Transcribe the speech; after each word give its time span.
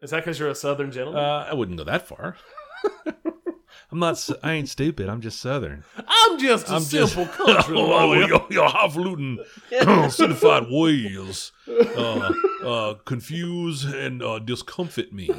Is 0.00 0.10
that 0.10 0.18
because 0.24 0.38
you're 0.38 0.48
a 0.48 0.54
Southern 0.54 0.90
gentleman? 0.92 1.22
Uh, 1.22 1.46
I 1.50 1.54
wouldn't 1.54 1.76
go 1.78 1.84
that 1.84 2.06
far. 2.06 2.36
I'm 3.90 3.98
not. 3.98 4.28
I 4.42 4.52
ain't 4.52 4.68
stupid. 4.68 5.08
I'm 5.08 5.20
just 5.20 5.40
Southern. 5.40 5.82
I'm 5.96 6.38
just 6.38 6.68
a 6.68 6.74
I'm 6.74 6.84
just- 6.84 7.14
simple 7.14 7.26
country 7.46 7.76
oh, 7.76 7.86
lawyer. 7.86 8.28
your, 8.28 8.46
your 8.50 8.68
highfalutin, 8.68 9.38
certified 10.10 10.66
ways 10.68 11.52
uh, 11.68 12.30
uh, 12.64 12.94
confuse 13.06 13.84
and 13.84 14.22
uh, 14.22 14.38
discomfort 14.38 15.12
me. 15.12 15.30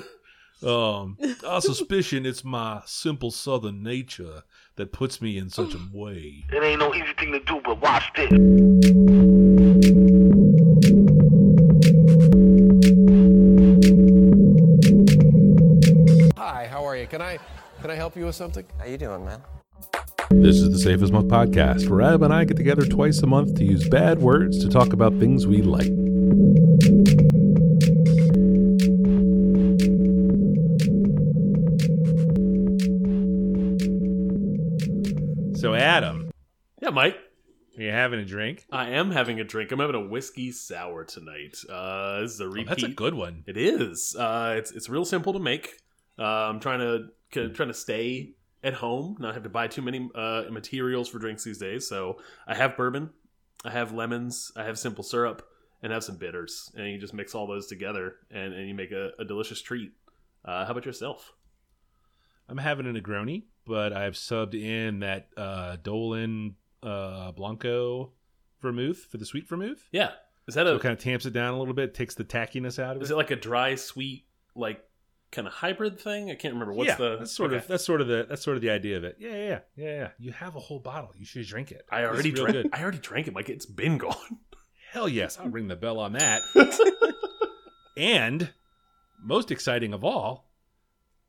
Um, 0.66 1.18
I 1.48 1.60
suspicion 1.60 2.26
it's 2.26 2.44
my 2.44 2.82
simple 2.86 3.32
Southern 3.32 3.82
nature 3.82 4.44
that 4.76 4.92
puts 4.92 5.22
me 5.22 5.38
in 5.38 5.50
such 5.50 5.74
a 5.74 5.80
way. 5.94 6.44
It 6.52 6.62
ain't 6.64 6.80
no 6.80 6.94
easy 6.94 7.14
thing 7.18 7.32
to 7.32 7.40
do, 7.40 7.62
but 7.64 7.80
watch 7.80 8.12
this. 8.16 8.92
Help 18.10 18.18
you 18.18 18.26
with 18.26 18.34
something? 18.36 18.66
How 18.80 18.86
you 18.86 18.98
doing, 18.98 19.24
man? 19.24 19.40
This 20.32 20.56
is 20.56 20.72
the 20.72 20.80
Safest 20.80 21.04
as 21.04 21.12
Milk 21.12 21.28
podcast, 21.28 21.88
where 21.90 22.02
Adam 22.02 22.24
and 22.24 22.34
I 22.34 22.44
get 22.44 22.58
together 22.58 22.84
twice 22.84 23.20
a 23.22 23.28
month 23.28 23.54
to 23.58 23.64
use 23.64 23.88
bad 23.88 24.18
words 24.20 24.58
to 24.64 24.68
talk 24.70 24.94
about 24.94 25.14
things 25.20 25.46
we 25.46 25.62
like. 25.62 25.92
So, 35.56 35.74
Adam, 35.74 36.32
Yeah, 36.82 36.92
Mike. 36.92 37.18
are 37.78 37.82
you 37.84 37.92
having 37.92 38.22
a 38.22 38.26
drink? 38.26 38.66
I 38.72 38.92
am 38.92 39.12
having 39.12 39.42
a 39.42 39.44
drink. 39.44 39.72
I'm 39.74 39.80
having 39.80 39.96
a 39.96 40.08
whiskey 40.08 40.54
sour 40.54 41.04
tonight. 41.04 41.58
Uh, 41.70 42.22
this 42.22 42.32
is 42.36 42.40
a 42.40 42.46
Oh, 42.46 42.48
repeat. 42.48 42.68
that's 42.70 42.84
a 42.84 42.88
good 42.88 43.14
one. 43.14 43.44
It 43.46 43.58
is. 43.58 44.16
Uh, 44.18 44.56
it's 44.58 44.72
it's 44.72 44.88
real 44.88 45.04
simple 45.04 45.34
to 45.34 45.40
make. 45.40 45.74
Uh, 46.18 46.24
I'm 46.24 46.62
trying 46.62 46.80
to 46.80 47.10
k- 47.10 47.10
trying 47.32 47.54
to 47.54 47.74
stay 47.74 48.34
at 48.64 48.74
home, 48.74 49.16
not 49.20 49.34
have 49.34 49.44
to 49.44 49.50
buy 49.50 49.68
too 49.68 49.82
many 49.82 50.10
uh, 50.16 50.44
materials 50.50 51.08
for 51.08 51.20
drinks 51.20 51.44
these 51.44 51.58
days. 51.58 51.88
So 51.88 52.18
I 52.48 52.56
have 52.56 52.76
bourbon, 52.76 53.10
I 53.64 53.72
have 53.72 53.94
lemons, 53.94 54.52
I 54.56 54.64
have 54.64 54.78
simple 54.78 55.04
syrup, 55.04 55.48
and 55.82 55.94
I 55.94 55.96
have 55.96 56.04
some 56.04 56.18
bitters, 56.18 56.72
and 56.76 56.88
you 56.90 56.98
just 56.98 57.14
mix 57.14 57.34
all 57.34 57.48
those 57.48 57.68
together, 57.68 58.16
and, 58.32 58.54
and 58.54 58.68
you 58.68 58.74
make 58.74 58.92
a, 58.92 59.12
a 59.20 59.26
delicious 59.26 59.62
treat. 59.62 59.92
Uh, 60.44 60.66
how 60.66 60.72
about 60.72 60.86
yourself? 60.86 61.34
I'm 62.50 62.58
having 62.58 62.86
a 62.88 62.90
Negroni, 62.90 63.44
but 63.66 63.94
I've 63.94 64.14
subbed 64.14 64.56
in 64.60 65.00
that 65.00 65.28
uh, 65.38 65.78
Dolin 65.82 66.56
uh, 66.82 67.32
Blanco 67.32 68.12
vermouth 68.62 69.06
for 69.10 69.18
the 69.18 69.26
sweet 69.26 69.48
vermouth. 69.48 69.88
Yeah, 69.92 70.12
is 70.48 70.56
that 70.56 70.66
So 70.66 70.74
a 70.74 70.76
it 70.76 70.82
kind 70.82 70.94
of 70.94 71.00
tamps 71.00 71.26
it 71.26 71.34
down 71.34 71.54
a 71.54 71.60
little 71.60 71.74
bit, 71.76 71.94
takes 71.94 72.16
the 72.16 72.26
tackiness 72.26 72.80
out 72.80 72.96
of 72.96 73.02
it. 73.02 73.06
is 73.06 73.12
it 73.12 73.16
like 73.18 73.32
a 73.32 73.36
dry 73.36 73.76
sweet 73.76 74.26
like 74.56 74.84
kind 75.32 75.48
of 75.48 75.54
hybrid 75.54 76.00
thing? 76.00 76.32
I 76.32 76.36
can't 76.36 76.54
remember. 76.54 76.74
What's 76.74 76.90
yeah, 76.90 76.96
the 76.96 77.18
that's 77.18 77.32
sort 77.32 77.52
okay. 77.52 77.58
of 77.58 77.68
that's 77.68 77.86
sort 77.86 78.02
of 78.02 78.08
the 78.08 78.26
that's 78.28 78.44
sort 78.44 78.58
of 78.58 78.62
the 78.62 78.70
idea 78.70 78.98
of 78.98 79.04
it. 79.04 79.18
Yeah, 79.20 79.30
yeah, 79.30 79.38
yeah, 79.38 79.60
yeah. 79.76 79.96
yeah. 79.96 80.08
You 80.18 80.32
have 80.32 80.56
a 80.56 80.60
whole 80.60 80.80
bottle. 80.80 81.12
You 81.18 81.26
should 81.26 81.46
drink 81.46 81.72
it. 81.72 81.86
I 81.92 82.04
already 82.06 82.32
drank. 82.32 82.52
good. 82.54 82.70
I 82.74 82.82
already 82.82 83.00
drank 83.00 83.28
it. 83.28 83.36
Like 83.36 83.50
it's 83.50 83.66
been 83.66 83.98
gone. 83.98 84.16
Hell 84.92 85.08
yes, 85.08 85.38
I'll 85.40 85.50
ring 85.50 85.68
the 85.68 85.76
bell 85.76 86.00
on 86.00 86.14
that. 86.14 86.42
and 87.98 88.52
most 89.22 89.52
exciting 89.52 89.94
of 89.94 90.04
all, 90.04 90.52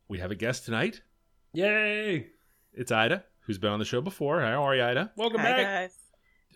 we 0.08 0.18
have 0.18 0.30
a 0.30 0.34
guest 0.34 0.64
tonight. 0.64 1.02
Yay! 1.52 2.28
It's 2.72 2.92
Ida, 2.92 3.24
who's 3.40 3.58
been 3.58 3.70
on 3.70 3.78
the 3.78 3.84
show 3.84 4.00
before. 4.00 4.40
How 4.40 4.62
are 4.62 4.74
you, 4.74 4.82
Ida? 4.82 5.12
Welcome 5.16 5.40
Hi 5.40 5.50
back. 5.52 5.62
guys. 5.66 5.98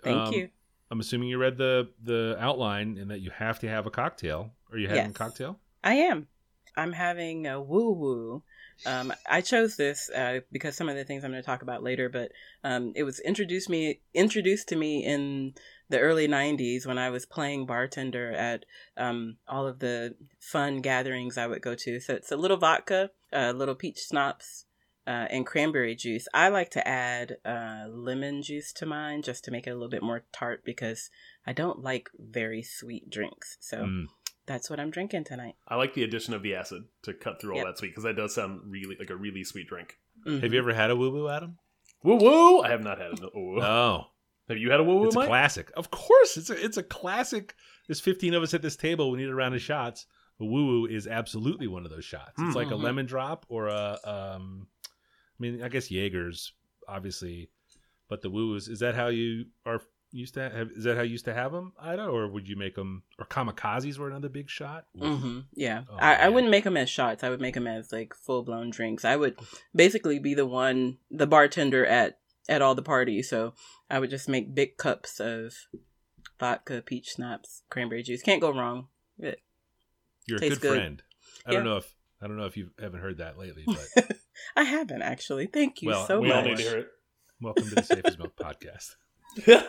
Thank 0.02 0.16
Um, 0.16 0.32
you. 0.32 0.48
I'm 0.90 1.00
assuming 1.00 1.28
you 1.28 1.38
read 1.38 1.56
the 1.56 1.90
the 2.02 2.36
outline 2.38 2.96
and 2.98 3.10
that 3.10 3.20
you 3.20 3.30
have 3.30 3.58
to 3.60 3.68
have 3.68 3.86
a 3.86 3.90
cocktail. 3.90 4.52
Are 4.70 4.78
you 4.78 4.88
having 4.88 5.10
a 5.10 5.12
cocktail? 5.12 5.58
I 5.82 5.94
am. 5.94 6.28
I'm 6.76 6.92
having 6.92 7.46
a 7.46 7.60
woo 7.60 7.92
woo. 7.92 8.42
Um, 8.86 9.12
I 9.28 9.40
chose 9.40 9.76
this 9.76 10.10
uh, 10.10 10.40
because 10.52 10.76
some 10.76 10.88
of 10.88 10.96
the 10.96 11.04
things 11.04 11.24
I'm 11.24 11.30
going 11.30 11.42
to 11.42 11.46
talk 11.46 11.62
about 11.62 11.82
later, 11.82 12.08
but 12.08 12.32
um, 12.62 12.92
it 12.94 13.04
was 13.04 13.20
introduced 13.20 13.70
me 13.70 14.00
introduced 14.12 14.68
to 14.68 14.76
me 14.76 15.04
in 15.04 15.54
the 15.88 16.00
early 16.00 16.28
'90s 16.28 16.86
when 16.86 16.98
I 16.98 17.10
was 17.10 17.24
playing 17.26 17.66
bartender 17.66 18.32
at 18.32 18.64
um, 18.96 19.36
all 19.48 19.66
of 19.66 19.78
the 19.78 20.16
fun 20.40 20.80
gatherings 20.80 21.38
I 21.38 21.46
would 21.46 21.62
go 21.62 21.74
to. 21.74 22.00
So 22.00 22.14
it's 22.14 22.32
a 22.32 22.36
little 22.36 22.56
vodka, 22.56 23.10
a 23.32 23.52
little 23.52 23.74
peach 23.74 24.00
schnapps, 24.06 24.66
uh, 25.06 25.26
and 25.30 25.46
cranberry 25.46 25.94
juice. 25.94 26.26
I 26.34 26.48
like 26.48 26.70
to 26.72 26.86
add 26.86 27.36
uh, 27.44 27.86
lemon 27.88 28.42
juice 28.42 28.72
to 28.74 28.86
mine 28.86 29.22
just 29.22 29.44
to 29.44 29.50
make 29.50 29.66
it 29.66 29.70
a 29.70 29.74
little 29.74 29.88
bit 29.88 30.02
more 30.02 30.24
tart 30.32 30.62
because 30.64 31.10
I 31.46 31.52
don't 31.52 31.82
like 31.82 32.10
very 32.18 32.62
sweet 32.62 33.08
drinks. 33.08 33.56
So 33.60 33.78
Mm. 33.78 34.06
That's 34.46 34.68
what 34.70 34.78
I'm 34.80 34.90
drinking 34.90 35.24
tonight. 35.24 35.54
I 35.68 35.76
like 35.76 35.94
the 35.94 36.02
addition 36.04 36.34
of 36.34 36.42
the 36.42 36.54
acid 36.54 36.84
to 37.02 37.14
cut 37.14 37.40
through 37.40 37.52
all 37.52 37.56
Yep. 37.58 37.66
that 37.66 37.78
sweet 37.78 37.88
because 37.88 38.04
that 38.04 38.16
does 38.16 38.34
sound 38.34 38.60
really 38.70 38.96
like 38.98 39.10
a 39.10 39.16
really 39.16 39.44
sweet 39.44 39.66
drink. 39.68 39.98
Have 40.26 40.52
you 40.52 40.58
ever 40.58 40.72
had 40.74 40.90
a 40.90 40.96
woo 40.96 41.10
woo, 41.10 41.28
Adam? 41.28 41.58
Woo 42.02 42.16
woo! 42.16 42.60
I 42.60 42.68
have 42.70 42.82
not 42.82 42.98
had 42.98 43.18
a 43.20 43.28
woo 43.34 43.54
woo. 43.54 43.62
Oh, 43.62 44.06
have 44.48 44.58
you 44.58 44.70
had 44.70 44.80
a 44.80 44.84
woo 44.84 44.96
woo, 44.96 45.06
it's 45.06 45.16
a 45.16 45.20
Mike? 45.20 45.28
classic. 45.28 45.70
Of 45.76 45.90
course, 45.90 46.36
it's 46.36 46.50
a 46.50 46.64
it's 46.64 46.76
a 46.76 46.82
classic. 46.82 47.54
There's 47.86 48.00
15 48.00 48.34
of 48.34 48.42
us 48.42 48.54
at 48.54 48.62
this 48.62 48.76
table. 48.76 49.10
We 49.10 49.18
need 49.18 49.28
a 49.28 49.34
round 49.34 49.54
of 49.54 49.60
shots. 49.62 50.06
A 50.40 50.44
woo 50.44 50.66
woo 50.66 50.86
is 50.86 51.06
absolutely 51.06 51.66
one 51.68 51.84
of 51.84 51.90
those 51.90 52.04
shots. 52.04 52.32
It's 52.38 52.56
like 52.56 52.68
a 52.68 52.74
Mhm. 52.74 52.82
lemon 52.82 53.06
drop 53.06 53.46
or 53.48 53.68
a 53.68 53.98
um. 54.04 54.68
I 54.86 55.36
mean, 55.38 55.62
I 55.62 55.68
guess 55.68 55.88
Jaeger's 55.90 56.52
obviously, 56.88 57.50
but 58.08 58.22
the 58.22 58.30
woo 58.30 58.48
woos 58.50 58.68
is 58.68 58.80
that 58.80 58.94
how 58.94 59.08
you 59.08 59.46
are 59.66 59.80
used 60.20 60.34
to 60.34 60.48
have? 60.50 60.70
Is 60.76 60.84
that 60.84 60.96
how 60.96 61.02
you 61.02 61.10
used 61.12 61.24
to 61.26 61.34
have 61.34 61.52
them, 61.52 61.72
Ida, 61.78 62.04
or 62.06 62.28
would 62.28 62.48
you 62.48 62.56
make 62.56 62.74
them? 62.76 63.02
Or 63.18 63.26
kamikazes 63.26 63.98
were 63.98 64.08
another 64.08 64.28
big 64.28 64.48
shot. 64.48 64.86
hmm 64.98 65.40
Yeah, 65.54 65.82
Oh, 65.90 65.96
I, 65.96 66.14
I 66.14 66.28
wouldn't 66.28 66.50
make 66.50 66.64
them 66.64 66.76
as 66.76 66.88
shots. 66.90 67.24
I 67.24 67.30
would 67.30 67.40
make 67.40 67.54
them 67.54 67.66
as 67.66 67.92
like 67.92 68.14
full 68.14 68.42
blown 68.42 68.70
drinks. 68.70 69.04
I 69.04 69.16
would 69.16 69.36
basically 69.74 70.18
be 70.18 70.34
the 70.34 70.46
one, 70.46 70.98
the 71.10 71.26
bartender 71.26 71.84
at 71.86 72.18
at 72.48 72.62
all 72.62 72.74
the 72.74 72.82
parties. 72.82 73.28
So 73.28 73.54
I 73.90 73.98
would 73.98 74.10
just 74.10 74.28
make 74.28 74.54
big 74.54 74.76
cups 74.76 75.18
of 75.20 75.54
vodka, 76.38 76.82
peach 76.84 77.10
schnapps, 77.16 77.62
cranberry 77.70 78.02
juice. 78.02 78.22
Can't 78.22 78.40
go 78.40 78.50
wrong. 78.52 78.88
It- 79.18 79.40
You're 80.26 80.38
a 80.38 80.48
good, 80.48 80.60
good. 80.60 80.76
friend. 80.78 81.02
I 81.46 81.52
don't 81.52 81.64
know 81.64 81.76
if 81.78 81.94
I 82.22 82.26
don't 82.26 82.36
know 82.36 82.46
if 82.46 82.56
you 82.56 82.70
haven't 82.80 83.00
heard 83.00 83.18
that 83.18 83.38
lately, 83.38 83.64
but 83.66 84.16
I 84.56 84.62
haven't 84.64 85.02
actually. 85.02 85.46
Thank 85.46 85.82
you 85.82 85.88
Well, 85.90 86.06
so 86.06 86.20
we 86.20 86.30
all 86.30 86.40
much. 86.40 86.50
need 86.50 86.56
to 86.58 86.62
hear 86.62 86.86
welcome 87.40 87.68
to 87.70 87.74
the 87.76 87.82
Safe 87.82 88.04
as 88.06 88.16
Milk 88.18 88.34
podcast. 88.40 88.94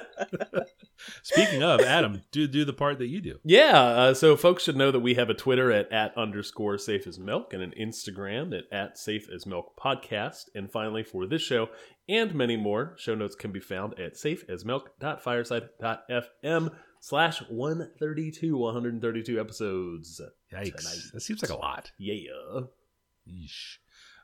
Speaking 1.23 1.63
of 1.63 1.81
Adam, 1.81 2.21
do 2.31 2.47
do 2.47 2.63
the 2.65 2.73
part 2.73 2.99
that 2.99 3.07
you 3.07 3.21
do. 3.21 3.39
yeah, 3.43 3.81
uh, 3.81 4.13
so 4.13 4.35
folks 4.35 4.63
should 4.63 4.75
know 4.75 4.91
that 4.91 4.99
we 4.99 5.13
have 5.15 5.29
a 5.29 5.33
Twitter 5.33 5.71
at, 5.71 5.91
at 5.91 6.15
underscore 6.17 6.77
safe 6.77 7.07
as 7.07 7.17
milk 7.19 7.53
and 7.53 7.63
an 7.63 7.73
Instagram 7.79 8.57
at, 8.57 8.65
at 8.71 8.97
safe 8.97 9.27
as 9.33 9.45
milk 9.45 9.75
podcast. 9.77 10.45
And 10.55 10.69
finally, 10.71 11.03
for 11.03 11.25
this 11.25 11.41
show 11.41 11.69
and 12.07 12.33
many 12.33 12.55
more, 12.57 12.95
show 12.97 13.15
notes 13.15 13.35
can 13.35 13.51
be 13.51 13.59
found 13.59 13.99
at 13.99 14.15
safeasmilk.fireside.fm 14.15 16.71
slash 16.99 17.39
132, 17.49 18.57
132 18.57 19.39
episodes. 19.39 20.21
Yikes! 20.53 20.75
Tonight. 20.75 20.97
That 21.13 21.21
seems 21.21 21.41
like 21.41 21.51
a 21.51 21.55
lot. 21.55 21.91
Yeah. 21.97 22.61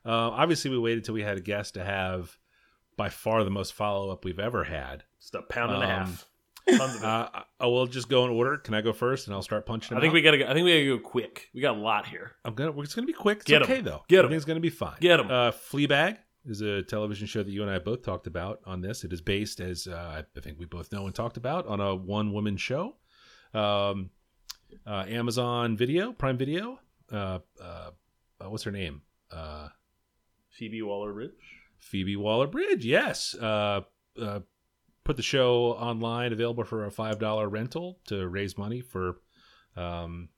Uh, 0.03 0.31
obviously, 0.31 0.71
we 0.71 0.79
waited 0.79 1.03
till 1.03 1.13
we 1.13 1.21
had 1.23 1.37
a 1.37 1.41
guest 1.41 1.75
to 1.75 1.83
have 1.83 2.35
by 2.97 3.09
far 3.09 3.43
the 3.43 3.49
most 3.49 3.73
follow 3.73 4.09
up 4.11 4.25
we've 4.25 4.39
ever 4.39 4.63
had. 4.63 5.03
Just 5.19 5.35
a 5.35 5.41
pound 5.41 5.71
and 5.71 5.83
a 5.83 5.85
Um, 5.85 5.91
half. 5.91 6.27
Tons 6.69 6.95
of 6.95 7.01
it. 7.01 7.05
Uh, 7.05 7.29
I 7.59 7.65
will 7.65 7.87
just 7.87 8.07
go 8.07 8.23
in 8.25 8.29
order. 8.31 8.57
Can 8.57 8.73
I 8.75 8.81
go 8.81 8.93
first, 8.93 9.27
and 9.27 9.33
I'll 9.35 9.41
start 9.41 9.65
punching. 9.65 9.97
I 9.97 9.99
think 9.99 10.11
out? 10.11 10.13
we 10.13 10.21
gotta. 10.21 10.37
Go, 10.37 10.45
I 10.45 10.53
think 10.53 10.65
we 10.65 10.71
gotta 10.85 10.97
go 11.01 11.09
quick. 11.09 11.49
We 11.55 11.61
got 11.61 11.75
a 11.75 11.79
lot 11.79 12.07
here. 12.07 12.33
I'm 12.45 12.53
gonna. 12.53 12.79
It's 12.81 12.93
gonna 12.93 13.07
be 13.07 13.13
quick. 13.13 13.39
It's 13.39 13.45
Get 13.47 13.63
'em. 13.63 13.69
okay 13.71 13.81
though. 13.81 14.03
Get 14.07 14.19
'em. 14.19 14.25
Everything's 14.25 14.45
gonna 14.45 14.59
be 14.59 14.69
fine. 14.69 14.95
Get 14.99 15.19
'em. 15.19 15.25
Uh, 15.31 15.51
Fleabag 15.51 16.17
is 16.45 16.61
a 16.61 16.83
television 16.83 17.25
show 17.27 17.41
that 17.43 17.51
you 17.51 17.61
and 17.63 17.71
I 17.71 17.79
both 17.79 18.03
talked 18.03 18.27
about 18.27 18.59
on 18.65 18.81
this. 18.81 19.03
It 19.03 19.11
is 19.11 19.21
based, 19.21 19.59
as 19.59 19.87
uh, 19.87 20.23
I 20.35 20.39
think 20.39 20.59
we 20.59 20.65
both 20.65 20.91
know 20.91 21.05
and 21.07 21.15
talked 21.15 21.37
about, 21.37 21.65
on 21.67 21.79
a 21.81 21.95
one 21.95 22.31
woman 22.31 22.57
show. 22.57 22.95
Um, 23.55 24.11
uh, 24.85 25.05
Amazon 25.07 25.75
Video, 25.77 26.13
Prime 26.13 26.37
Video. 26.37 26.79
Uh, 27.11 27.39
uh, 27.61 27.91
uh, 28.39 28.49
what's 28.49 28.63
her 28.63 28.71
name? 28.71 29.01
Uh, 29.31 29.67
Phoebe 30.49 30.81
Waller 30.83 31.11
Bridge. 31.13 31.31
Phoebe 31.81 32.15
Waller 32.15 32.47
Bridge. 32.47 32.85
Yes. 32.85 33.35
Uh, 33.35 33.81
uh, 34.21 34.39
put 35.03 35.17
the 35.17 35.23
show 35.23 35.73
online, 35.73 36.31
available 36.31 36.63
for 36.63 36.85
a 36.85 36.91
five 36.91 37.19
dollar 37.19 37.49
rental 37.49 37.99
to 38.07 38.27
raise 38.27 38.57
money 38.57 38.79
for 38.81 39.17
um, 39.75 40.29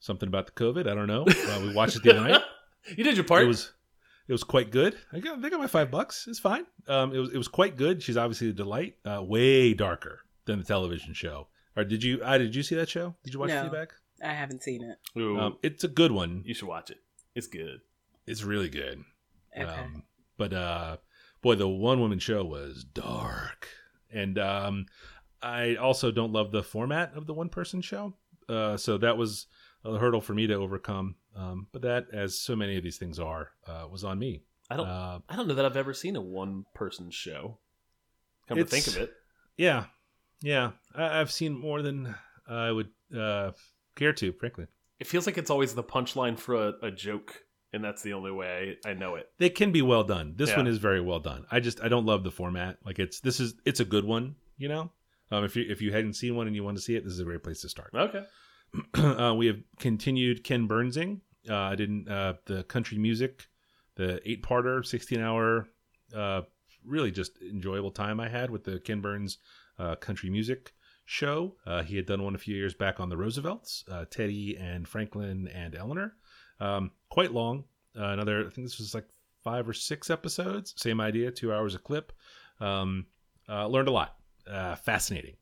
something 0.00 0.26
about 0.28 0.46
the 0.46 0.52
COVID. 0.52 0.88
I 0.90 0.94
don't 0.94 1.06
know. 1.06 1.24
Uh, 1.28 1.60
we 1.62 1.72
watched 1.74 1.96
it 1.96 2.02
the 2.02 2.10
other 2.18 2.28
night. 2.28 2.42
You 2.96 3.04
did 3.04 3.14
your 3.14 3.24
part. 3.24 3.42
It 3.42 3.46
was 3.46 3.72
it 4.26 4.32
was 4.32 4.42
quite 4.42 4.70
good. 4.70 4.96
I 5.12 5.20
got, 5.20 5.44
I 5.44 5.50
got 5.50 5.60
my 5.60 5.66
five 5.66 5.90
bucks. 5.90 6.26
It's 6.26 6.38
fine. 6.38 6.64
Um, 6.88 7.14
it 7.14 7.18
was 7.18 7.30
it 7.30 7.36
was 7.36 7.46
quite 7.46 7.76
good. 7.76 8.02
She's 8.02 8.16
obviously 8.16 8.48
a 8.48 8.52
delight. 8.54 8.96
Uh, 9.04 9.22
way 9.22 9.74
darker 9.74 10.20
than 10.46 10.60
the 10.60 10.64
television 10.64 11.12
show. 11.12 11.48
Or 11.76 11.84
did 11.84 12.02
you? 12.02 12.22
I 12.24 12.38
did 12.38 12.54
you 12.54 12.62
see 12.62 12.74
that 12.76 12.88
show? 12.88 13.14
Did 13.22 13.34
you 13.34 13.38
watch 13.40 13.50
No. 13.50 13.68
Fleabag? 13.68 13.88
I 14.24 14.32
haven't 14.32 14.62
seen 14.62 14.82
it. 14.82 15.20
Um, 15.20 15.58
it's 15.62 15.84
a 15.84 15.88
good 15.88 16.10
one. 16.10 16.42
you 16.46 16.54
should 16.54 16.68
watch 16.68 16.90
it. 16.90 16.98
It's 17.34 17.46
good. 17.48 17.80
It's 18.26 18.42
really 18.42 18.70
good. 18.70 19.04
Okay. 19.54 19.68
Um, 19.68 20.04
but 20.40 20.54
uh, 20.54 20.96
boy, 21.42 21.54
the 21.54 21.68
one 21.68 22.00
woman 22.00 22.18
show 22.18 22.42
was 22.42 22.82
dark, 22.82 23.68
and 24.10 24.38
um, 24.38 24.86
I 25.42 25.74
also 25.76 26.10
don't 26.10 26.32
love 26.32 26.50
the 26.50 26.62
format 26.62 27.12
of 27.14 27.26
the 27.26 27.34
one 27.34 27.50
person 27.50 27.82
show. 27.82 28.14
Uh, 28.48 28.78
so 28.78 28.96
that 28.96 29.18
was 29.18 29.48
a 29.84 29.98
hurdle 29.98 30.22
for 30.22 30.32
me 30.32 30.46
to 30.46 30.54
overcome. 30.54 31.16
Um, 31.36 31.66
but 31.72 31.82
that, 31.82 32.06
as 32.14 32.40
so 32.40 32.56
many 32.56 32.78
of 32.78 32.82
these 32.82 32.96
things 32.96 33.18
are, 33.18 33.50
uh, 33.66 33.86
was 33.92 34.02
on 34.02 34.18
me. 34.18 34.42
I 34.70 34.78
don't. 34.78 34.88
Uh, 34.88 35.18
I 35.28 35.36
don't 35.36 35.46
know 35.46 35.52
that 35.52 35.66
I've 35.66 35.76
ever 35.76 35.92
seen 35.92 36.16
a 36.16 36.22
one 36.22 36.64
person 36.74 37.10
show. 37.10 37.58
Come 38.48 38.56
to 38.56 38.64
think 38.64 38.86
of 38.86 38.96
it, 38.96 39.12
yeah, 39.58 39.84
yeah, 40.40 40.70
I, 40.94 41.20
I've 41.20 41.30
seen 41.30 41.52
more 41.52 41.82
than 41.82 42.14
I 42.48 42.72
would 42.72 42.88
uh, 43.14 43.50
care 43.94 44.14
to, 44.14 44.32
frankly. 44.32 44.68
it 44.98 45.06
feels 45.06 45.26
like 45.26 45.36
it's 45.36 45.50
always 45.50 45.74
the 45.74 45.84
punchline 45.84 46.38
for 46.38 46.54
a, 46.54 46.72
a 46.84 46.90
joke, 46.90 47.44
and 47.72 47.82
that's 47.84 48.02
the 48.02 48.12
only 48.14 48.30
way 48.32 48.76
I, 48.84 48.90
I 48.90 48.94
know 48.94 49.14
it. 49.16 49.28
They 49.38 49.50
can 49.50 49.72
be 49.72 49.82
well 49.82 50.04
done. 50.04 50.34
This 50.36 50.50
Yeah. 50.50 50.56
one 50.58 50.66
is 50.66 50.78
very 50.78 51.00
well 51.00 51.20
done. 51.20 51.44
I 51.50 51.60
just 51.60 51.82
I 51.82 51.88
don't 51.88 52.06
love 52.06 52.24
the 52.24 52.30
format. 52.30 52.78
Like 52.84 52.98
it's 52.98 53.20
this 53.20 53.40
is 53.40 53.54
it's 53.64 53.80
a 53.80 53.84
good 53.84 54.04
one. 54.04 54.36
You 54.58 54.68
know, 54.68 54.92
um, 55.30 55.44
if 55.44 55.56
you 55.56 55.64
if 55.68 55.80
you 55.80 55.92
hadn't 55.92 56.14
seen 56.14 56.36
one 56.36 56.46
and 56.46 56.54
you 56.56 56.64
want 56.64 56.76
to 56.76 56.82
see 56.82 56.96
it, 56.96 57.04
this 57.04 57.12
is 57.12 57.20
a 57.20 57.24
great 57.24 57.42
place 57.42 57.60
to 57.62 57.68
start. 57.68 57.90
Okay. 57.94 58.24
uh, 58.94 59.34
we 59.36 59.46
have 59.46 59.58
continued 59.78 60.44
Ken 60.44 60.66
Burnsing. 60.66 61.20
Uh, 61.48 61.54
I 61.56 61.74
didn't 61.74 62.08
uh, 62.08 62.34
the 62.46 62.62
country 62.64 62.98
music, 62.98 63.48
the 63.96 64.20
eight 64.28 64.42
parter, 64.42 64.84
sixteen 64.84 65.20
hour, 65.20 65.68
uh, 66.14 66.42
really 66.84 67.10
just 67.10 67.40
enjoyable 67.42 67.90
time 67.90 68.20
I 68.20 68.28
had 68.28 68.50
with 68.50 68.64
the 68.64 68.78
Ken 68.80 69.00
Burns 69.00 69.38
uh, 69.78 69.96
country 69.96 70.28
music 70.30 70.72
show. 71.06 71.56
Uh, 71.66 71.82
he 71.82 71.96
had 71.96 72.06
done 72.06 72.22
one 72.22 72.34
a 72.34 72.38
few 72.38 72.54
years 72.54 72.74
back 72.74 73.00
on 73.00 73.08
the 73.08 73.16
Roosevelts, 73.16 73.84
uh, 73.90 74.04
Teddy 74.10 74.56
and 74.56 74.86
Franklin 74.86 75.48
and 75.48 75.74
Eleanor. 75.74 76.14
Um, 76.60 76.90
quite 77.08 77.32
long. 77.32 77.64
Uh, 77.98 78.06
another, 78.06 78.46
I 78.46 78.50
think 78.50 78.66
this 78.66 78.78
was 78.78 78.94
like 78.94 79.06
five 79.42 79.68
or 79.68 79.72
six 79.72 80.10
episodes. 80.10 80.74
Same 80.76 81.00
idea, 81.00 81.30
two 81.30 81.52
hours 81.52 81.74
a 81.74 81.78
clip. 81.78 82.12
Um, 82.60 83.06
uh, 83.48 83.66
learned 83.66 83.88
a 83.88 83.92
lot. 83.92 84.16
Uh, 84.50 84.76
fascinating. 84.76 85.36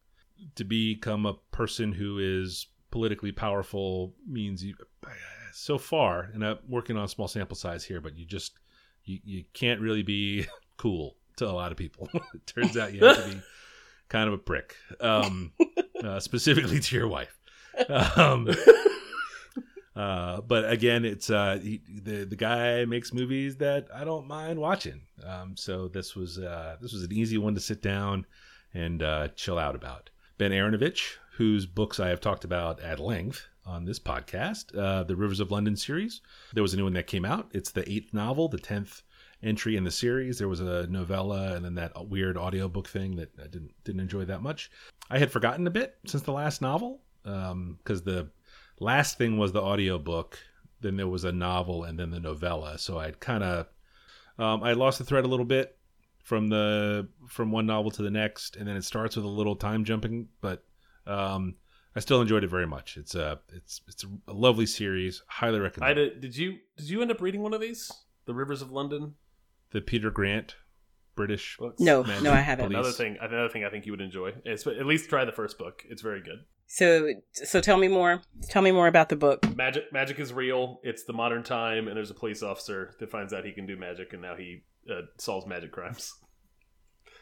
To 0.56 0.64
become 0.64 1.26
a 1.26 1.34
person 1.50 1.92
who 1.92 2.18
is 2.18 2.66
politically 2.90 3.32
powerful 3.32 4.14
means 4.26 4.64
you, 4.64 4.74
so 5.52 5.78
far, 5.78 6.30
and 6.32 6.44
I'm 6.44 6.58
working 6.68 6.96
on 6.96 7.04
a 7.04 7.08
small 7.08 7.28
sample 7.28 7.56
size 7.56 7.84
here, 7.84 8.00
but 8.00 8.16
you 8.16 8.24
just 8.24 8.58
you, 9.04 9.18
you 9.24 9.44
can't 9.52 9.80
really 9.80 10.02
be 10.02 10.46
cool 10.76 11.16
to 11.36 11.48
a 11.48 11.50
lot 11.50 11.72
of 11.72 11.78
people. 11.78 12.08
it 12.34 12.46
turns 12.46 12.76
out 12.76 12.94
you 12.94 13.04
have 13.04 13.24
to 13.24 13.30
be 13.30 13.40
kind 14.08 14.28
of 14.28 14.34
a 14.34 14.38
prick, 14.38 14.76
um, 15.00 15.52
uh, 16.02 16.20
specifically 16.20 16.80
to 16.80 16.96
your 16.96 17.08
wife. 17.08 17.36
Um, 17.88 18.48
uh, 19.98 20.40
but 20.42 20.70
again, 20.70 21.04
it's 21.04 21.28
uh, 21.28 21.58
he, 21.60 21.80
the 21.88 22.24
the 22.24 22.36
guy 22.36 22.84
makes 22.84 23.12
movies 23.12 23.56
that 23.56 23.88
I 23.92 24.04
don't 24.04 24.28
mind 24.28 24.60
watching. 24.60 25.00
Um, 25.26 25.56
so 25.56 25.88
this 25.88 26.14
was 26.14 26.38
uh, 26.38 26.76
this 26.80 26.92
was 26.92 27.02
an 27.02 27.12
easy 27.12 27.36
one 27.36 27.56
to 27.56 27.60
sit 27.60 27.82
down 27.82 28.24
and 28.72 29.02
uh, 29.02 29.28
chill 29.34 29.58
out 29.58 29.74
about. 29.74 30.10
Ben 30.38 30.52
Aaronovitch, 30.52 31.16
whose 31.32 31.66
books 31.66 31.98
I 31.98 32.10
have 32.10 32.20
talked 32.20 32.44
about 32.44 32.80
at 32.80 33.00
length 33.00 33.44
on 33.66 33.86
this 33.86 33.98
podcast, 33.98 34.78
uh, 34.78 35.02
the 35.02 35.16
Rivers 35.16 35.40
of 35.40 35.50
London 35.50 35.74
series. 35.74 36.20
There 36.54 36.62
was 36.62 36.74
a 36.74 36.76
new 36.76 36.84
one 36.84 36.92
that 36.92 37.08
came 37.08 37.24
out. 37.24 37.50
It's 37.52 37.72
the 37.72 37.90
eighth 37.90 38.14
novel, 38.14 38.46
the 38.46 38.56
tenth 38.56 39.02
entry 39.42 39.76
in 39.76 39.82
the 39.82 39.90
series. 39.90 40.38
There 40.38 40.46
was 40.46 40.60
a 40.60 40.86
novella 40.86 41.56
and 41.56 41.64
then 41.64 41.74
that 41.74 42.08
weird 42.08 42.36
audiobook 42.36 42.86
thing 42.86 43.16
that 43.16 43.30
I 43.40 43.48
didn't 43.48 43.72
didn't 43.82 44.02
enjoy 44.02 44.26
that 44.26 44.42
much. 44.42 44.70
I 45.10 45.18
had 45.18 45.32
forgotten 45.32 45.66
a 45.66 45.70
bit 45.70 45.96
since 46.06 46.22
the 46.22 46.30
last 46.32 46.62
novel 46.62 47.00
because 47.24 48.02
the 48.02 48.30
last 48.80 49.18
thing 49.18 49.38
was 49.38 49.52
the 49.52 49.60
audiobook 49.60 50.38
then 50.80 50.96
there 50.96 51.08
was 51.08 51.24
a 51.24 51.32
novel 51.32 51.84
and 51.84 51.98
then 51.98 52.10
the 52.10 52.20
novella 52.20 52.78
so 52.78 52.98
i'd 52.98 53.20
kind 53.20 53.42
of 53.42 53.66
um, 54.38 54.62
i 54.62 54.72
lost 54.72 54.98
the 54.98 55.04
thread 55.04 55.24
a 55.24 55.28
little 55.28 55.46
bit 55.46 55.76
from 56.22 56.48
the 56.48 57.08
from 57.26 57.50
one 57.50 57.66
novel 57.66 57.90
to 57.90 58.02
the 58.02 58.10
next 58.10 58.56
and 58.56 58.68
then 58.68 58.76
it 58.76 58.84
starts 58.84 59.16
with 59.16 59.24
a 59.24 59.28
little 59.28 59.56
time 59.56 59.84
jumping 59.84 60.28
but 60.40 60.64
um, 61.06 61.54
i 61.96 62.00
still 62.00 62.20
enjoyed 62.20 62.44
it 62.44 62.50
very 62.50 62.66
much 62.66 62.96
it's 62.96 63.14
a 63.14 63.40
it's 63.52 63.80
it's 63.88 64.04
a 64.28 64.32
lovely 64.32 64.66
series 64.66 65.22
highly 65.26 65.58
I 65.58 65.62
recommend 65.62 65.94
did. 65.96 66.20
Did 66.20 66.36
you 66.36 66.58
did 66.76 66.88
you 66.88 67.02
end 67.02 67.10
up 67.10 67.20
reading 67.20 67.42
one 67.42 67.54
of 67.54 67.60
these? 67.60 67.90
The 68.26 68.34
Rivers 68.34 68.62
of 68.62 68.70
London 68.70 69.14
the 69.70 69.80
peter 69.80 70.10
grant 70.10 70.54
british 71.18 71.56
books. 71.58 71.80
No, 71.80 72.04
Magic 72.04 72.22
no, 72.22 72.32
I 72.32 72.36
haven't. 72.36 72.66
Police. 72.66 72.78
Another 72.78 72.92
thing. 72.92 73.16
Another 73.20 73.48
thing 73.48 73.64
I 73.64 73.70
think 73.70 73.84
you 73.84 73.92
would 73.92 74.00
enjoy. 74.00 74.34
Is 74.46 74.66
at 74.66 74.86
least 74.86 75.08
try 75.10 75.24
the 75.24 75.32
first 75.32 75.58
book. 75.58 75.84
It's 75.90 76.00
very 76.00 76.22
good. 76.22 76.44
So, 76.70 77.08
so 77.32 77.60
tell 77.60 77.78
me 77.78 77.88
more. 77.88 78.20
Tell 78.50 78.60
me 78.62 78.70
more 78.72 78.86
about 78.88 79.08
the 79.08 79.16
book. 79.16 79.56
Magic 79.56 79.84
magic 79.92 80.18
is 80.20 80.32
real. 80.32 80.80
It's 80.82 81.04
the 81.04 81.14
modern 81.14 81.42
time, 81.42 81.88
and 81.88 81.96
there's 81.96 82.10
a 82.10 82.14
police 82.14 82.42
officer 82.42 82.94
that 83.00 83.10
finds 83.10 83.32
out 83.32 83.44
he 83.44 83.52
can 83.52 83.66
do 83.66 83.76
magic, 83.76 84.12
and 84.12 84.20
now 84.22 84.36
he 84.36 84.62
uh, 84.90 85.02
solves 85.18 85.46
magic 85.46 85.72
crimes. 85.72 86.12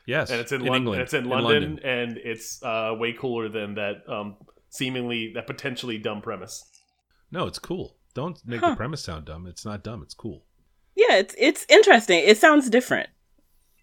yes 0.07 0.31
And 0.31 0.41
it's 0.41 0.53
in, 0.53 0.63
in 0.63 0.67
Lon- 0.67 0.77
england 0.77 1.01
and 1.01 1.05
it's 1.05 1.15
in, 1.15 1.25
In 1.25 1.31
London, 1.31 1.81
and 1.85 2.17
it's 2.19 2.63
uh, 2.63 2.95
way 2.99 3.13
cooler 3.13 3.49
than 3.49 3.75
that 3.75 4.03
um, 4.09 4.37
seemingly 4.69 5.33
that 5.35 5.47
potentially 5.47 5.99
dumb 5.99 6.21
premise. 6.23 6.65
no 7.31 7.47
it's 7.47 7.59
cool 7.59 7.97
don't 8.15 8.39
make 8.47 8.61
Huh. 8.61 8.71
the 8.71 8.77
premise 8.77 9.03
sound 9.03 9.25
dumb 9.27 9.47
it's 9.47 9.65
not 9.65 9.83
dumb 9.85 10.03
it's 10.03 10.15
cool 10.15 10.45
Yeah, 10.97 11.17
it's 11.17 11.35
it's 11.39 11.67
interesting. 11.69 12.23
It 12.25 12.39
sounds 12.39 12.71
different. 12.71 13.09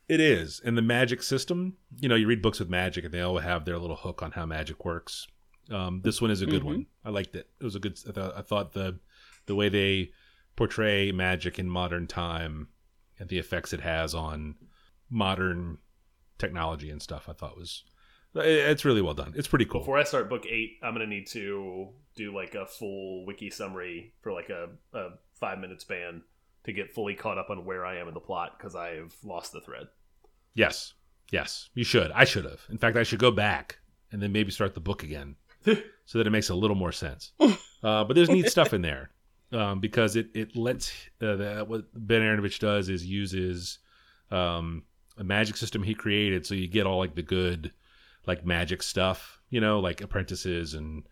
It 0.09 0.19
is. 0.19 0.61
And 0.65 0.75
the 0.77 0.81
magic 0.81 1.23
system, 1.23 1.77
you 2.01 2.09
know, 2.09 2.15
you 2.15 2.27
read 2.27 2.41
books 2.41 2.59
with 2.59 2.69
magic 2.69 3.05
and 3.05 3.13
they 3.13 3.21
all 3.21 3.37
have 3.39 3.63
their 3.65 3.77
little 3.77 3.95
hook 3.97 4.21
on 4.23 4.31
how 4.31 4.45
magic 4.45 4.83
works. 4.83 5.27
Um, 5.71 6.01
this 6.03 6.21
one 6.21 6.31
is 6.31 6.41
a 6.41 6.45
good 6.45 6.61
Mhm. 6.61 6.65
one. 6.65 6.85
I 7.05 7.09
liked 7.09 7.35
it. 7.35 7.49
It 7.59 7.63
was 7.63 7.75
a 7.75 7.79
good 7.79 7.97
I 8.07 8.11
thought, 8.11 8.37
I 8.37 8.41
thought 8.41 8.73
the 8.73 8.99
the 9.45 9.55
way 9.55 9.69
they 9.69 10.11
portray 10.55 11.11
magic 11.11 11.57
in 11.59 11.69
modern 11.69 12.07
time 12.07 12.69
and 13.19 13.29
the 13.29 13.39
effects 13.39 13.73
it 13.73 13.81
has 13.81 14.13
on 14.15 14.55
modern 15.09 15.77
technology 16.37 16.89
and 16.89 17.01
stuff, 17.01 17.29
I 17.29 17.33
thought 17.33 17.57
was 17.57 17.83
it's 18.35 18.83
really 18.83 19.01
well 19.01 19.13
done. 19.13 19.33
It's 19.35 19.47
pretty 19.47 19.65
cool. 19.65 19.81
Before 19.81 19.97
I 19.99 20.03
start 20.03 20.27
book 20.29 20.45
eight, 20.47 20.79
I'm 20.81 20.93
gonna 20.93 21.05
need 21.05 21.27
to 21.27 21.89
do 22.15 22.33
like 22.35 22.55
a 22.55 22.65
full 22.65 23.25
wiki 23.25 23.49
summary 23.51 24.13
for 24.21 24.31
like 24.33 24.49
a, 24.49 24.69
a 24.93 25.09
five 25.39 25.59
minute 25.59 25.81
span 25.81 26.23
to 26.63 26.73
get 26.73 26.93
fully 26.93 27.13
caught 27.13 27.37
up 27.37 27.49
on 27.49 27.63
where 27.65 27.85
I 27.85 27.97
am 27.97 28.07
in 28.07 28.13
the 28.13 28.19
plot 28.19 28.57
because 28.57 28.75
I 28.75 28.95
have 28.95 29.13
lost 29.23 29.51
the 29.51 29.61
thread. 29.61 29.87
Yes. 30.55 30.93
Yes. 31.31 31.69
You 31.73 31.83
should. 31.83 32.11
I 32.11 32.23
should 32.25 32.45
have. 32.45 32.61
In 32.69 32.77
fact, 32.77 32.95
I 32.97 33.03
should 33.03 33.19
go 33.19 33.31
back 33.31 33.79
and 34.11 34.21
then 34.21 34.31
maybe 34.31 34.51
start 34.51 34.73
the 34.73 34.79
book 34.79 35.03
again 35.03 35.35
so 36.05 36.17
that 36.17 36.27
it 36.27 36.31
makes 36.31 36.49
a 36.49 36.55
little 36.55 36.75
more 36.75 36.91
sense. 36.91 37.31
uh, 37.39 38.03
but 38.03 38.13
there's 38.13 38.29
neat 38.29 38.49
stuff 38.49 38.73
in 38.73 38.81
there 38.81 39.09
um, 39.51 39.79
because 39.79 40.15
it, 40.15 40.27
it 40.33 40.55
lets 40.55 40.91
uh, 41.21 41.35
the, 41.35 41.65
what 41.67 41.85
Ben 41.93 42.21
Aaronovitch 42.21 42.59
does 42.59 42.89
is 42.89 43.05
uses 43.05 43.79
um, 44.31 44.83
a 45.17 45.23
magic 45.23 45.57
system 45.57 45.83
he 45.83 45.93
created. 45.93 46.45
So 46.45 46.55
you 46.55 46.67
get 46.67 46.85
all 46.85 46.97
like 46.97 47.15
the 47.15 47.21
good, 47.21 47.71
like 48.25 48.45
magic 48.45 48.83
stuff, 48.83 49.39
you 49.49 49.61
know, 49.61 49.79
like 49.79 50.01
apprentices 50.01 50.73
and, 50.73 51.03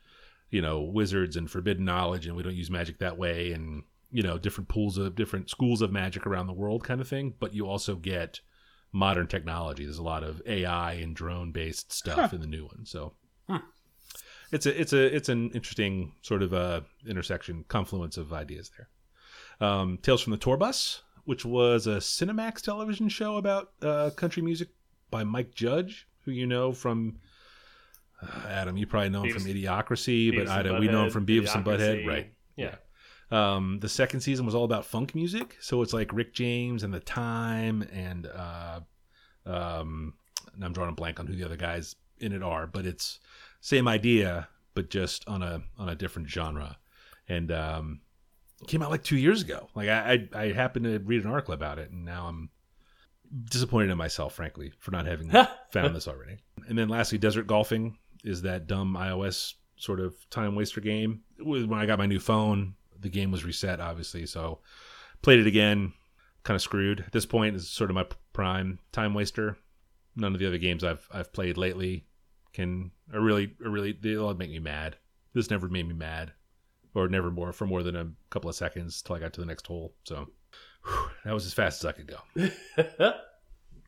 you 0.50 0.62
know, 0.62 0.82
wizards 0.82 1.38
and 1.38 1.50
forbidden 1.50 1.86
knowledge. 1.86 2.26
And 2.26 2.36
we 2.36 2.44
don't 2.44 2.56
use 2.56 2.70
magic 2.70 3.00
that 3.00 3.18
way. 3.18 3.52
And, 3.52 3.84
you 4.12 4.24
know, 4.24 4.38
different 4.38 4.70
pools 4.70 4.98
of 4.98 5.16
different 5.16 5.50
schools 5.50 5.82
of 5.82 5.92
magic 5.92 6.26
around 6.26 6.48
the 6.48 6.54
world 6.54 6.84
kind 6.84 7.00
of 7.00 7.08
thing. 7.08 7.34
But 7.40 7.54
you 7.54 7.68
also 7.68 7.96
get 7.96 8.42
modern 8.92 9.28
technology. 9.28 9.86
There's 9.86 10.00
a 10.00 10.04
lot 10.04 10.24
of 10.24 10.42
AI 10.46 10.94
and 10.94 11.16
drone 11.16 11.52
based 11.52 11.94
stuff 11.94 12.34
in 12.34 12.42
the 12.42 12.48
new 12.48 12.66
one. 12.66 12.86
So 12.86 13.14
it's 14.52 14.66
a 14.66 14.80
it's 14.82 14.94
a 14.94 15.16
it's 15.16 15.30
an 15.30 15.52
interesting 15.52 16.14
sort 16.22 16.44
of 16.44 16.54
uh, 16.54 16.82
intersection 17.08 17.66
confluence 17.68 18.18
of 18.18 18.34
ideas 18.34 18.72
there. 18.78 18.90
Um, 19.68 19.98
Tales 20.02 20.22
from 20.22 20.32
the 20.32 20.38
Tour 20.38 20.58
Bus, 20.58 21.04
which 21.26 21.46
was 21.46 21.88
a 21.88 21.98
Cinemax 21.98 22.62
television 22.62 23.10
show 23.10 23.38
about 23.38 23.72
uh, 23.82 24.10
country 24.16 24.42
music 24.42 24.70
by 25.10 25.24
Mike 25.24 25.54
Judge, 25.54 26.08
who 26.26 26.32
you 26.32 26.48
know 26.48 26.72
from. 26.72 27.18
Uh, 28.22 28.48
Adam, 28.50 28.78
you 28.78 28.86
probably 28.86 29.10
know 29.10 29.24
him 29.24 29.34
from 29.34 29.44
Beavis- 29.44 29.64
Idiocracy, 29.64 30.36
but 30.36 30.46
Beavis 30.46 30.50
I 30.50 30.62
don't, 30.62 30.80
we 30.80 30.88
know 30.88 31.06
him 31.06 31.10
from 31.10 31.26
Beavis 31.26 31.56
and 31.56 31.66
Butthead, 31.66 32.06
right? 32.06 32.32
Yeah. 32.56 32.76
Um, 33.32 33.80
the 33.80 33.90
second 33.90 34.20
season 34.20 34.46
was 34.46 34.54
all 34.54 34.66
about 34.66 34.86
funk 34.86 35.16
music, 35.16 35.58
so 35.60 35.82
it's 35.82 35.94
like 35.94 36.14
Rick 36.14 36.34
James 36.34 36.84
and 36.84 36.94
the 36.94 37.00
Time, 37.00 37.82
and 37.92 38.28
uh, 38.28 38.82
um, 39.46 40.14
and 40.54 40.64
I'm 40.64 40.74
drawing 40.74 40.90
a 40.92 40.94
blank 40.94 41.20
on 41.20 41.28
who 41.28 41.36
the 41.36 41.46
other 41.46 41.56
guys 41.56 41.96
in 42.20 42.34
it 42.34 42.44
are, 42.44 42.68
but 42.68 42.86
it's 42.86 43.20
same 43.62 43.88
idea, 43.88 44.50
but 44.74 44.90
just 44.90 45.28
on 45.28 45.42
a 45.42 45.62
on 45.78 45.88
a 45.88 45.96
different 45.96 46.28
genre, 46.28 46.78
and 47.30 47.52
um, 47.52 48.02
it 48.62 48.68
came 48.68 48.82
out 48.82 48.92
like 48.92 49.04
two 49.04 49.18
years 49.18 49.42
ago. 49.42 49.70
Like 49.76 49.88
I, 49.88 50.28
I 50.34 50.44
I 50.44 50.52
happened 50.52 50.86
to 50.86 51.00
read 51.00 51.24
an 51.24 51.32
article 51.32 51.54
about 51.54 51.80
it, 51.80 51.92
and 51.92 52.04
now 52.04 52.28
I'm 52.28 52.50
disappointed 53.46 53.92
in 53.92 53.98
myself, 53.98 54.34
frankly, 54.34 54.74
for 54.80 54.92
not 54.92 55.06
having 55.06 55.30
found 55.72 55.96
this 55.96 56.08
already. 56.08 56.40
And 56.68 56.78
then 56.78 56.90
lastly, 56.90 57.18
Desert 57.18 57.48
Golfing 57.48 57.98
is 58.24 58.42
that 58.42 58.68
dumb 58.68 58.96
iOS 58.96 59.54
sort 59.78 60.00
of 60.00 60.16
time 60.30 60.56
waster 60.56 60.82
game. 60.82 61.22
When 61.40 61.74
I 61.74 61.86
got 61.86 62.00
my 62.00 62.06
new 62.06 62.20
phone, 62.20 62.76
the 63.00 63.10
game 63.10 63.32
was 63.32 63.46
reset, 63.46 63.80
obviously, 63.80 64.26
so 64.26 64.60
played 65.22 65.40
it 65.40 65.48
again. 65.48 65.94
Kind 66.44 66.56
of 66.56 66.62
screwed 66.64 67.02
at 67.02 67.12
this 67.12 67.28
point. 67.28 67.56
Is 67.56 67.70
sort 67.70 67.92
of 67.92 67.96
my 67.96 68.06
prime 68.34 68.80
time 68.92 69.14
waster. 69.14 69.58
None 70.16 70.34
of 70.34 70.40
the 70.40 70.48
other 70.48 70.58
games 70.58 70.84
I've 70.84 71.08
I've 71.12 71.32
played 71.32 71.58
lately 71.58 72.06
can 72.54 72.92
really 73.12 73.56
really 73.60 73.94
they 73.94 74.18
all 74.18 74.34
make 74.34 74.50
me 74.50 74.60
mad. 74.60 74.98
This 75.34 75.50
never 75.50 75.70
made 75.70 75.88
me 75.88 75.94
mad, 75.94 76.34
or 76.94 77.08
never 77.08 77.32
more 77.32 77.54
for 77.54 77.66
more 77.66 77.84
than 77.84 77.96
a 77.96 78.12
couple 78.30 78.50
of 78.50 78.56
seconds 78.56 79.02
till 79.02 79.16
I 79.16 79.20
got 79.20 79.34
to 79.34 79.42
the 79.42 79.48
next 79.48 79.68
hole. 79.68 79.94
So 80.04 80.28
whew, 80.86 81.10
that 81.26 81.34
was 81.34 81.46
as 81.46 81.54
fast 81.54 81.84
as 81.84 81.86
I 81.86 81.92
could 81.94 82.08
go. 82.08 82.20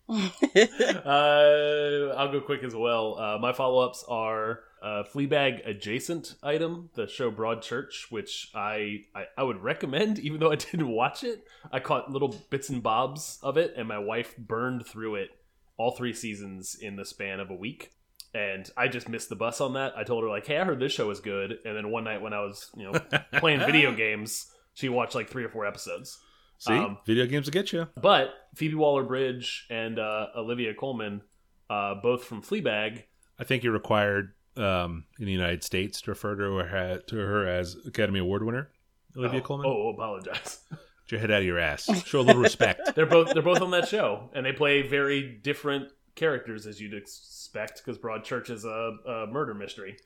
uh, 0.09 2.13
I'll 2.15 2.31
go 2.31 2.41
quick 2.41 2.63
as 2.63 2.75
well. 2.75 3.17
Uh, 3.17 3.37
my 3.39 3.53
follow 3.53 3.85
ups 3.85 4.03
are 4.07 4.61
a 4.81 5.03
Fleabag 5.03 5.67
adjacent 5.67 6.35
item, 6.43 6.89
the 6.95 7.07
show 7.07 7.31
Broadchurch, 7.31 8.11
which 8.11 8.51
I, 8.53 9.03
I 9.15 9.25
I 9.37 9.43
would 9.43 9.63
recommend, 9.63 10.19
even 10.19 10.39
though 10.39 10.51
I 10.51 10.55
didn't 10.71 10.89
watch 10.89 11.23
it. 11.23 11.47
I 11.71 11.79
caught 11.79 12.11
little 12.11 12.35
bits 12.49 12.69
and 12.69 12.83
bobs 12.83 13.39
of 13.41 13.57
it, 13.57 13.73
and 13.77 13.87
my 13.87 13.99
wife 13.99 14.35
burned 14.37 14.85
through 14.85 15.15
it 15.15 15.29
all 15.77 15.91
three 15.91 16.13
seasons 16.13 16.75
in 16.79 16.95
the 16.95 17.05
span 17.05 17.39
of 17.39 17.49
a 17.49 17.55
week. 17.55 17.91
And 18.33 18.69
I 18.75 18.87
just 18.87 19.07
missed 19.07 19.29
the 19.29 19.35
bus 19.35 19.61
on 19.61 19.73
that. 19.73 19.93
I 19.95 20.03
told 20.03 20.23
her 20.23 20.29
like, 20.29 20.47
"Hey, 20.47 20.57
I 20.57 20.63
heard 20.63 20.79
this 20.79 20.91
show 20.91 21.07
was 21.07 21.19
good," 21.19 21.59
and 21.65 21.77
then 21.77 21.91
one 21.91 22.03
night 22.03 22.21
when 22.21 22.33
I 22.33 22.39
was 22.39 22.69
you 22.75 22.91
know 22.91 22.99
playing 23.39 23.59
video 23.59 23.93
games, 23.93 24.51
she 24.73 24.89
watched 24.89 25.13
like 25.15 25.29
three 25.29 25.43
or 25.43 25.49
four 25.49 25.65
episodes. 25.65 26.17
See, 26.57 26.73
Um, 26.73 26.97
video 27.05 27.25
games 27.25 27.45
will 27.45 27.53
get 27.53 27.73
you. 27.73 27.87
But 28.01 28.33
Phoebe 28.55 28.75
Waller 28.75 29.03
Bridge 29.03 29.65
and 29.69 29.99
uh, 29.99 30.27
Olivia 30.35 30.73
Colman, 30.73 31.21
uh, 31.69 31.95
both 31.95 32.23
from 32.23 32.41
Fleabag, 32.41 33.03
I 33.37 33.43
think 33.43 33.63
you're 33.63 33.73
required 33.73 34.33
um, 34.57 35.05
in 35.19 35.25
the 35.25 35.31
United 35.31 35.63
States 35.63 36.01
to 36.01 36.11
refer 36.11 36.35
to 36.35 36.57
her, 36.57 36.99
to 37.07 37.15
her 37.15 37.47
as 37.47 37.75
Academy 37.85 38.19
Award 38.19 38.43
winner, 38.45 38.69
Olivia 39.17 39.41
oh, 39.41 39.43
Colman. 39.43 39.67
Oh, 39.67 39.89
apologize. 39.89 40.59
Get 40.69 41.11
your 41.11 41.19
head 41.19 41.31
out 41.31 41.41
of 41.41 41.45
your 41.45 41.59
ass. 41.59 41.89
Show 42.05 42.21
a 42.21 42.23
little 42.23 42.41
respect. 42.49 42.95
they're 42.95 43.05
both 43.05 43.33
they're 43.33 43.41
both 43.43 43.61
on 43.61 43.71
that 43.71 43.87
show, 43.87 44.29
and 44.33 44.45
they 44.45 44.53
play 44.53 44.81
very 44.87 45.39
different 45.43 45.89
characters 46.15 46.65
as 46.67 46.79
you'd 46.81 46.93
expect 46.93 47.77
because 47.83 47.97
Broadchurch 47.97 48.49
is 48.49 48.65
a, 48.65 48.69
a 49.07 49.27
murder 49.27 49.53
mystery. 49.53 49.97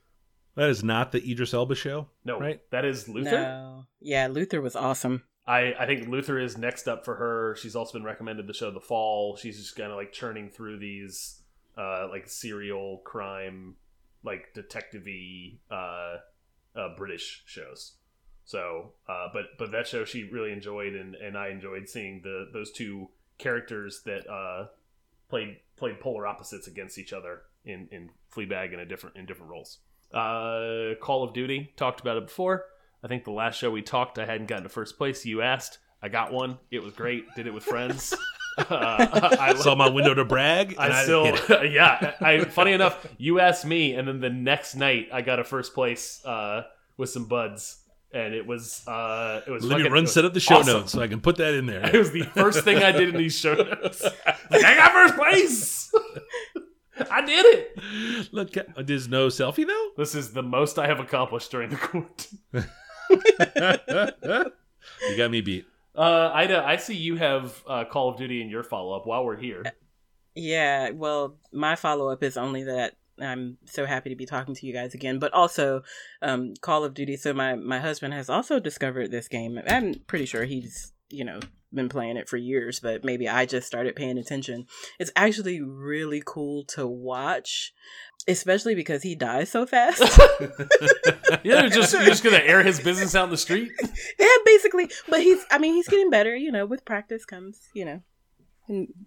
That 0.56 0.70
is 0.70 0.84
not 0.84 1.12
the 1.12 1.20
Idris 1.32 1.54
Elba 1.54 1.76
show. 1.76 2.08
No, 2.26 2.40
Right. 2.40 2.62
that 2.72 2.84
is 2.86 3.08
Luther. 3.08 3.30
No. 3.42 3.86
Yeah, 4.00 4.28
Luther 4.28 4.60
was 4.62 4.76
awesome. 4.76 5.24
I, 5.46 5.74
I 5.80 5.86
think 5.86 6.08
Luther 6.10 6.40
is 6.40 6.58
next 6.58 6.88
up 6.88 7.06
for 7.06 7.16
her. 7.16 7.56
She's 7.62 7.76
also 7.76 7.94
been 7.94 8.04
recommended 8.04 8.48
the 8.48 8.54
show 8.54 8.72
The 8.72 8.80
Fall. 8.82 9.38
She's 9.38 9.58
just 9.58 9.76
kind 9.76 9.92
of 9.92 9.98
like 9.98 10.12
churning 10.12 10.50
through 10.50 10.80
these 10.80 11.42
uh, 11.78 12.08
like 12.10 12.28
serial 12.28 12.98
crime, 13.06 13.76
like 14.24 14.54
detective-y 14.54 15.60
uh, 15.72 16.18
uh, 16.78 16.96
British 16.98 17.44
shows. 17.46 17.94
So, 18.46 18.94
uh, 19.08 19.28
but 19.34 19.46
but 19.60 19.72
that 19.74 19.88
show 19.88 20.06
she 20.06 20.24
really 20.24 20.52
enjoyed, 20.52 20.94
and, 20.96 21.16
and 21.16 21.38
I 21.38 21.50
enjoyed 21.50 21.88
seeing 21.88 22.22
the 22.24 22.50
those 22.52 22.72
two 22.72 23.10
characters 23.38 24.02
that 24.06 24.28
uh, 24.30 24.68
played 25.30 25.58
played 25.78 26.00
polar 26.00 26.26
opposites 26.28 26.68
against 26.68 26.98
each 26.98 27.14
other 27.14 27.44
in 27.66 27.88
in 27.92 28.10
Fleabag 28.36 28.74
in 28.74 28.80
a 28.80 28.86
different 28.86 29.16
in 29.16 29.26
different 29.26 29.52
roles. 29.52 29.80
Uh, 30.14 30.96
Call 31.02 31.24
of 31.24 31.34
Duty 31.34 31.74
talked 31.76 32.00
about 32.00 32.18
it 32.18 32.28
before. 32.28 32.66
I 33.04 33.08
think 33.08 33.26
the 33.26 33.32
last 33.32 33.58
show 33.58 33.70
we 33.70 33.82
talked, 33.82 34.18
I 34.18 34.26
hadn't 34.26 34.48
gotten 34.48 34.64
to 34.64 34.70
first 34.70 34.98
place. 34.98 35.26
You 35.26 35.42
asked, 35.42 35.80
I 36.02 36.10
got 36.10 36.32
one. 36.32 36.58
It 36.72 36.82
was 36.82 36.94
great. 36.94 37.26
Did 37.36 37.46
it 37.46 37.54
with 37.54 37.64
friends. 37.64 38.14
uh, 38.58 38.66
I, 39.40 39.54
Saw 39.56 39.76
my 39.76 39.90
window 39.90 40.14
to 40.14 40.26
brag. 40.26 40.72
and 40.72 40.94
I 40.94 41.04
still, 41.04 41.26
hit 41.26 41.50
it. 41.50 41.72
yeah. 41.72 42.14
I 42.20 42.46
funny 42.46 42.72
enough, 42.74 43.06
you 43.18 43.40
asked 43.40 43.66
me, 43.66 43.94
and 43.94 44.08
then 44.08 44.20
the 44.20 44.30
next 44.30 44.76
night 44.76 45.10
I 45.14 45.22
got 45.22 45.40
a 45.40 45.44
first 45.44 45.74
place 45.74 46.24
uh, 46.26 46.64
with 46.98 47.10
some 47.10 47.26
buds, 47.26 47.78
and 48.18 48.34
it 48.34 48.46
was 48.46 48.86
uh, 48.88 49.42
it 49.46 49.52
was. 49.52 49.64
Let 49.64 49.82
me 49.82 49.90
run 49.90 50.08
set 50.08 50.26
up 50.26 50.34
the 50.34 50.40
show 50.40 50.58
awesome. 50.58 50.74
notes 50.74 50.92
so 50.92 51.02
I 51.02 51.08
can 51.08 51.22
put 51.22 51.38
that 51.38 51.54
in 51.54 51.66
there. 51.66 51.86
It 51.98 51.98
was 51.98 52.12
the 52.12 52.24
first 52.24 52.64
thing 52.64 52.78
I 52.78 52.92
did 52.92 53.10
in 53.10 53.18
these 53.18 53.38
show 53.38 53.54
notes. 53.54 54.04
like 54.04 54.64
I 54.64 54.76
got 54.76 54.92
first 54.92 55.16
place. 55.16 55.92
I 57.12 57.24
did 57.26 57.46
it. 57.46 58.34
Look, 58.34 58.56
there's 58.76 59.08
no 59.08 59.28
selfie 59.28 59.68
though. 59.68 59.90
This 59.96 60.16
is 60.16 60.34
the 60.34 60.42
most 60.42 60.80
I 60.80 60.88
have 60.88 61.00
accomplished 61.00 61.52
during 61.52 61.70
the 61.70 61.76
court 61.76 62.28
you 65.10 65.18
got 65.18 65.32
me 65.32 65.42
beat. 65.42 65.66
Uh, 65.96 66.32
Ida, 66.34 66.64
I 66.66 66.78
see 66.78 66.96
you 66.96 67.16
have 67.16 67.64
uh, 67.68 67.86
Call 67.86 68.10
of 68.10 68.18
Duty 68.18 68.42
in 68.42 68.50
your 68.50 68.64
follow 68.64 68.96
up 68.96 69.06
while 69.06 69.24
we're 69.24 69.38
here. 69.38 69.64
Yeah, 70.36 70.92
well, 70.92 71.38
my 71.52 71.76
follow 71.76 72.10
up 72.10 72.22
is 72.24 72.38
only 72.38 72.64
that 72.64 72.97
I'm 73.22 73.58
so 73.66 73.86
happy 73.86 74.10
to 74.10 74.16
be 74.16 74.26
talking 74.26 74.56
to 74.56 74.66
you 74.66 74.74
guys 74.74 74.94
again, 74.94 75.20
but 75.20 75.34
also 75.34 75.84
um, 76.22 76.54
Call 76.62 76.84
of 76.84 76.94
Duty. 76.94 77.18
So 77.18 77.34
my 77.34 77.56
my 77.56 77.80
husband 77.80 78.14
has 78.14 78.30
also 78.30 78.60
discovered 78.60 79.12
this 79.12 79.28
game. 79.28 79.60
I'm 79.68 79.96
pretty 80.08 80.26
sure 80.26 80.46
he's 80.46 80.94
you 81.10 81.26
know 81.26 81.40
been 81.74 81.90
playing 81.90 82.18
it 82.18 82.30
for 82.30 82.38
years, 82.38 82.80
but 82.80 83.04
maybe 83.04 83.28
I 83.28 83.46
just 83.46 83.68
started 83.68 83.96
paying 83.96 84.18
attention. 84.18 84.66
It's 85.00 85.12
actually 85.16 85.62
really 85.62 86.24
cool 86.26 86.64
to 86.70 86.88
watch, 86.88 87.74
especially 88.28 88.76
because 88.76 89.04
he 89.04 89.16
dies 89.16 89.50
so 89.50 89.66
fast. 89.66 90.02
Yeah, 91.44 91.62
you're 91.62 91.70
just 91.70 91.94
you're 91.94 92.06
just 92.06 92.24
gonna 92.24 92.38
air 92.38 92.64
his 92.64 92.80
business 92.80 93.16
out 93.16 93.26
in 93.26 93.32
the 93.32 93.38
street. 93.38 93.72
yeah, 94.20 94.28
basically. 94.46 94.90
But 95.10 95.22
he's 95.22 95.44
I 95.52 95.58
mean 95.58 95.74
he's 95.74 95.88
getting 95.88 96.10
better. 96.10 96.36
You 96.36 96.52
know, 96.52 96.66
with 96.66 96.86
practice 96.86 97.26
comes 97.26 97.60
you 97.74 97.86
know 97.86 98.02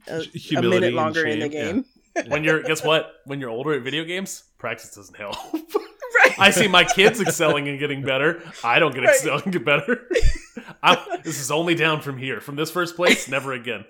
a, 0.09 0.23
a 0.57 0.63
minute 0.63 0.93
longer 0.93 1.27
in 1.27 1.41
the 1.41 1.51
shame, 1.51 1.51
game. 1.51 1.85
When 2.29 2.45
you're 2.45 2.63
guess 2.63 2.85
what? 2.85 3.13
When 3.25 3.41
you're 3.41 3.51
older 3.51 3.73
at 3.75 3.83
video 3.83 4.05
games, 4.05 4.45
practice 4.59 4.95
doesn't 4.95 5.17
help. 5.17 5.37
right. 5.55 6.39
I 6.39 6.51
see 6.51 6.69
my 6.69 6.85
kids 6.85 7.21
excelling 7.21 7.69
and 7.69 7.79
getting 7.79 8.03
better. 8.03 8.43
I 8.65 8.79
don't 8.79 8.93
get 8.95 9.05
Right. 9.05 9.15
excel 9.15 9.39
and 9.43 9.53
get 9.53 9.65
better. 9.65 10.09
I'm, 10.83 10.99
this 11.25 11.41
is 11.41 11.51
only 11.51 11.75
down 11.75 12.01
from 12.01 12.19
here. 12.19 12.41
From 12.41 12.57
this 12.57 12.71
first 12.71 12.97
place, 12.97 13.29
never 13.29 13.53
again. 13.53 13.85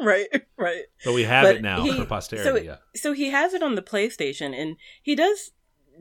right. 0.00 0.26
Right. 0.56 0.82
But 1.04 1.14
we 1.14 1.24
have 1.24 1.44
But 1.44 1.56
it 1.56 1.62
now 1.62 1.82
he- 1.82 1.92
for 1.96 2.04
posterity. 2.06 2.48
so- 2.48 2.56
yeah. 2.64 2.76
so 2.96 3.12
he 3.12 3.30
has 3.30 3.54
it 3.54 3.62
on 3.62 3.74
the 3.76 3.82
PlayStation 3.82 4.54
and 4.58 4.76
he 5.02 5.14
does 5.14 5.52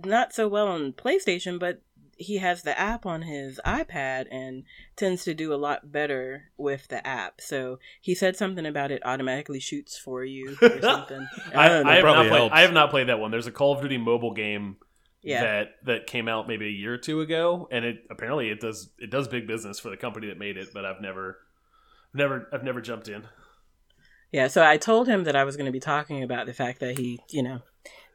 not 0.05 0.33
so 0.33 0.47
well 0.47 0.67
on 0.67 0.93
PlayStation, 0.93 1.59
but 1.59 1.81
he 2.19 2.37
has 2.37 2.63
the 2.63 2.77
app 2.77 3.05
on 3.05 3.21
his 3.21 3.61
iPad 3.65 4.27
and 4.29 4.65
tends 4.97 5.23
to 5.23 5.33
do 5.33 5.53
a 5.53 5.55
lot 5.55 5.89
better 5.89 6.51
with 6.57 6.89
the 6.89 7.05
app. 7.07 7.39
So 7.39 7.79
he 8.01 8.13
said 8.13 8.35
something 8.35 8.65
about 8.65 8.91
it 8.91 9.01
automatically 9.05 9.61
shoots 9.61 9.97
for 9.97 10.25
you 10.25 10.57
or 10.61 10.81
something. 10.81 11.27
I, 11.55 11.69
don't. 11.69 11.87
I 11.87 11.95
have 11.95 12.03
not 12.03 12.27
played. 12.27 12.51
I 12.51 12.61
have 12.61 12.73
not 12.73 12.89
played 12.89 13.07
that 13.07 13.19
one. 13.19 13.31
There's 13.31 13.47
a 13.47 13.51
Call 13.51 13.73
of 13.73 13.81
Duty 13.81 13.97
mobile 13.97 14.33
game 14.33 14.75
yeah. 15.23 15.41
that 15.41 15.67
that 15.85 16.07
came 16.07 16.27
out 16.27 16.45
maybe 16.45 16.65
a 16.65 16.69
year 16.69 16.93
or 16.93 16.97
two 16.97 17.21
ago, 17.21 17.69
and 17.71 17.85
it 17.85 18.03
apparently 18.11 18.49
it 18.49 18.59
does 18.59 18.89
it 18.99 19.09
does 19.09 19.29
big 19.29 19.47
business 19.47 19.79
for 19.79 19.89
the 19.89 19.97
company 19.97 20.27
that 20.27 20.37
made 20.37 20.57
it. 20.57 20.69
But 20.73 20.83
I've 20.83 21.01
never, 21.01 21.37
never, 22.13 22.49
I've 22.51 22.65
never 22.65 22.81
jumped 22.81 23.07
in. 23.07 23.23
Yeah, 24.31 24.47
so 24.47 24.63
I 24.63 24.75
told 24.75 25.07
him 25.07 25.23
that 25.23 25.37
I 25.37 25.45
was 25.45 25.55
going 25.55 25.65
to 25.65 25.71
be 25.71 25.79
talking 25.79 26.21
about 26.21 26.45
the 26.45 26.53
fact 26.53 26.81
that 26.81 26.99
he, 26.99 27.19
you 27.31 27.41
know, 27.41 27.61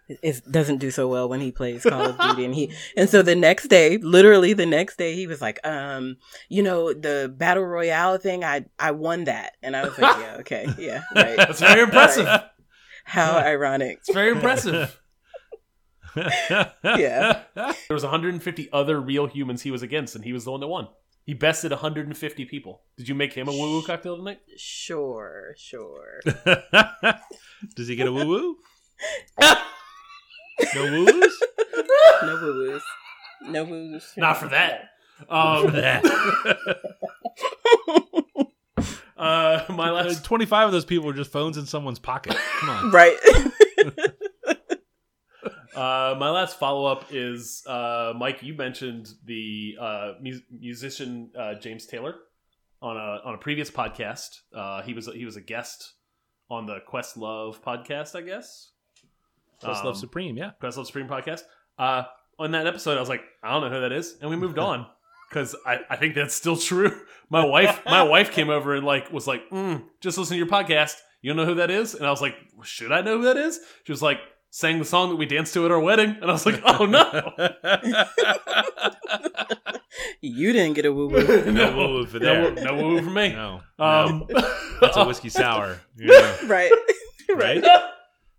is, 0.08 0.40
doesn't 0.42 0.78
do 0.78 0.90
so 0.90 1.08
well 1.08 1.28
when 1.28 1.40
he 1.40 1.50
plays 1.50 1.82
Call 1.82 2.02
of 2.02 2.18
Duty, 2.18 2.44
and 2.44 2.54
he, 2.54 2.72
and 2.96 3.08
so 3.08 3.22
the 3.22 3.34
next 3.34 3.68
day, 3.68 3.96
literally 3.98 4.52
the 4.52 4.66
next 4.66 4.96
day, 4.96 5.14
he 5.14 5.26
was 5.26 5.40
like, 5.40 5.58
um, 5.64 6.16
you 6.48 6.62
know, 6.62 6.92
the 6.92 7.32
battle 7.34 7.64
royale 7.64 8.18
thing, 8.18 8.44
I, 8.44 8.66
I 8.78 8.90
won 8.90 9.24
that, 9.24 9.56
and 9.62 9.76
I 9.76 9.84
was 9.84 9.98
like, 9.98 10.16
yeah, 10.20 10.36
okay, 10.40 10.66
yeah, 10.78 11.02
right. 11.14 11.36
That's 11.36 11.60
very 11.60 11.82
impressive. 11.82 12.26
Right. 12.26 12.42
How 13.04 13.36
ironic. 13.38 13.98
It's 13.98 14.12
very 14.12 14.32
impressive. 14.32 15.00
Yeah. 16.16 17.42
There 17.56 17.74
was 17.90 18.04
150 18.04 18.68
other 18.72 19.00
real 19.00 19.26
humans 19.26 19.62
he 19.62 19.72
was 19.72 19.82
against, 19.82 20.14
and 20.14 20.24
he 20.24 20.32
was 20.32 20.44
the 20.44 20.52
one 20.52 20.60
that 20.60 20.68
won. 20.68 20.86
He 21.24 21.34
bested 21.34 21.72
150 21.72 22.44
people. 22.44 22.82
Did 22.96 23.08
you 23.08 23.16
make 23.16 23.32
him 23.32 23.48
a 23.48 23.50
woo 23.50 23.72
woo 23.72 23.82
cocktail 23.82 24.16
tonight? 24.16 24.38
Sure, 24.56 25.54
sure. 25.56 26.20
Does 27.74 27.88
he 27.88 27.96
get 27.96 28.06
a 28.06 28.12
woo 28.12 28.28
woo? 28.28 28.56
No 30.74 30.82
woo 30.82 31.04
woos? 31.04 31.42
No 32.22 32.34
woo 32.42 32.54
woos. 32.54 32.82
No 33.46 33.64
woo 33.64 33.90
woos. 33.90 34.12
Not 34.16 34.36
for 34.38 34.48
that. 34.48 34.90
Um, 35.28 35.72
that. 35.72 36.04
uh, 39.16 39.64
my 39.70 39.90
last 39.90 40.24
Twenty 40.24 40.46
five 40.46 40.66
of 40.66 40.72
those 40.72 40.84
people 40.84 41.06
were 41.06 41.12
just 41.12 41.32
phones 41.32 41.56
in 41.56 41.66
someone's 41.66 41.98
pocket. 41.98 42.36
Come 42.60 42.70
on. 42.70 42.90
Right. 42.90 43.16
Uh, 45.74 46.14
my 46.20 46.30
last 46.30 46.58
follow 46.58 46.84
up 46.86 47.06
is 47.10 47.64
uh, 47.66 48.12
Mike. 48.16 48.42
You 48.42 48.54
mentioned 48.54 49.08
the 49.24 49.74
uh, 49.80 50.12
mu- 50.20 50.38
musician 50.56 51.32
uh, 51.36 51.54
James 51.54 51.86
Taylor 51.86 52.14
on 52.80 52.96
a 52.96 53.20
on 53.24 53.34
a 53.34 53.38
previous 53.38 53.70
podcast. 53.72 54.38
Uh, 54.54 54.82
he 54.82 54.94
was 54.94 55.06
he 55.12 55.24
was 55.24 55.36
a 55.36 55.40
guest 55.40 55.94
on 56.48 56.66
the 56.66 56.78
Questlove 56.88 57.60
podcast, 57.60 58.14
I 58.14 58.20
guess. 58.20 58.70
Let's 59.64 59.80
Um, 59.80 59.86
love 59.86 59.96
supreme. 59.96 60.36
Yeah. 60.36 60.50
Questlove 60.62 60.86
Supreme 60.86 61.08
podcast. 61.08 61.42
Uh, 61.78 62.04
on 62.38 62.50
that 62.52 62.66
episode, 62.66 62.96
I 62.96 63.00
was 63.00 63.08
like, 63.08 63.22
I 63.42 63.50
don't 63.52 63.62
know 63.62 63.70
who 63.74 63.80
that 63.82 63.92
is, 63.92 64.16
and 64.20 64.30
we 64.30 64.36
moved 64.36 64.58
on 64.70 64.86
because 65.28 65.54
I, 65.66 65.80
I 65.90 65.96
think 65.96 66.14
that's 66.14 66.34
still 66.34 66.56
true. 66.56 66.92
My 67.30 67.44
wife 67.44 67.80
my 67.86 68.02
wife 68.02 68.30
came 68.32 68.50
over 68.50 68.74
and 68.74 68.84
like 68.86 69.10
was 69.12 69.26
like, 69.26 69.48
mm, 69.50 69.82
just 70.00 70.18
listen 70.18 70.34
to 70.34 70.38
your 70.38 70.46
podcast. 70.46 70.94
You 71.22 71.30
don't 71.30 71.38
know 71.38 71.46
who 71.46 71.54
that 71.56 71.70
is, 71.70 71.94
and 71.94 72.06
I 72.06 72.10
was 72.10 72.20
like, 72.20 72.34
should 72.62 72.92
I 72.92 73.00
know 73.00 73.16
who 73.18 73.24
that 73.24 73.38
is? 73.38 73.58
She 73.84 73.92
was 73.92 74.02
like, 74.02 74.18
sang 74.50 74.78
the 74.78 74.84
song 74.84 75.08
that 75.08 75.16
we 75.16 75.24
danced 75.26 75.54
to 75.54 75.64
at 75.64 75.70
our 75.72 75.80
wedding, 75.80 76.10
and 76.20 76.24
I 76.24 76.32
was 76.32 76.44
like, 76.44 76.60
oh 76.66 76.84
no. 76.84 77.32
you 80.20 80.52
didn't 80.52 80.74
get 80.74 80.84
a 80.86 80.92
woo 80.92 81.08
woo. 81.08 81.50
No 81.52 81.76
woo 81.76 82.06
for 82.06 82.18
no, 82.18 82.50
there. 82.54 82.74
woo- 82.74 82.94
woo 82.96 83.02
for 83.02 83.10
me. 83.10 83.32
No. 83.32 83.60
Um, 83.78 84.24
That's 84.80 84.96
a 84.96 85.04
whiskey 85.06 85.28
sour. 85.30 85.80
Yeah. 85.96 86.36
right. 86.46 86.70
Right? 87.34 87.62
Right. 87.64 87.90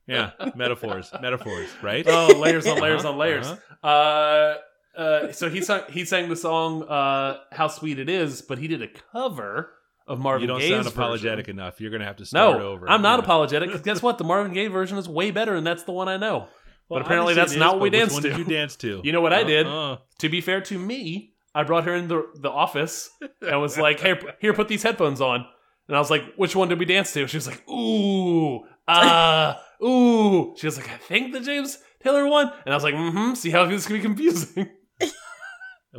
Yeah. 0.08 0.32
Metaphors. 0.56 1.12
Metaphors. 1.22 1.70
Right? 1.82 2.06
oh, 2.08 2.28
layers 2.38 2.68
on 2.68 2.80
layers 2.80 3.04
Uh-huh, 3.04 3.12
on 3.14 3.18
layers. 3.18 3.48
uh-huh. 3.48 3.88
Uh, 3.88 4.56
uh, 5.00 5.32
so 5.34 5.50
he 5.50 5.62
sang 5.62 5.82
he 5.90 6.06
sang 6.06 6.30
the 6.30 6.36
song 6.36 6.84
uh, 6.84 7.38
"How 7.52 7.68
Sweet 7.68 8.00
It 8.00 8.10
Is," 8.10 8.42
but 8.42 8.58
he 8.60 8.68
did 8.68 8.82
a 8.82 8.88
cover 9.12 9.72
of 10.08 10.20
Marvin 10.20 10.42
You 10.42 10.48
don't 10.48 10.60
Gaye's 10.60 10.70
sound 10.72 10.84
version. 10.86 11.00
apologetic 11.02 11.48
enough. 11.50 11.82
You're 11.82 11.92
gonna 11.92 12.06
have 12.06 12.18
to 12.18 12.26
start 12.26 12.60
No, 12.60 12.66
over. 12.68 12.90
I'm 12.90 13.02
not 13.02 13.20
Yeah. 13.20 13.24
apologetic. 13.26 13.72
'cause 13.72 13.82
guess 13.82 14.02
what? 14.02 14.18
The 14.18 14.24
Marvin 14.24 14.54
Gaye 14.54 14.68
version 14.68 14.98
is 14.98 15.10
way 15.10 15.32
better, 15.32 15.56
and 15.56 15.66
that's 15.68 15.84
the 15.84 15.92
one 15.92 16.08
I 16.08 16.18
know. 16.18 16.48
Well, 16.88 17.00
but 17.00 17.02
apparently 17.02 17.34
that's 17.34 17.54
it 17.54 17.60
not 17.60 17.74
what 17.74 17.82
we 17.82 17.90
danced 17.90 18.16
to. 18.22 18.30
Did 18.30 18.38
you 18.38 18.44
dance 18.46 18.76
to? 18.78 19.02
You 19.04 19.12
know 19.12 19.22
what 19.22 19.34
I 19.34 19.44
did? 19.44 19.66
Uh-uh. 19.66 19.98
To 20.20 20.30
be 20.30 20.40
fair 20.40 20.62
to 20.62 20.78
me, 20.78 21.34
I 21.56 21.64
brought 21.64 21.84
her 21.86 21.96
in 21.96 22.08
the 22.08 22.24
the 22.36 22.50
office 22.52 23.10
and 23.42 23.60
was 23.60 23.78
like, 23.78 24.00
"Hey, 24.00 24.20
here, 24.40 24.54
put 24.54 24.68
these 24.68 24.84
headphones 24.84 25.20
on." 25.20 25.46
And 25.88 25.98
I 25.98 26.00
was 26.00 26.10
like, 26.12 26.24
"Which 26.36 26.56
one 26.56 26.68
did 26.70 26.80
we 26.80 26.86
dance 26.86 27.12
to?" 27.14 27.26
She 27.28 27.38
was 27.38 27.48
like, 27.48 27.68
"Ooh, 27.68 28.60
uh, 28.88 29.56
ooh." 29.84 30.56
She 30.58 30.68
was 30.68 30.78
like, 30.78 30.90
"I 30.90 30.98
think 30.98 31.34
the 31.34 31.40
James 31.42 31.78
Taylor 32.04 32.28
one." 32.28 32.52
And 32.66 32.74
I 32.74 32.76
was 32.78 32.84
like, 32.84 32.94
"Mm-hmm." 32.96 33.34
See 33.36 33.50
how 33.50 33.66
this 33.66 33.88
can 33.88 33.96
be 33.98 34.02
confusing? 34.02 34.70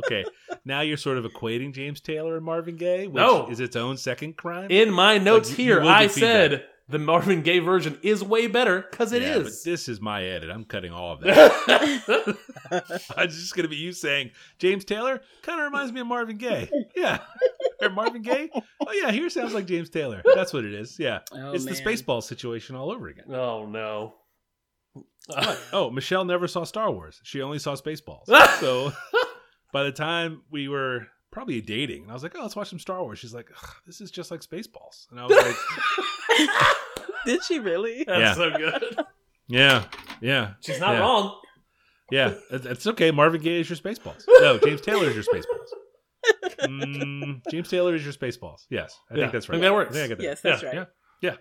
Okay, 0.05 0.23
now 0.63 0.81
you're 0.81 0.95
sort 0.95 1.17
of 1.17 1.25
equating 1.25 1.73
James 1.73 1.99
Taylor 2.01 2.35
and 2.35 2.45
Marvin 2.45 2.75
Gaye, 2.75 3.07
which 3.07 3.15
No. 3.15 3.47
is 3.49 3.59
its 3.59 3.75
own 3.75 3.97
second 3.97 4.37
crime. 4.37 4.67
In 4.69 4.91
my 4.91 5.17
notes 5.17 5.49
Like, 5.49 5.57
you- 5.57 5.65
here, 5.65 5.81
will 5.81 5.87
I 5.89 6.05
said 6.05 6.65
the 6.89 6.99
Marvin 6.99 7.41
Gaye 7.41 7.59
version 7.59 7.97
is 8.01 8.23
way 8.23 8.47
better 8.47 8.85
because 8.89 9.11
it 9.11 9.21
yeah, 9.21 9.37
is. 9.37 9.43
But 9.43 9.69
this 9.69 9.89
is 9.89 9.99
my 9.99 10.23
edit. 10.23 10.49
I'm 10.49 10.63
cutting 10.63 10.91
all 10.93 11.13
of 11.13 11.19
that. 11.21 12.37
I'm 13.17 13.29
just 13.29 13.55
going 13.55 13.63
to 13.63 13.69
be 13.69 13.75
you 13.75 13.91
saying 13.91 14.31
James 14.59 14.85
Taylor 14.85 15.21
kind 15.41 15.59
of 15.59 15.65
reminds 15.65 15.91
me 15.91 15.99
of 16.01 16.07
Marvin 16.07 16.37
Gaye. 16.37 16.69
Yeah, 16.95 17.19
or 17.81 17.89
Marvin 17.89 18.21
Gaye. 18.21 18.49
Oh 18.55 18.91
yeah, 18.93 19.11
here 19.11 19.29
sounds 19.29 19.53
like 19.53 19.65
James 19.65 19.89
Taylor. 19.89 20.21
That's 20.35 20.53
what 20.53 20.65
it 20.65 20.73
is. 20.73 20.97
Yeah, 20.99 21.19
Oh, 21.33 21.51
it's 21.51 21.65
the 21.65 21.71
man. 21.71 21.81
Spaceball 21.81 22.23
situation 22.23 22.75
all 22.75 22.91
over 22.91 23.07
again. 23.07 23.25
oh 23.33 23.65
no. 23.65 24.13
Oh, 25.73 25.89
Michelle 25.91 26.23
never 26.23 26.47
saw 26.47 26.63
Star 26.63 26.89
Wars. 26.89 27.19
She 27.23 27.41
only 27.41 27.59
saw 27.59 27.75
Spaceballs. 27.75 28.27
so 28.59 28.93
by 29.73 29.83
the 29.83 29.91
time 29.91 30.43
we 30.49 30.69
were 30.69 31.07
probably 31.37 31.61
dating, 31.61 32.01
and 32.01 32.09
I 32.09 32.13
was 32.15 32.23
like, 32.23 32.33
"Oh, 32.35 32.41
let's 32.41 32.55
watch 32.55 32.69
some 32.69 32.79
Star 32.79 33.03
Wars." 33.03 33.19
She's 33.19 33.33
like, 33.33 33.51
"This 33.85 34.01
is 34.01 34.09
just 34.09 34.31
like 34.31 34.41
Spaceballs," 34.41 35.09
and 35.11 35.19
I 35.19 35.25
was 35.27 35.37
like, 35.37 35.55
Did 37.25 37.43
she 37.43 37.59
really? 37.59 38.03
That's 38.05 38.19
Yeah. 38.19 38.33
so 38.33 38.57
good. 38.57 39.05
"Yeah, 39.47 39.83
yeah." 40.19 40.53
She's 40.61 40.79
not 40.79 40.93
Yeah. 40.95 40.99
wrong. 41.01 41.39
Yeah, 42.09 42.33
it's 42.49 42.87
okay. 42.87 43.11
Marvin 43.11 43.39
Gaye 43.41 43.59
is 43.59 43.69
your 43.69 43.77
Spaceballs. 43.77 44.23
No, 44.39 44.57
James 44.57 44.81
Taylor 44.81 45.07
is 45.09 45.13
your 45.15 45.23
Spaceballs. 45.25 45.67
Mm, 46.61 47.41
James 47.51 47.69
Taylor 47.69 47.93
is 47.93 48.03
your 48.03 48.13
Spaceballs. 48.13 48.65
Yes, 48.71 48.97
I 49.11 49.15
Yeah, 49.15 49.21
think 49.21 49.33
that's 49.33 49.47
I 49.49 49.53
right. 49.53 49.55
think 49.57 49.61
that 49.63 49.73
works. 49.73 49.89
I 49.91 49.93
think 49.99 50.05
I 50.05 50.07
get 50.07 50.17
that. 50.17 50.23
Yes, 50.23 50.41
that's 50.41 50.63
Yeah, 50.63 50.67
right. 50.69 50.87
Yeah, 51.21 51.29
yeah. 51.31 51.35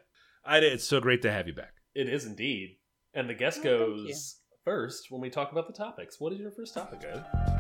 I, 0.45 0.59
it's 0.59 0.85
so 0.85 1.01
great 1.01 1.23
to 1.23 1.33
have 1.33 1.47
you 1.47 1.55
back. 1.55 1.73
It 1.95 2.09
is 2.09 2.27
indeed. 2.27 2.77
And 3.15 3.31
the 3.31 3.35
guest 3.35 3.61
Oh, 3.61 3.63
goes 4.05 4.37
first 4.65 5.11
when 5.11 5.21
we 5.23 5.31
talk 5.31 5.53
about 5.53 5.67
the 5.69 5.73
topics. 5.73 6.21
What 6.21 6.33
is 6.35 6.39
your 6.41 6.51
first 6.51 6.75
topic, 6.75 7.01
guys? 7.01 7.56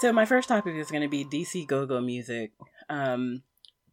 So 0.00 0.12
my 0.12 0.24
first 0.24 0.48
topic 0.48 0.74
is 0.74 0.90
going 0.90 1.02
to 1.02 1.08
be 1.08 1.24
DC 1.24 1.66
go-go 1.66 2.00
music, 2.00 2.52
um, 2.90 3.42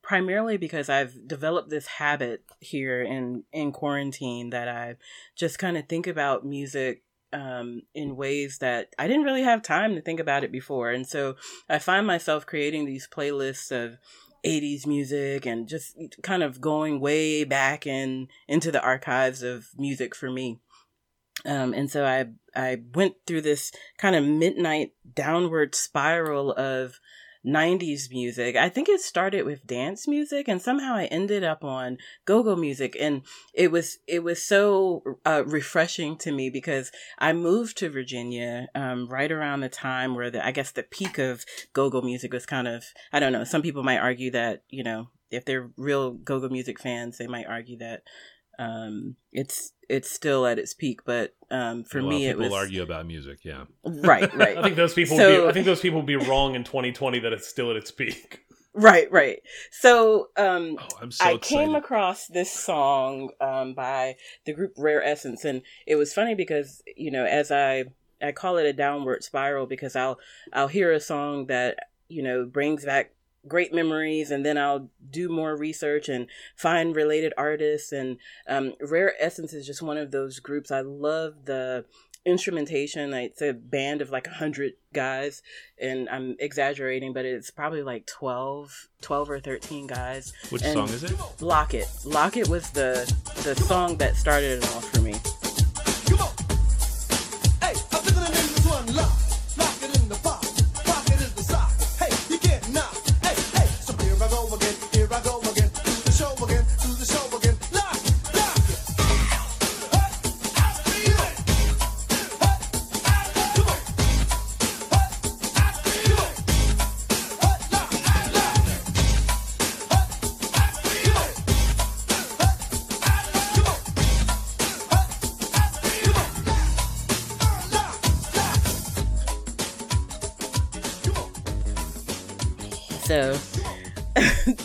primarily 0.01 0.57
because 0.57 0.89
I've 0.89 1.27
developed 1.27 1.69
this 1.69 1.85
habit 1.85 2.43
here 2.59 3.03
in 3.03 3.43
in 3.53 3.71
quarantine 3.71 4.49
that 4.49 4.67
I 4.67 4.95
just 5.35 5.59
kind 5.59 5.77
of 5.77 5.87
think 5.87 6.07
about 6.07 6.45
music 6.45 7.03
um, 7.31 7.83
in 7.93 8.15
ways 8.15 8.57
that 8.57 8.89
I 8.97 9.07
didn't 9.07 9.23
really 9.23 9.43
have 9.43 9.61
time 9.61 9.93
to 9.95 10.01
think 10.01 10.19
about 10.19 10.43
it 10.43 10.51
before, 10.51 10.89
and 10.89 11.07
so 11.07 11.35
I 11.69 11.77
find 11.77 12.07
myself 12.07 12.47
creating 12.47 12.85
these 12.85 13.07
playlists 13.07 13.71
of 13.71 13.99
80s 14.43 14.87
music 14.87 15.45
and 15.45 15.67
just 15.67 15.95
kind 16.23 16.41
of 16.41 16.59
going 16.59 16.99
way 16.99 17.43
back 17.43 17.85
in 17.85 18.27
into 18.47 18.71
the 18.71 18.81
archives 18.81 19.43
of 19.43 19.67
music 19.77 20.15
for 20.15 20.31
me. 20.31 20.59
Um, 21.45 21.73
and 21.73 21.89
so 21.89 22.05
I 22.05 22.27
I 22.55 22.81
went 22.93 23.15
through 23.25 23.41
this 23.41 23.71
kind 23.97 24.15
of 24.15 24.25
midnight 24.25 24.93
downward 25.15 25.75
spiral 25.75 26.51
of 26.53 26.99
90s 27.45 28.11
music. 28.11 28.55
I 28.55 28.69
think 28.69 28.87
it 28.87 29.01
started 29.01 29.45
with 29.45 29.65
dance 29.65 30.07
music 30.07 30.47
and 30.47 30.61
somehow 30.61 30.93
I 30.93 31.05
ended 31.05 31.43
up 31.43 31.63
on 31.63 31.97
go-go 32.25 32.55
music 32.55 32.95
and 32.99 33.23
it 33.53 33.71
was 33.71 33.97
it 34.07 34.23
was 34.23 34.43
so 34.43 35.03
uh, 35.25 35.43
refreshing 35.45 36.17
to 36.17 36.31
me 36.31 36.49
because 36.49 36.91
I 37.17 37.33
moved 37.33 37.77
to 37.79 37.89
Virginia 37.89 38.67
um, 38.75 39.07
right 39.07 39.31
around 39.31 39.61
the 39.61 39.69
time 39.69 40.13
where 40.13 40.29
the 40.29 40.45
I 40.45 40.51
guess 40.51 40.71
the 40.71 40.83
peak 40.83 41.17
of 41.17 41.45
go-go 41.73 42.01
music 42.01 42.31
was 42.31 42.45
kind 42.45 42.67
of 42.67 42.85
I 43.11 43.19
don't 43.19 43.33
know, 43.33 43.43
some 43.43 43.63
people 43.63 43.83
might 43.83 43.97
argue 43.97 44.31
that, 44.31 44.63
you 44.69 44.83
know, 44.83 45.07
if 45.31 45.45
they're 45.45 45.71
real 45.77 46.11
go-go 46.11 46.49
music 46.49 46.79
fans, 46.79 47.17
they 47.17 47.27
might 47.27 47.47
argue 47.47 47.77
that 47.79 48.03
um 48.61 49.15
it's 49.33 49.73
it's 49.89 50.09
still 50.09 50.45
at 50.45 50.59
its 50.59 50.73
peak 50.73 50.99
but 51.05 51.33
um 51.49 51.83
for 51.83 51.99
A 51.99 52.03
lot 52.03 52.09
me 52.09 52.25
of 52.27 52.31
it 52.31 52.33
people 52.39 52.43
was 52.51 52.63
argue 52.63 52.83
about 52.83 53.05
music. 53.05 53.39
Yeah, 53.43 53.63
right 53.83 54.33
right 54.43 54.57
I 54.57 54.61
think 54.63 54.75
those 54.75 54.93
people. 54.93 55.17
would 55.17 55.23
So- 55.23 55.43
be, 55.43 55.49
I 55.49 55.51
think 55.53 55.65
those 55.65 55.81
people 55.81 55.99
would 55.99 56.05
be 56.07 56.15
wrong 56.15 56.55
in 56.55 56.63
2020 56.63 57.19
that 57.19 57.33
it's 57.33 57.47
still 57.47 57.69
at 57.71 57.75
its 57.77 57.91
peak. 57.91 58.41
right 58.73 59.11
right 59.11 59.39
so 59.71 60.29
um 60.37 60.77
oh, 60.79 60.87
I'm 61.01 61.11
so 61.11 61.25
I 61.25 61.31
excited. 61.33 61.41
came 61.41 61.75
across 61.75 62.27
this 62.27 62.51
song 62.51 63.31
um, 63.41 63.73
by 63.73 64.15
the 64.45 64.53
group 64.53 64.73
Rare 64.77 65.03
Essence, 65.03 65.43
and 65.43 65.61
it 65.85 65.95
was 65.97 66.13
funny 66.13 66.35
because 66.35 66.81
you 66.95 67.11
know, 67.11 67.25
as 67.25 67.51
I 67.51 67.85
I 68.21 68.31
call 68.31 68.55
it 68.57 68.65
a 68.65 68.71
downward 68.73 69.23
spiral 69.25 69.65
because 69.65 69.95
I'll 69.97 70.19
I'll 70.53 70.69
hear 70.69 70.91
a 70.93 71.01
song 71.01 71.47
that 71.47 71.71
you 72.07 72.21
know 72.23 72.45
brings 72.45 72.85
back 72.85 73.11
great 73.47 73.73
memories, 73.73 74.31
and 74.31 74.45
then 74.45 74.57
I'll 74.57 74.89
do 75.09 75.29
more 75.29 75.55
research 75.55 76.09
and 76.09 76.27
find 76.55 76.95
related 76.95 77.33
artists. 77.37 77.91
And 77.91 78.17
um, 78.47 78.73
Rare 78.81 79.13
Essence 79.19 79.53
is 79.53 79.65
just 79.65 79.81
one 79.81 79.97
of 79.97 80.11
those 80.11 80.39
groups. 80.39 80.71
I 80.71 80.81
love 80.81 81.45
the 81.45 81.85
instrumentation. 82.23 83.13
It's 83.13 83.41
a 83.41 83.51
band 83.53 84.01
of 84.01 84.11
like 84.11 84.27
a 84.27 84.31
hundred 84.31 84.73
guys, 84.93 85.41
and 85.79 86.07
I'm 86.09 86.35
exaggerating, 86.39 87.13
but 87.13 87.25
it's 87.25 87.49
probably 87.49 87.81
like 87.81 88.05
12, 88.05 88.89
12 89.01 89.29
or 89.29 89.39
thirteen 89.39 89.87
guys. 89.87 90.31
Which 90.49 90.61
and- 90.63 90.73
song 90.73 90.89
is 90.89 91.03
it? 91.03 91.13
Lock 91.41 91.73
It. 91.73 91.87
Lock 92.05 92.37
It 92.37 92.47
was 92.47 92.69
the 92.71 93.11
the 93.43 93.55
song 93.55 93.97
that 93.97 94.15
started 94.15 94.59
it 94.63 94.75
all 94.75 94.81
for 94.81 95.01
me. 95.01 95.13
Come 96.05 96.21
on. 96.21 96.33
Hey, 97.59 97.73
I'm 97.91 98.01
thinking 98.03 98.21
the 98.21 98.29
name 98.29 98.43
of 98.45 98.55
this 98.55 98.65
one 98.67 98.95
lock. 98.95 99.09
Lock 99.09 99.20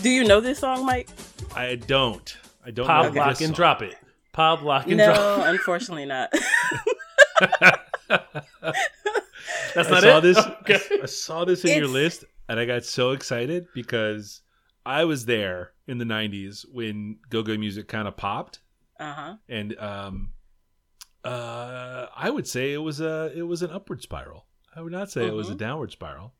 do 0.06 0.12
you 0.12 0.22
know 0.22 0.40
this 0.40 0.60
song, 0.60 0.86
Mike? 0.86 1.08
I 1.56 1.74
don't. 1.74 2.36
I 2.64 2.70
don't 2.70 2.86
Pop, 2.86 3.06
know 3.06 3.10
this 3.10 3.18
lock, 3.18 3.28
and 3.40 3.48
song. 3.48 3.52
drop 3.54 3.82
it. 3.82 3.96
Pop, 4.32 4.62
lock, 4.62 4.86
and 4.86 4.98
drop. 4.98 5.16
no, 5.16 5.36
drop. 5.36 5.46
unfortunately 5.48 6.04
not. 6.04 6.32
That's 9.74 9.88
I 9.88 9.90
not 9.90 10.02
saw 10.02 10.18
it. 10.18 10.20
this. 10.22 10.38
Okay. 10.62 10.80
I 11.02 11.06
saw 11.06 11.44
this 11.44 11.64
in 11.64 11.76
your 11.78 11.88
list, 11.88 12.24
and 12.48 12.58
I 12.60 12.64
got 12.66 12.84
so 12.84 13.10
excited 13.10 13.66
because 13.74 14.42
I 14.84 15.04
was 15.04 15.26
there 15.26 15.72
in 15.88 15.98
the 15.98 16.04
'90s 16.04 16.64
when 16.72 17.18
go-go 17.30 17.56
music 17.56 17.88
kind 17.88 18.06
of 18.08 18.16
popped, 18.16 18.60
Uh 18.98 19.12
huh. 19.12 19.34
and 19.48 19.76
um, 19.78 20.30
uh, 21.24 22.06
I 22.16 22.30
would 22.30 22.46
say 22.46 22.72
it 22.72 22.78
was 22.78 23.00
a 23.00 23.32
it 23.34 23.42
was 23.42 23.62
an 23.62 23.70
upward 23.70 24.02
spiral. 24.02 24.46
I 24.74 24.82
would 24.82 24.92
not 24.92 25.10
say 25.10 25.26
it 25.26 25.32
was 25.34 25.48
a 25.50 25.54
Mhm. 25.54 25.58
downward 25.58 25.90
spiral, 25.90 26.32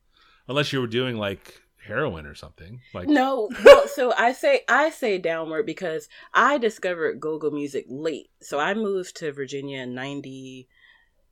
unless 0.47 0.71
you 0.71 0.79
were 0.79 0.87
doing 0.87 1.17
like 1.17 1.61
heroin 1.87 2.25
or 2.25 2.35
something. 2.35 2.81
Like 2.93 3.07
No, 3.07 3.49
well, 3.63 3.87
so 3.87 4.13
I 4.17 4.33
say 4.33 4.61
I 4.67 4.89
say 4.89 5.17
downward 5.17 5.65
because 5.65 6.07
I 6.33 6.57
discovered 6.57 7.19
go-go 7.19 7.49
music 7.49 7.85
late. 7.89 8.29
So 8.41 8.59
I 8.59 8.73
moved 8.73 9.17
to 9.17 9.31
Virginia 9.31 9.81
in 9.81 9.95
90, 9.95 10.67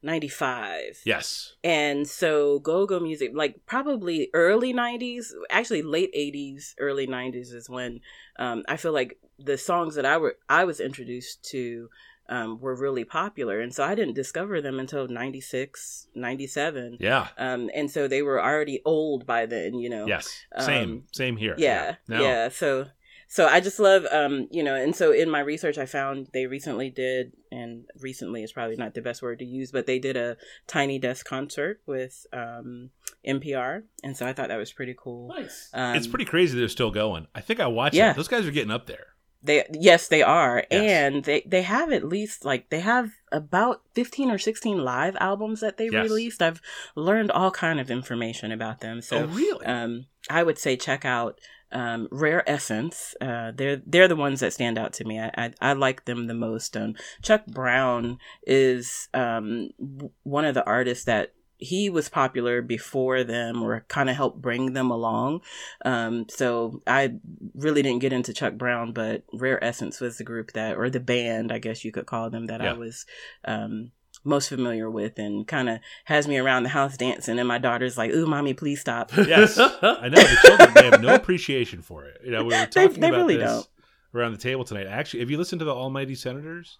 95. 0.02 1.02
yes, 1.06 1.54
And 1.64 2.08
so 2.08 2.60
go-go 2.60 3.00
music, 3.00 3.32
like 3.34 3.66
probably 3.66 4.30
early 4.34 4.74
90s, 4.74 5.32
actually 5.50 5.82
late 5.82 6.14
80s, 6.14 6.76
early 6.80 7.08
90s 7.08 7.54
is 7.54 7.70
when 7.70 8.02
um, 8.38 8.64
I 8.68 8.78
feel 8.78 8.94
like 8.94 9.18
the 9.40 9.58
songs 9.58 9.96
that 9.96 10.06
I 10.06 10.18
were 10.18 10.38
I 10.48 10.64
was 10.64 10.80
introduced 10.80 11.44
to 11.52 11.90
um, 12.30 12.60
were 12.60 12.76
really 12.76 13.04
popular. 13.06 13.60
And 13.62 13.74
so 13.74 13.84
I 13.84 13.96
didn't 13.96 14.16
discover 14.16 14.62
them 14.62 14.80
until 14.80 15.08
96, 15.08 16.08
97. 16.16 16.98
yeah, 17.00 17.28
Um, 17.38 17.70
and 17.76 17.90
so 17.92 18.08
they 18.08 18.22
were 18.22 18.42
already 18.44 18.82
old 18.86 19.26
by 19.26 19.46
then, 19.46 19.76
you 19.76 19.90
know. 19.90 20.06
yes, 20.08 20.44
same, 20.60 20.90
Um, 20.92 21.04
same 21.12 21.38
here. 21.38 21.56
Yeah, 21.58 21.96
No. 22.08 22.22
yeah. 22.22 22.50
So, 22.50 22.88
so 23.28 23.48
I 23.48 23.60
just 23.60 23.80
love, 23.80 24.06
um, 24.12 24.48
you 24.52 24.64
know, 24.64 24.76
and 24.76 24.96
so 24.96 25.12
in 25.12 25.30
my 25.30 25.40
research, 25.40 25.78
I 25.78 25.86
found 25.86 26.28
they 26.34 26.46
recently 26.46 26.90
did, 26.90 27.34
and 27.52 27.86
recently 28.00 28.44
is 28.44 28.52
probably 28.52 28.76
not 28.76 28.94
the 28.94 29.02
best 29.02 29.22
word 29.22 29.40
to 29.40 29.46
use, 29.46 29.72
but 29.72 29.86
they 29.88 29.98
did 30.00 30.16
a 30.16 30.38
Tiny 30.68 31.00
Desk 31.00 31.26
concert 31.26 31.82
with 31.88 32.26
um, 32.32 32.92
NPR, 33.28 33.84
and 34.04 34.16
so 34.16 34.28
I 34.28 34.34
thought 34.34 34.50
that 34.50 34.58
was 34.58 34.72
pretty 34.72 34.96
cool. 34.98 35.30
Nice. 35.30 35.70
Um, 35.74 35.96
it's 35.96 36.06
pretty 36.08 36.26
crazy 36.26 36.58
they're 36.58 36.68
still 36.70 36.92
going. 36.92 37.28
I 37.34 37.42
think 37.42 37.60
I 37.60 37.68
watched 37.68 37.96
Yeah. 37.96 38.12
it. 38.12 38.16
Those 38.16 38.28
guys 38.28 38.46
are 38.46 38.52
getting 38.52 38.72
up 38.72 38.86
there. 38.86 39.08
They 39.46 39.66
yes, 39.72 40.08
they 40.08 40.24
are, 40.24 40.64
Yes. 40.72 40.92
and 40.92 41.24
they 41.24 41.44
they 41.46 41.62
have 41.62 41.92
at 41.92 42.04
least 42.04 42.44
like 42.46 42.70
they 42.70 42.80
have 42.80 43.12
about 43.32 43.82
fifteen 43.94 44.32
or 44.32 44.38
sixteen 44.38 44.80
live 44.84 45.16
albums 45.20 45.60
that 45.62 45.78
they 45.78 45.90
Yes. 45.92 46.04
released. 46.04 46.42
I've 46.42 46.62
learned 46.96 47.32
all 47.32 47.52
kind 47.52 47.80
of 47.80 47.92
information 47.92 48.52
about 48.52 48.80
them. 48.82 49.02
So 49.02 49.18
oh, 49.18 49.26
really? 49.28 49.66
um, 49.66 50.06
I 50.30 50.42
would 50.44 50.58
say 50.58 50.76
check 50.78 51.06
out 51.06 51.40
um, 51.72 52.08
Rare 52.12 52.44
Essence. 52.50 53.14
Uh, 53.22 53.52
they're 53.54 53.82
they're 53.86 54.08
the 54.08 54.16
ones 54.16 54.40
that 54.40 54.54
stand 54.54 54.78
out 54.78 54.94
to 54.94 55.04
me. 55.04 55.20
I 55.20 55.32
I, 55.38 55.54
I 55.62 55.74
like 55.74 56.06
them 56.06 56.26
the 56.28 56.34
most. 56.34 56.76
Um, 56.76 56.96
Chuck 57.22 57.46
Brown 57.46 58.18
is 58.48 59.10
um, 59.14 59.70
w- 59.80 60.12
one 60.24 60.46
of 60.46 60.56
the 60.56 60.66
artists 60.66 61.06
that 61.06 61.34
he 61.58 61.90
was 61.90 62.10
popular 62.10 62.62
before 62.62 63.24
them 63.24 63.64
or 63.64 63.86
kind 63.88 64.10
of 64.10 64.16
helped 64.16 64.42
bring 64.42 64.74
them 64.74 64.92
along. 64.92 65.42
Um, 65.86 66.26
so 66.30 66.82
I 66.86 67.16
really 67.54 67.82
didn't 67.82 68.02
get 68.02 68.14
into 68.14 68.34
Chuck 68.34 68.56
Brown, 68.56 68.92
but 68.92 69.24
Rare 69.34 69.64
Essence 69.64 70.02
was 70.02 70.18
the 70.18 70.24
group 70.24 70.52
that, 70.54 70.76
or 70.78 70.90
the 70.90 71.00
band, 71.00 71.52
I 71.52 71.60
guess 71.60 71.86
you 71.86 71.92
could 71.92 72.06
call 72.06 72.30
them, 72.30 72.48
that 72.48 72.62
Yeah. 72.62 72.72
I 72.72 72.74
was 72.74 73.06
um, 73.46 73.92
most 74.24 74.50
familiar 74.50 74.90
with 74.90 75.18
and 75.18 75.48
kind 75.48 75.70
of 75.70 75.80
has 76.06 76.28
me 76.28 76.38
around 76.38 76.64
the 76.64 76.70
house 76.70 76.98
dancing. 76.98 77.40
And 77.40 77.48
my 77.48 77.58
daughter's 77.58 77.98
like, 77.98 78.12
ooh, 78.12 78.26
mommy, 78.26 78.54
please 78.54 78.82
stop. 78.82 79.12
yes, 79.18 79.58
I 79.60 80.10
know 80.10 80.22
the 80.22 80.38
children 80.44 80.72
they 80.74 80.90
have 80.90 81.02
no 81.02 81.16
appreciation 81.16 81.82
for 81.82 82.06
it. 82.06 82.20
You 82.26 82.32
know, 82.32 82.44
we 82.44 82.54
were 82.54 82.66
talking 82.70 83.00
they 83.00 83.08
about 83.10 83.18
really 83.18 83.38
this 83.38 83.50
don't. 83.50 83.68
around 84.14 84.32
the 84.34 84.38
table 84.40 84.64
tonight. 84.66 84.88
Actually, 84.88 85.22
have 85.22 85.30
you 85.32 85.38
listened 85.38 85.60
to 85.60 85.66
the 85.66 85.74
Almighty 85.74 86.16
Senators? 86.16 86.80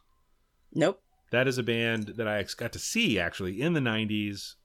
Nope. 0.74 1.02
That 1.32 1.48
is 1.48 1.58
a 1.58 1.64
band 1.64 2.14
that 2.18 2.28
I 2.28 2.44
got 2.58 2.74
to 2.74 2.80
see 2.80 3.20
actually 3.20 3.62
in 3.62 3.74
the 3.74 3.80
'90s. 3.80 4.56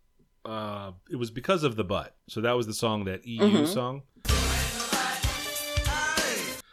Uh, 0.45 0.93
it 1.11 1.17
was 1.17 1.31
because 1.31 1.63
of 1.65 1.77
the 1.77 1.85
butt. 1.85 2.17
So 2.29 2.41
that 2.41 2.53
was 2.57 2.67
the 2.67 2.75
song 2.75 3.05
that 3.05 3.27
EU 3.27 3.43
Mhm. 3.43 3.67
song, 3.67 4.03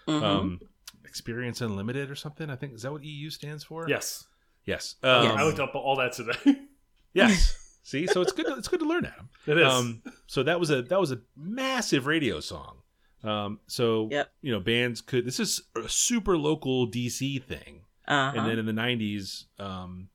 Mhm. 0.08 0.24
um, 0.24 0.60
Experience 1.06 1.62
Unlimited 1.62 2.10
or 2.12 2.16
something. 2.16 2.50
I 2.50 2.56
think 2.56 2.74
is 2.76 2.84
that 2.84 2.92
what 2.92 3.04
EU 3.04 3.30
stands 3.30 3.64
for? 3.64 3.88
Yes. 3.90 4.26
Yes. 4.66 4.96
Yeah, 5.04 5.18
Um, 5.20 5.38
I 5.38 5.44
looked 5.44 5.60
up 5.60 5.74
all 5.76 5.96
that 5.98 6.14
today. 6.14 6.34
Yes. 7.14 7.80
See, 7.84 8.06
so 8.06 8.22
it's 8.22 8.32
good. 8.34 8.46
To, 8.46 8.56
it's 8.58 8.68
good 8.68 8.82
to 8.82 8.86
learn, 8.86 9.06
Adam. 9.06 9.30
it 9.48 9.58
is. 9.58 9.66
Um, 9.74 10.04
so 10.28 10.44
that 10.44 10.60
was 10.60 10.70
a 10.70 10.82
that 10.84 11.00
was 11.00 11.12
a 11.12 11.22
massive 11.36 12.06
radio 12.06 12.40
song. 12.42 12.84
Um, 13.24 13.60
so 13.66 14.08
Yep. 14.12 14.32
you 14.42 14.52
know, 14.52 14.60
bands 14.60 15.02
could. 15.02 15.26
This 15.26 15.40
is 15.40 15.64
a 15.76 15.90
super 15.90 16.38
local 16.38 16.86
DC 16.86 17.40
thing, 17.42 17.86
uh-huh. 18.08 18.38
and 18.38 18.48
then 18.48 18.60
in 18.60 18.66
the 18.68 18.74
'90s, 18.74 19.46
um, 19.58 20.10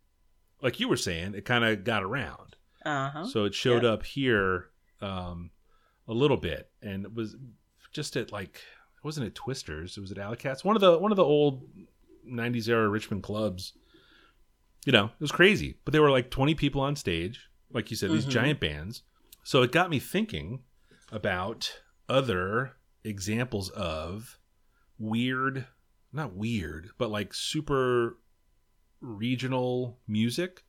like 0.61 0.79
you 0.79 0.87
were 0.89 0.99
saying, 0.99 1.35
it 1.35 1.45
kind 1.45 1.65
of 1.65 1.83
got 1.83 2.05
around. 2.05 2.57
Uh-huh. 2.85 3.25
So 3.27 3.45
it 3.45 3.55
showed 3.55 3.83
Yep. 3.85 3.93
up 3.93 4.03
here 4.05 4.71
um, 5.01 5.51
a 6.09 6.13
little 6.13 6.37
bit, 6.37 6.71
and 6.83 7.05
it 7.05 7.15
was 7.15 7.37
just 7.93 8.17
at 8.17 8.33
like 8.33 8.57
it 8.57 9.05
wasn't 9.05 9.27
at 9.27 9.35
Twisters. 9.35 9.97
It 9.97 10.01
was 10.01 10.13
at 10.13 10.19
Alleycats, 10.19 10.65
one 10.65 10.77
of 10.77 10.81
the 10.81 10.99
one 10.99 11.11
of 11.13 11.17
the 11.17 11.25
old 11.25 11.65
'90s 12.29 12.69
era 12.69 12.89
Richmond 12.89 13.23
clubs. 13.23 13.73
You 14.85 14.93
know, 14.93 15.07
it 15.07 15.21
was 15.21 15.33
crazy, 15.33 15.79
but 15.85 15.93
there 15.93 16.03
were 16.03 16.11
like 16.11 16.31
20 16.31 16.55
people 16.57 16.81
on 16.81 16.97
stage, 16.97 17.49
like 17.71 17.91
you 17.91 17.97
said, 17.97 18.11
these 18.11 18.27
Mhm. 18.27 18.31
giant 18.31 18.61
bands. 18.61 19.03
So 19.45 19.63
it 19.63 19.71
got 19.73 19.91
me 19.91 19.99
thinking 20.01 20.65
about 21.13 21.81
other 22.09 22.77
examples 23.05 23.71
of 23.71 24.39
weird, 24.99 25.67
not 26.13 26.35
weird, 26.35 26.91
but 26.99 27.11
like 27.11 27.33
super 27.35 28.19
regional 29.01 29.99
music 30.07 30.65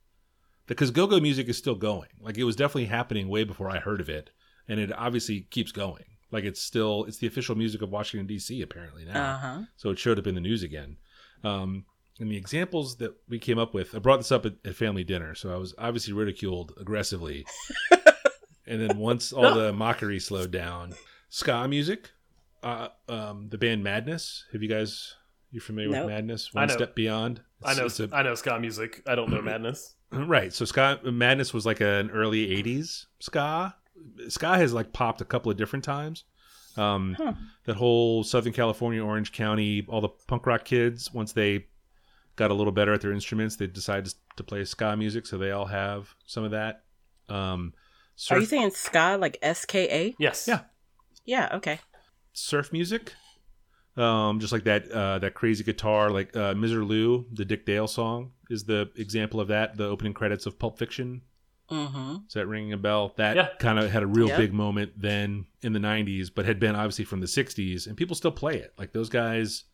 because 0.66 0.90
go-go 0.90 1.20
music 1.20 1.48
is 1.48 1.58
still 1.58 1.74
going. 1.74 2.08
Like 2.20 2.38
it 2.38 2.44
was 2.44 2.56
definitely 2.56 2.86
happening 2.86 3.28
way 3.28 3.44
before 3.44 3.70
I 3.70 3.78
heard 3.78 4.00
of 4.00 4.08
it, 4.08 4.30
and 4.68 4.80
it 4.80 4.92
obviously 4.96 5.42
keeps 5.50 5.72
going. 5.72 6.04
Like 6.30 6.44
it's 6.44 6.60
still 6.60 7.04
it's 7.04 7.18
the 7.18 7.26
official 7.26 7.54
music 7.54 7.82
of 7.82 7.90
Washington 7.90 8.26
D.C. 8.26 8.60
apparently 8.62 9.04
now. 9.04 9.34
Uh-huh. 9.34 9.60
So 9.76 9.90
it 9.90 9.98
showed 9.98 10.18
up 10.18 10.26
in 10.26 10.34
the 10.34 10.40
news 10.40 10.62
again. 10.62 10.96
Um, 11.42 11.84
and 12.20 12.30
the 12.30 12.36
examples 12.36 12.96
that 12.98 13.14
we 13.28 13.38
came 13.38 13.58
up 13.58 13.74
with, 13.74 13.94
I 13.94 13.98
brought 13.98 14.18
this 14.18 14.30
up 14.32 14.46
at, 14.46 14.54
at 14.64 14.76
family 14.76 15.02
dinner, 15.04 15.34
so 15.34 15.52
I 15.52 15.56
was 15.56 15.74
obviously 15.78 16.12
ridiculed 16.12 16.72
aggressively. 16.80 17.44
and 18.66 18.80
then 18.80 18.98
once 18.98 19.32
all 19.32 19.54
the 19.54 19.72
mockery 19.72 20.20
slowed 20.20 20.50
down, 20.50 20.94
ska 21.28 21.66
music, 21.68 22.10
uh, 22.62 22.88
um, 23.08 23.48
the 23.50 23.58
band 23.58 23.82
Madness. 23.84 24.44
Have 24.52 24.62
you 24.62 24.68
guys? 24.68 25.14
You 25.50 25.60
familiar 25.60 25.90
Nope. 25.90 26.06
with 26.06 26.14
Madness? 26.14 26.50
I 26.54 26.58
One 26.60 26.68
know. 26.68 26.74
step 26.74 26.94
beyond. 26.96 27.40
I 27.62 27.74
know. 27.74 27.86
It's 27.86 28.00
a- 28.00 28.08
I 28.12 28.22
know 28.22 28.34
ska 28.34 28.58
music. 28.58 29.02
I 29.06 29.14
don't 29.14 29.30
know 29.30 29.40
madness. 29.42 29.94
Right. 30.14 30.52
So 30.52 30.64
ska 30.64 30.98
madness 31.04 31.52
was 31.52 31.66
like 31.66 31.80
an 31.80 32.10
early 32.10 32.48
'80s 32.62 33.06
ska. 33.20 33.74
Ska 34.28 34.56
has 34.56 34.72
like 34.72 34.92
popped 34.92 35.20
a 35.20 35.24
couple 35.24 35.50
of 35.50 35.56
different 35.56 35.84
times. 35.84 36.24
Um, 36.76 37.14
Huh. 37.18 37.32
That 37.64 37.76
whole 37.76 38.24
Southern 38.24 38.52
California, 38.52 39.02
Orange 39.04 39.32
County, 39.32 39.86
all 39.88 40.00
the 40.00 40.08
punk 40.08 40.46
rock 40.46 40.64
kids 40.64 41.12
once 41.14 41.32
they 41.32 41.66
got 42.36 42.50
a 42.50 42.54
little 42.54 42.72
better 42.72 42.92
at 42.92 43.00
their 43.00 43.12
instruments, 43.12 43.56
they 43.56 43.66
decided 43.68 44.12
to 44.36 44.42
play 44.42 44.64
ska 44.64 44.96
music. 44.96 45.24
So 45.26 45.38
they 45.38 45.52
all 45.52 45.66
have 45.66 46.14
some 46.26 46.42
of 46.44 46.50
that. 46.50 46.82
Um, 47.28 47.72
Are 48.30 48.38
you 48.40 48.46
saying 48.46 48.70
ska 48.70 49.16
like 49.20 49.38
S 49.40 49.64
K 49.64 49.88
A? 49.88 50.14
Yes. 50.18 50.46
Yeah. 50.48 50.60
Yeah. 51.24 51.48
Okay. 51.54 51.78
surf 52.32 52.72
music, 52.72 53.14
um, 53.96 54.40
just 54.40 54.52
like 54.52 54.64
that 54.64 54.90
uh, 54.90 55.18
that 55.20 55.34
crazy 55.34 55.64
guitar, 55.64 56.10
like 56.10 56.34
uh, 56.36 56.54
Misirlou, 56.54 57.26
the 57.32 57.44
Dick 57.44 57.64
Dale 57.66 57.86
song, 57.86 58.32
is 58.50 58.64
the 58.64 58.90
example 58.96 59.40
of 59.40 59.48
that. 59.48 59.76
The 59.76 59.84
opening 59.86 60.14
credits 60.14 60.46
of 60.46 60.58
Pulp 60.58 60.78
Fiction. 60.78 61.22
Mm-hmm. 61.70 62.16
Is 62.26 62.34
that 62.34 62.46
ringing 62.46 62.72
a 62.74 62.76
bell? 62.76 63.14
That 63.16 63.36
Yeah. 63.36 63.48
kind 63.58 63.78
of 63.78 63.90
had 63.90 64.02
a 64.02 64.06
real 64.06 64.28
Yep. 64.28 64.36
big 64.38 64.52
moment 64.52 64.92
then 65.00 65.46
in 65.62 65.72
the 65.72 65.78
90s, 65.78 66.28
but 66.34 66.44
had 66.44 66.60
been 66.60 66.76
obviously 66.76 67.06
from 67.06 67.20
the 67.20 67.26
60s, 67.26 67.86
and 67.86 67.96
people 67.96 68.14
still 68.14 68.30
play 68.32 68.56
it. 68.58 68.74
Like 68.76 68.92
those 68.92 69.08
guys, 69.08 69.64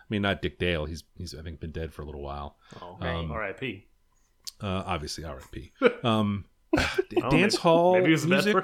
I 0.00 0.06
mean, 0.08 0.22
not 0.22 0.40
Dick 0.40 0.58
Dale. 0.58 0.86
He's, 0.86 1.04
he's 1.18 1.34
I 1.34 1.42
think, 1.42 1.60
been 1.60 1.70
dead 1.70 1.92
for 1.92 2.00
a 2.00 2.06
little 2.06 2.22
while. 2.22 2.56
Oh, 2.80 2.96
Um, 3.00 3.30
R.I.P. 3.30 3.86
Uh, 4.62 4.84
obviously, 4.86 5.24
R.I.P. 5.24 5.72
Um, 6.02 6.46
dance 6.74 7.00
maybe- 7.30 7.56
hall 7.56 7.92
Maybe 7.94 8.06
he 8.06 8.12
was 8.12 8.26
music 8.26 8.56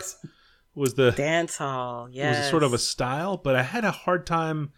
was 0.74 0.94
the 0.94 1.10
Dance 1.10 1.58
hall. 1.58 2.08
Yes. 2.10 2.38
was 2.38 2.46
a 2.46 2.50
sort 2.50 2.62
of 2.62 2.72
a 2.72 2.78
style, 2.78 3.36
but 3.36 3.56
I 3.56 3.62
had 3.62 3.84
a 3.84 3.90
hard 3.90 4.24
time. 4.26 4.72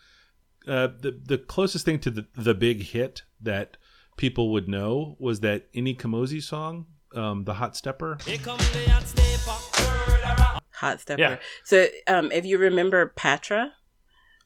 Uh, 0.66 0.88
the 1.00 1.18
the 1.24 1.38
closest 1.38 1.84
thing 1.84 1.98
to 2.00 2.10
the 2.10 2.26
the 2.34 2.54
big 2.54 2.82
hit 2.82 3.22
that 3.40 3.76
people 4.16 4.52
would 4.52 4.68
know 4.68 5.16
was 5.18 5.40
that 5.40 5.72
Ini 5.72 5.96
Kamoze 5.98 6.42
song, 6.42 6.86
um, 7.14 7.44
the 7.44 7.54
Hot 7.54 7.76
Stepper. 7.76 8.18
hot 10.72 11.00
stepper. 11.00 11.20
Yeah. 11.20 11.36
So, 11.64 11.86
um, 12.08 12.32
if 12.32 12.44
you 12.44 12.58
remember 12.58 13.06
Patra 13.14 13.72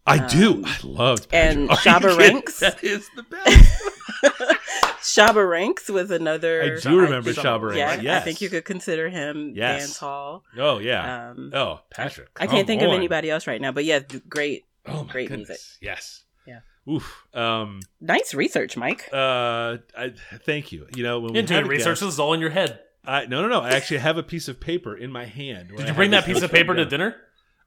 I 0.07 0.25
do. 0.29 0.55
Um, 0.59 0.65
I 0.67 0.77
loved 0.85 1.27
and 1.33 1.69
Patrick. 1.69 1.87
Are 2.05 2.11
you 2.11 2.17
Shabba? 2.17 2.19
Ranks? 2.19 2.61
That 2.61 2.85
is 2.85 3.11
the 3.17 3.25
best. 3.25 3.83
Shabba 5.03 5.49
Ranks 5.49 5.89
was 5.89 6.11
another. 6.11 6.63
I 6.63 6.81
do 6.81 7.01
remember 7.01 7.33
think- 7.33 7.45
Shabba 7.45 7.63
Ranks. 7.71 7.77
Yeah, 7.77 8.01
yes. 8.01 8.23
I 8.23 8.25
think 8.25 8.41
you 8.41 8.49
could 8.49 8.65
consider 8.65 9.09
him 9.09 9.53
Yes. 9.55 9.81
dance 9.81 9.99
hall. 9.99 10.45
Oh 10.57 10.79
yeah. 10.79 11.31
Um, 11.31 11.51
oh, 11.55 11.81
Patrick. 11.91 12.29
I 12.37 12.47
come 12.47 12.57
can't 12.57 12.67
think 12.67 12.83
of 12.83 12.91
anybody 12.91 13.31
else 13.31 13.47
right 13.47 13.61
now, 13.61 13.73
but 13.73 13.85
yeah, 13.85 14.01
great, 14.29 14.65
Oh 14.89 15.05
my 15.05 15.13
great 15.13 15.29
goodness. 15.29 15.49
music. 15.49 15.65
Yes. 15.81 16.23
Yeah. 16.47 16.61
Oof. 16.89 17.27
Um. 17.35 17.81
nice 18.01 18.35
research, 18.35 18.77
Mike. 18.77 19.09
Uh. 19.13 19.79
I 19.97 20.13
thank 20.45 20.73
you. 20.73 20.87
You 20.95 21.03
know 21.03 21.21
when 21.21 21.33
we 21.33 21.39
You're 21.41 21.47
doing 21.47 21.67
research. 21.67 21.87
guest- 21.99 22.01
This 22.03 22.15
is 22.15 22.21
all 22.21 22.35
in 22.35 22.41
your 22.41 22.51
head. 22.51 22.81
I 23.05 23.27
no 23.27 23.43
no 23.43 23.49
no. 23.49 23.61
I 23.61 23.71
actually 23.71 23.99
have 23.99 24.19
a 24.19 24.23
piece 24.23 24.49
of 24.49 24.59
paper 24.61 24.97
in 24.97 25.11
my 25.13 25.25
hand. 25.27 25.71
Did 25.77 25.89
you 25.89 25.95
bring 25.95 26.11
that 26.11 26.25
piece 26.25 26.37
of 26.39 26.43
notes 26.43 26.53
paper 26.53 26.75
to 26.75 26.85
dinner? 26.85 27.17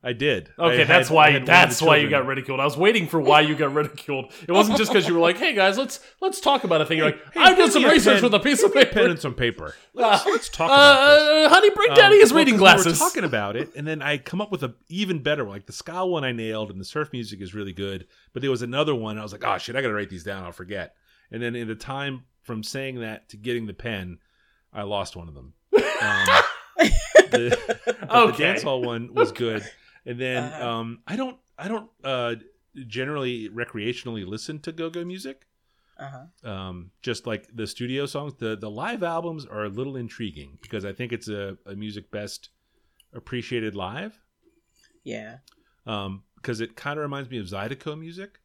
I 0.02 0.14
did. 0.14 0.50
Okay, 0.58 0.78
had- 0.78 0.88
that's 0.88 1.12
I 1.12 1.14
why. 1.14 1.26
had 1.26 1.34
one 1.34 1.42
of 1.42 1.46
the 1.48 1.52
That's 1.52 1.82
why 1.82 1.98
you 1.98 2.10
got 2.10 2.26
ridiculed. 2.26 2.62
I 2.62 2.64
was 2.66 2.78
waiting 2.78 3.06
for 3.06 3.20
why 3.20 3.42
you 3.42 3.54
got 3.54 3.74
ridiculed. 3.74 4.32
It 4.48 4.52
wasn't 4.54 4.78
just 4.78 4.92
because 4.92 5.06
you 5.10 5.14
were 5.14 5.20
like, 5.20 5.38
"Hey 5.38 5.54
guys, 5.54 5.78
let's 5.78 6.00
let's 6.22 6.40
talk 6.40 6.64
about 6.64 6.80
a 6.80 6.86
thing." 6.86 7.00
You're 7.00 7.08
like, 7.08 7.34
Hey, 7.34 7.42
"I 7.42 7.50
give 7.50 7.66
did 7.66 7.74
some 7.74 7.84
research 7.84 8.16
pen. 8.16 8.24
with 8.24 8.34
a 8.34 8.40
piece 8.40 8.64
of 8.64 8.72
Give 8.74 8.76
me 8.76 8.82
a 8.84 8.86
pen 8.86 8.94
paper." 8.96 9.10
and 9.12 9.20
some 9.20 9.34
paper. 9.34 9.76
Let's, 9.94 10.26
Uh, 10.26 10.30
let's 10.30 10.48
talk 10.48 10.70
about 10.70 11.06
this. 11.06 11.22
Uh, 11.48 11.50
honey, 11.50 11.70
bring 11.72 11.94
Daddy 11.96 12.16
Um, 12.16 12.22
his 12.22 12.32
well, 12.32 12.38
reading 12.40 12.54
'cause 12.54 12.60
glasses. 12.62 12.86
We 12.86 12.92
were 12.92 12.98
talking 12.98 13.24
about 13.26 13.56
it, 13.58 13.72
and 13.76 13.86
then 13.86 14.02
I 14.02 14.18
come 14.20 14.40
up 14.40 14.52
with 14.52 14.64
a 14.64 14.74
even 14.88 15.20
better 15.22 15.44
one. 15.44 15.56
Like 15.56 15.66
the 15.66 15.74
ska 15.74 16.06
one, 16.06 16.24
I 16.24 16.32
nailed, 16.32 16.72
and 16.72 16.80
the 16.80 16.86
surf 16.86 17.10
music 17.12 17.42
is 17.42 17.54
really 17.54 17.74
good. 17.74 18.08
But 18.32 18.42
there 18.42 18.52
was 18.52 18.62
another 18.62 18.96
one. 18.96 19.18
I 19.20 19.24
was 19.24 19.34
like, 19.34 19.44
oh 19.46 19.58
shit, 19.58 19.76
I 19.76 19.82
gotta 19.82 19.94
write 19.94 20.10
these 20.10 20.24
down. 20.24 20.46
I'll 20.46 20.54
forget. 20.54 20.96
And 21.30 21.44
then 21.44 21.56
in 21.58 21.68
the 21.68 21.76
time 21.76 22.24
from 22.42 22.64
saying 22.64 23.02
that 23.02 23.28
to 23.30 23.38
getting 23.38 23.66
the 23.68 23.74
pen, 23.74 24.20
I 24.74 24.84
lost 24.84 25.18
one 25.18 25.28
of 25.28 25.34
them. 25.36 25.54
Um, 25.76 26.28
the, 27.32 27.58
but 28.08 28.28
the 28.32 28.38
dance 28.38 28.64
hall 28.64 28.82
one 28.82 29.14
was 29.14 29.32
good. 29.34 29.64
And 30.10 30.20
then 30.20 30.44
Uh-huh. 30.44 30.70
um, 30.70 30.88
I 31.12 31.16
don't, 31.16 31.38
I 31.58 31.68
don't 31.68 31.90
uh, 32.04 32.36
generally 32.88 33.50
recreationally 33.50 34.26
listen 34.36 34.60
to 34.66 34.72
go-go 34.72 35.04
music 35.06 35.38
Uh-huh. 36.06 36.50
um, 36.54 36.92
just 37.02 37.28
like 37.28 37.44
the 37.54 37.68
studio 37.68 38.06
songs. 38.06 38.34
The 38.44 38.56
the 38.66 38.72
live 38.84 39.04
albums 39.04 39.46
are 39.46 39.66
a 39.66 39.70
little 39.80 39.96
intriguing 40.06 40.58
because 40.62 40.84
I 40.86 40.94
think 40.98 41.12
it's 41.18 41.28
a, 41.30 41.58
a 41.66 41.76
music 41.76 42.06
best 42.12 42.50
appreciated 43.14 43.76
live. 43.76 44.14
Yeah. 45.04 45.38
Um, 45.86 46.24
because 46.36 46.62
it 46.62 46.76
kind 46.76 46.98
of 46.98 47.04
reminds 47.04 47.30
me 47.30 47.38
of 47.40 47.48
Zydeco 47.48 48.00
music, 48.00 48.40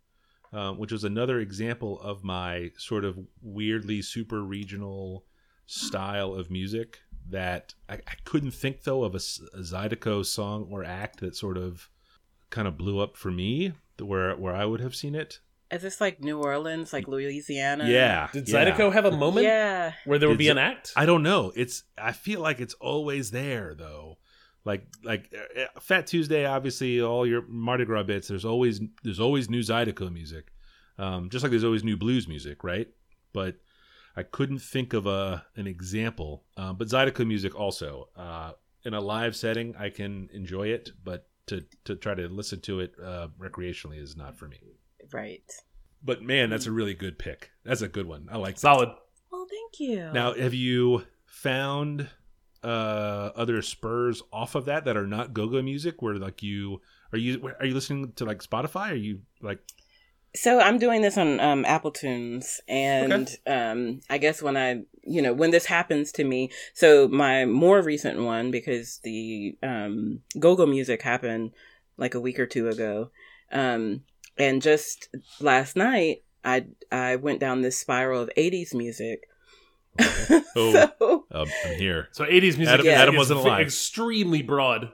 um, 0.53 0.79
which 0.81 0.91
was 0.93 1.05
another 1.05 1.39
example 1.39 2.01
of 2.01 2.25
my 2.25 2.73
sort 2.77 3.05
of 3.05 3.13
weirdly 3.41 4.03
super 4.03 4.43
regional 4.43 5.25
style 5.67 6.35
of 6.35 6.51
music 6.51 6.99
that 7.31 7.75
I, 7.89 7.95
I 7.95 8.15
couldn't 8.25 8.53
think 8.53 8.83
though 8.85 9.05
of 9.05 9.15
a 9.15 9.19
Zydeco 9.19 10.25
song 10.25 10.69
or 10.71 10.85
act 10.85 11.21
that 11.21 11.37
sort 11.37 11.57
of 11.57 11.89
kind 12.51 12.69
of 12.69 12.77
blew 12.77 13.01
up 13.01 13.17
for 13.17 13.31
me 13.31 13.73
where 14.01 14.37
where 14.37 14.55
I 14.55 14.65
would 14.65 14.81
have 14.81 14.95
seen 14.95 15.15
it. 15.15 15.41
Is 15.71 15.83
this 15.83 16.01
like 16.01 16.21
New 16.21 16.39
Orleans, 16.41 16.93
like 16.93 17.09
Louisiana? 17.09 17.89
Yeah. 17.89 18.29
Did 18.33 18.49
yeah. 18.49 18.71
Zydeco 18.71 18.93
have 18.93 19.07
a 19.07 19.11
moment 19.11 19.47
Yeah. 19.47 19.93
where 20.05 20.19
there 20.19 20.29
would 20.29 20.35
Did 20.35 20.39
be 20.39 20.45
Z- 20.45 20.51
an 20.51 20.59
act? 20.59 20.93
I 20.95 21.07
don't 21.07 21.23
know. 21.23 21.53
It's 21.57 21.83
I 21.99 22.13
feel 22.13 22.41
like 22.41 22.61
it's 22.61 22.75
always 22.75 23.31
there 23.31 23.75
though. 23.75 24.19
Like 24.65 24.87
like 25.03 25.35
uh, 25.35 25.63
uh, 25.63 25.81
Fat 25.81 26.07
Tuesday, 26.07 26.47
obviously, 26.47 27.01
all 27.01 27.27
your 27.27 27.43
Mardi 27.49 27.85
Gras 27.85 28.05
bits. 28.05 28.29
There's 28.29 28.45
always 28.45 28.81
there's 29.03 29.21
always 29.21 29.51
new 29.51 29.61
Zydeco 29.61 30.13
music, 30.13 30.53
um, 30.99 31.29
just 31.29 31.43
like 31.43 31.51
there's 31.51 31.65
always 31.65 31.85
new 31.85 31.97
blues 31.97 32.29
music, 32.29 32.63
right? 32.65 32.89
But 33.33 33.57
I 34.17 34.23
couldn't 34.23 34.61
think 34.61 34.93
of 34.93 35.07
a 35.07 35.45
an 35.57 35.67
example. 35.67 36.45
Uh, 36.57 36.73
but 36.73 36.89
Zydeco 36.89 37.27
music 37.27 37.59
also 37.59 38.09
uh, 38.17 38.53
in 38.85 38.95
a 38.95 39.01
live 39.01 39.35
setting, 39.35 39.75
I 39.77 39.91
can 39.91 40.29
enjoy 40.33 40.69
it, 40.69 40.91
but 41.03 41.29
to 41.47 41.65
to 41.85 41.97
try 41.97 42.15
to 42.15 42.29
listen 42.29 42.61
to 42.63 42.81
it 42.81 42.95
uh, 43.03 43.29
recreationally 43.39 44.01
is 44.01 44.17
not 44.17 44.37
for 44.37 44.49
me. 44.49 44.61
Right. 45.13 45.51
But 46.03 46.23
man, 46.23 46.51
that's 46.51 46.67
a 46.67 46.73
really 46.73 46.95
good 46.95 47.19
pick. 47.19 47.51
That's 47.65 47.83
a 47.83 47.89
good 47.89 48.07
one. 48.07 48.29
I 48.31 48.37
like 48.37 48.57
that. 48.57 48.61
Solid. 48.61 48.91
Well, 49.31 49.47
thank 49.51 49.81
you. 49.81 50.13
Now, 50.13 50.35
have 50.35 50.55
you 50.55 51.05
found 51.27 52.09
uh 52.63 53.31
other 53.37 53.61
spurs 53.61 54.23
off 54.33 54.55
of 54.55 54.65
that 54.65 54.87
that 54.87 54.97
are 54.97 55.07
not 55.07 55.35
go-go 55.35 55.61
music 55.61 56.01
where 56.01 56.15
like 56.15 56.43
you 56.43 56.81
are 57.13 57.19
you 57.19 57.53
are 57.61 57.67
you 57.67 57.75
listening 57.75 58.11
to 58.13 58.25
like 58.25 58.39
Spotify 58.39 58.93
are 58.93 58.95
you 58.95 59.21
like 59.43 59.59
So 60.37 60.59
I'm 60.61 60.79
doing 60.79 61.01
this 61.03 61.17
on 61.17 61.39
um, 61.39 61.65
Apple 61.65 61.93
Tunes, 61.93 62.61
and 62.69 63.29
um, 63.47 64.01
I 64.11 64.19
guess 64.19 64.43
when 64.43 64.57
I, 64.57 64.83
you 65.05 65.23
know, 65.23 65.33
when 65.33 65.53
this 65.53 65.67
happens 65.67 66.11
to 66.13 66.25
me, 66.25 66.51
so 66.75 67.07
my 67.07 67.45
more 67.45 67.81
recent 67.83 68.19
one 68.21 68.51
because 68.51 68.99
the 69.05 69.57
um, 69.63 70.21
go-go 70.39 70.67
music 70.67 71.03
happened 71.03 71.53
like 71.97 72.15
a 72.15 72.21
week 72.21 72.41
or 72.41 72.47
two 72.47 72.69
ago, 72.69 73.11
um, 73.53 74.03
and 74.37 74.61
just 74.61 75.09
last 75.41 75.77
night 75.77 76.25
I 76.45 76.67
I 76.91 77.15
went 77.17 77.39
down 77.39 77.63
this 77.63 77.79
spiral 77.79 78.21
of 78.23 78.31
'80s 78.37 78.75
music. 78.75 79.29
Oh. 80.57 80.73
so 80.73 81.25
um, 81.33 81.49
I'm 81.65 81.75
here. 81.79 82.09
So 82.13 82.25
80s 82.25 82.57
music 82.57 82.69
Adam- 82.69 82.87
is- 82.87 82.93
Adam 82.93 83.15
is 83.15 83.19
wasn't 83.19 83.43
v- 83.43 83.49
alive. 83.49 83.61
extremely 83.67 84.43
broad, 84.43 84.91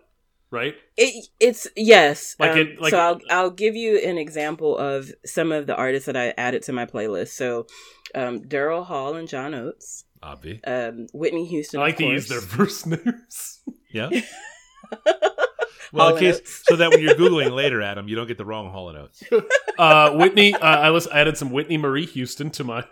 right? 0.51 0.75
It, 0.97 1.29
it's 1.41 1.67
yes. 1.77 2.37
Like 2.39 2.53
um, 2.53 2.59
it- 2.59 2.81
like- 2.81 2.91
so 2.91 2.99
I'll 2.99 3.21
I'll 3.31 3.51
give 3.51 3.77
you 3.77 3.99
an 3.99 4.19
example 4.19 4.77
of 4.77 5.11
some 5.25 5.53
of 5.53 5.67
the 5.67 5.77
artists 5.77 6.07
that 6.07 6.17
I 6.17 6.35
added 6.37 6.63
to 6.65 6.73
my 6.73 6.87
playlist. 6.87 7.29
So, 7.29 7.67
um, 8.15 8.41
Daryl 8.41 8.85
Hall 8.85 9.15
and 9.17 9.29
John 9.29 9.55
Oates, 9.55 10.05
Obvi. 10.23 10.61
um, 10.67 11.07
Whitney 11.13 11.47
Houston. 11.47 11.81
I 11.81 11.85
like 11.85 11.95
of 11.95 11.99
to 11.99 12.05
use 12.07 12.29
their 12.29 12.41
first 12.41 12.87
names. 12.87 13.61
Yeah. 13.93 14.11
Hall 14.11 15.05
well, 15.93 16.15
in 16.17 16.21
case 16.21 16.37
Oates. 16.39 16.63
so 16.67 16.77
that 16.77 16.91
when 16.91 17.01
you're 17.01 17.15
googling 17.15 17.53
later, 17.53 17.83
Adam, 17.83 18.09
you 18.09 18.17
don't 18.17 18.27
get 18.29 18.39
the 18.39 18.45
wrong 18.45 18.71
Hall 18.71 18.89
and 18.91 18.99
Oates. 18.99 19.23
Uh, 19.79 20.13
Whitney, 20.13 20.53
uh, 20.53 20.59
I, 20.61 20.91
list, 20.91 21.09
I 21.11 21.21
added 21.21 21.39
some 21.39 21.53
Whitney 21.53 21.79
Marie 21.79 22.05
Houston 22.05 22.51
to 22.51 22.65
my. 22.65 22.85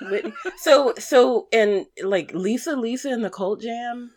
Whitney. 0.00 0.32
So 0.56 0.94
so 0.98 1.46
and 1.52 1.84
like 2.02 2.32
Lisa 2.32 2.74
Lisa 2.74 3.10
and 3.10 3.22
the 3.22 3.28
Cult 3.28 3.60
Jam, 3.60 4.10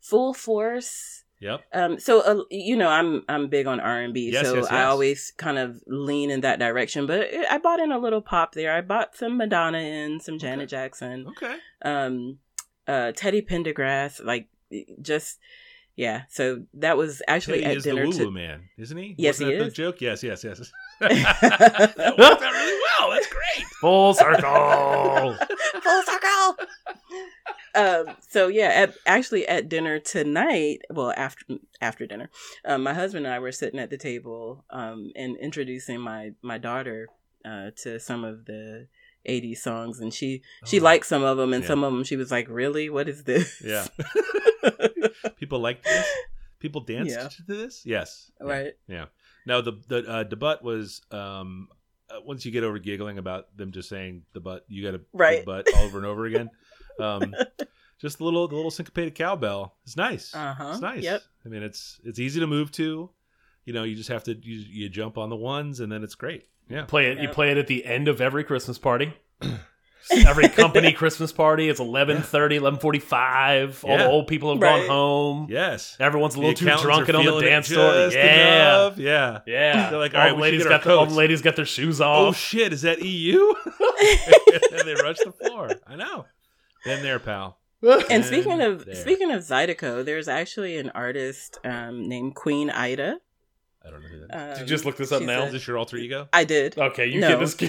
Full 0.00 0.34
Force. 0.34 1.21
Yep. 1.42 1.64
Um, 1.72 1.98
so 1.98 2.20
uh, 2.20 2.44
you 2.50 2.76
know, 2.76 2.88
I'm 2.88 3.24
I'm 3.28 3.48
big 3.48 3.66
on 3.66 3.80
R 3.80 4.00
and 4.00 4.14
B, 4.14 4.30
Yes, 4.32 4.46
so 4.46 4.54
yes, 4.54 4.66
I 4.70 4.84
always 4.84 5.32
kind 5.36 5.58
of 5.58 5.82
lean 5.88 6.30
in 6.30 6.42
that 6.42 6.60
direction. 6.60 7.06
But 7.06 7.28
I 7.50 7.58
bought 7.58 7.80
in 7.80 7.90
a 7.90 7.98
little 7.98 8.22
pop 8.22 8.54
there. 8.54 8.72
I 8.72 8.80
bought 8.80 9.16
some 9.16 9.36
Madonna 9.36 9.78
in, 9.78 10.20
some 10.20 10.38
Janet 10.38 10.68
Jackson. 10.68 11.26
Okay. 11.30 11.56
um 11.84 12.38
uh 12.86 13.10
Teddy 13.16 13.42
Pendergrass, 13.42 14.24
like 14.24 14.46
just 15.00 15.40
yeah. 15.96 16.22
So 16.30 16.62
that 16.74 16.96
was 16.96 17.22
actually 17.26 17.62
Teddy 17.62 17.70
at 17.72 17.76
is 17.78 17.84
the 17.84 17.90
dinner 17.90 18.06
woo 18.06 18.12
to 18.12 18.24
woo 18.26 18.30
man, 18.30 18.68
isn't 18.78 18.96
he? 18.96 19.16
Yes, 19.18 19.40
Wasn't 19.40 19.50
he 19.50 19.56
that 19.58 19.66
is. 19.66 19.72
the 19.72 19.76
joke? 19.76 20.00
Yes, 20.00 20.22
yes, 20.22 20.44
yes. 20.44 20.70
that 21.00 22.14
worked 22.18 22.42
out 22.42 22.52
really 22.52 22.80
well. 23.00 23.10
That's 23.10 23.26
great. 23.26 23.66
Full 23.80 24.14
circle. 24.14 25.36
full 25.82 26.02
circle. 26.04 26.66
Um 27.74 28.16
so 28.28 28.48
yeah, 28.48 28.68
at 28.68 28.94
actually 29.06 29.46
at 29.48 29.68
dinner 29.68 29.98
tonight, 29.98 30.80
well 30.90 31.12
after 31.16 31.44
after 31.80 32.06
dinner, 32.06 32.28
um, 32.64 32.82
my 32.82 32.94
husband 32.94 33.26
and 33.26 33.34
I 33.34 33.38
were 33.38 33.52
sitting 33.52 33.80
at 33.80 33.90
the 33.90 33.96
table 33.98 34.64
um 34.70 35.10
and 35.16 35.36
introducing 35.38 36.00
my 36.00 36.32
my 36.42 36.58
daughter 36.58 37.08
uh 37.44 37.70
to 37.82 37.98
some 37.98 38.24
of 38.24 38.44
the 38.44 38.86
80s 39.28 39.58
songs 39.58 40.00
and 40.00 40.12
she 40.12 40.42
she 40.66 40.80
Oh. 40.80 40.82
liked 40.84 41.06
some 41.06 41.22
of 41.22 41.36
them 41.36 41.52
and 41.52 41.62
Yeah. 41.62 41.68
some 41.68 41.84
of 41.84 41.92
them 41.92 42.04
she 42.04 42.16
was 42.16 42.30
like 42.30 42.48
really 42.48 42.90
what 42.90 43.08
is 43.08 43.24
this 43.24 43.62
Yeah. 43.64 43.86
People 45.36 45.60
like 45.60 45.82
this. 45.82 46.06
People 46.58 46.80
danced 46.82 47.16
Yeah. 47.16 47.28
to 47.28 47.42
this. 47.46 47.82
Yes. 47.84 48.30
Right 48.40 48.74
Yeah. 48.88 49.06
Now 49.46 49.60
the 49.60 49.72
the 49.88 50.08
uh, 50.08 50.22
debut 50.24 50.56
was 50.62 51.02
um 51.10 51.68
uh, 52.10 52.20
once 52.24 52.44
you 52.44 52.52
get 52.52 52.64
over 52.64 52.78
giggling 52.78 53.18
about 53.18 53.56
them 53.56 53.70
just 53.72 53.88
saying 53.88 54.22
the 54.34 54.40
butt, 54.40 54.64
you 54.68 54.84
got 54.84 54.92
to 54.98 55.00
Right. 55.12 55.40
the 55.40 55.46
butt 55.46 55.66
over 55.78 55.98
and 55.98 56.06
over 56.06 56.26
again. 56.26 56.50
Um, 57.00 57.34
just 58.00 58.18
the 58.18 58.24
little 58.24 58.48
the 58.48 58.54
little 58.56 58.70
syncopated 58.70 59.14
cowbell. 59.14 59.74
It's 59.84 59.96
nice. 59.96 60.34
Uh-huh. 60.34 60.70
It's 60.72 60.80
nice. 60.80 61.02
Yep. 61.02 61.22
I 61.44 61.48
mean, 61.48 61.62
it's 61.62 62.00
it's 62.04 62.18
easy 62.18 62.40
to 62.40 62.46
move 62.46 62.70
to. 62.72 63.10
You 63.64 63.72
know, 63.72 63.84
you 63.84 63.94
just 63.94 64.08
have 64.08 64.24
to 64.24 64.34
you, 64.34 64.56
you 64.68 64.88
jump 64.88 65.18
on 65.18 65.30
the 65.30 65.36
ones 65.36 65.80
and 65.80 65.90
then 65.90 66.02
it's 66.02 66.14
great. 66.14 66.46
Yeah. 66.68 66.84
play 66.84 67.10
it. 67.12 67.18
You 67.18 67.28
play 67.28 67.50
it 67.50 67.58
at 67.58 67.66
the 67.66 67.84
end 67.84 68.08
of 68.08 68.20
every 68.20 68.44
Christmas 68.44 68.78
party. 68.78 69.12
every 70.26 70.48
company 70.48 70.92
Christmas 70.92 71.32
party. 71.32 71.68
It's 71.68 71.80
11.30, 71.80 72.22
11.45. 72.80 73.84
All 73.88 73.98
the 73.98 74.06
old 74.06 74.26
people 74.26 74.52
have 74.52 74.60
Right. 74.60 74.80
gone 74.80 74.88
home. 74.88 75.46
Yes. 75.50 75.96
Everyone's 76.00 76.34
a 76.34 76.38
little 76.40 76.54
too 76.54 76.64
drunk 76.64 77.08
are 77.08 77.16
and 77.16 77.16
on 77.16 77.24
the 77.36 77.40
dance 77.42 77.68
floor. 77.68 77.92
just 77.92 78.16
Yeah. 78.16 78.84
enough. 78.84 78.98
Yeah. 78.98 79.40
Yeah. 79.46 79.90
They're 79.90 79.98
like, 79.98 80.14
all 80.14 80.20
all 80.20 80.26
right, 80.26 80.34
the 80.36 80.40
ladies 80.42 80.64
got 80.66 80.82
the, 80.82 80.96
all 80.96 81.06
the 81.06 81.14
ladies 81.14 81.42
got 81.42 81.56
their 81.56 81.64
shoes 81.66 82.00
off. 82.00 82.28
Oh 82.28 82.32
shit! 82.32 82.72
Is 82.72 82.82
that 82.82 83.02
EU? 83.02 83.54
and 84.72 84.86
they 84.86 84.94
rush 84.94 85.18
the 85.18 85.32
floor. 85.32 85.70
I 85.86 85.96
know. 85.96 86.26
Been 86.84 87.02
there, 87.02 87.18
pal. 87.18 87.58
And 88.10 88.24
speaking 88.24 88.60
of 88.60 88.84
there. 88.84 88.94
speaking 88.94 89.32
of 89.32 89.42
Zydeco, 89.42 90.04
there's 90.04 90.28
actually 90.28 90.76
an 90.78 90.90
artist 90.90 91.58
um, 91.64 92.08
named 92.08 92.34
Queen 92.36 92.70
Ida. 92.70 93.18
I 93.84 93.90
don't 93.90 94.02
know 94.02 94.08
who 94.08 94.20
that 94.20 94.24
is. 94.26 94.30
Um, 94.32 94.48
Did 94.50 94.60
you 94.60 94.66
just 94.66 94.84
look 94.84 94.96
this 94.96 95.10
up 95.10 95.22
now? 95.22 95.42
a- 95.42 95.46
Is 95.46 95.52
this 95.52 95.66
your 95.66 95.76
alter 95.78 95.96
ego? 95.96 96.28
I 96.32 96.44
did. 96.44 96.78
Okay, 96.78 97.06
you 97.08 97.20
No. 97.20 97.28
can't 97.28 97.40
this. 97.40 97.60
You 97.60 97.66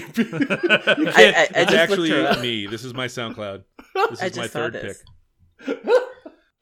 I- 1.08 1.12
can't- 1.12 1.36
I- 1.36 1.40
I 1.40 1.42
it's 1.42 1.52
just 1.52 1.74
actually 1.74 2.10
looked 2.10 2.22
her 2.28 2.38
up. 2.38 2.40
me. 2.40 2.66
This 2.68 2.84
is 2.84 2.94
my 2.94 3.06
SoundCloud. 3.08 3.64
This 4.10 4.22
I 4.22 4.26
is 4.26 4.36
my 4.36 4.42
just 4.42 4.52
saw 4.52 4.58
third 4.60 4.72
this. 4.74 5.02
pick. 5.64 5.78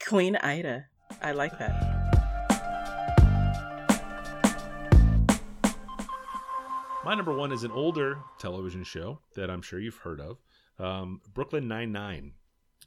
Queen 0.09 0.37
Ida. 0.37 0.87
I 1.21 1.33
like 1.33 1.59
that. 1.59 1.99
My 7.05 7.15
number 7.17 7.33
one 7.35 7.51
is 7.53 7.65
an 7.65 7.73
older 7.73 8.19
television 8.38 8.85
show 8.85 9.19
that 9.35 9.51
I'm 9.51 9.61
sure 9.61 9.81
you've 9.81 9.97
heard 9.97 10.21
of, 10.21 10.38
um, 10.79 11.21
Brooklyn 11.35 11.67
Nine 11.67 11.91
Nine, 11.91 12.33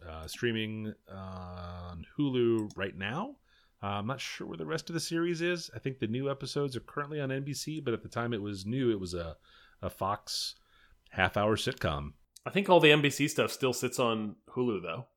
uh, 0.08 0.28
streaming 0.28 0.94
uh, 1.12 1.90
on 1.92 2.06
Hulu 2.18 2.72
right 2.76 2.98
now. 2.98 3.36
Uh, 3.84 3.88
I'm 3.88 4.08
not 4.08 4.22
sure 4.22 4.48
where 4.48 4.58
the 4.58 4.66
rest 4.66 4.90
of 4.90 4.94
the 4.94 5.00
series 5.00 5.42
is. 5.42 5.70
I 5.76 5.80
think 5.80 6.00
the 6.00 6.08
new 6.08 6.30
episodes 6.30 6.76
are 6.76 6.82
currently 6.82 7.20
on 7.20 7.30
NBC, 7.30 7.84
but 7.84 7.94
at 7.94 8.02
the 8.02 8.10
time 8.10 8.34
it 8.34 8.42
was 8.42 8.66
new, 8.66 8.92
it 8.92 9.00
was 9.00 9.14
a, 9.14 9.36
a 9.82 9.90
Fox 9.90 10.56
half-hour 11.10 11.56
sitcom. 11.56 12.14
I 12.46 12.50
think 12.50 12.70
all 12.70 12.80
the 12.80 12.90
NBC 12.92 13.30
stuff 13.30 13.52
still 13.52 13.74
sits 13.74 14.00
on 14.00 14.36
Hulu 14.56 14.82
though. 14.82 15.08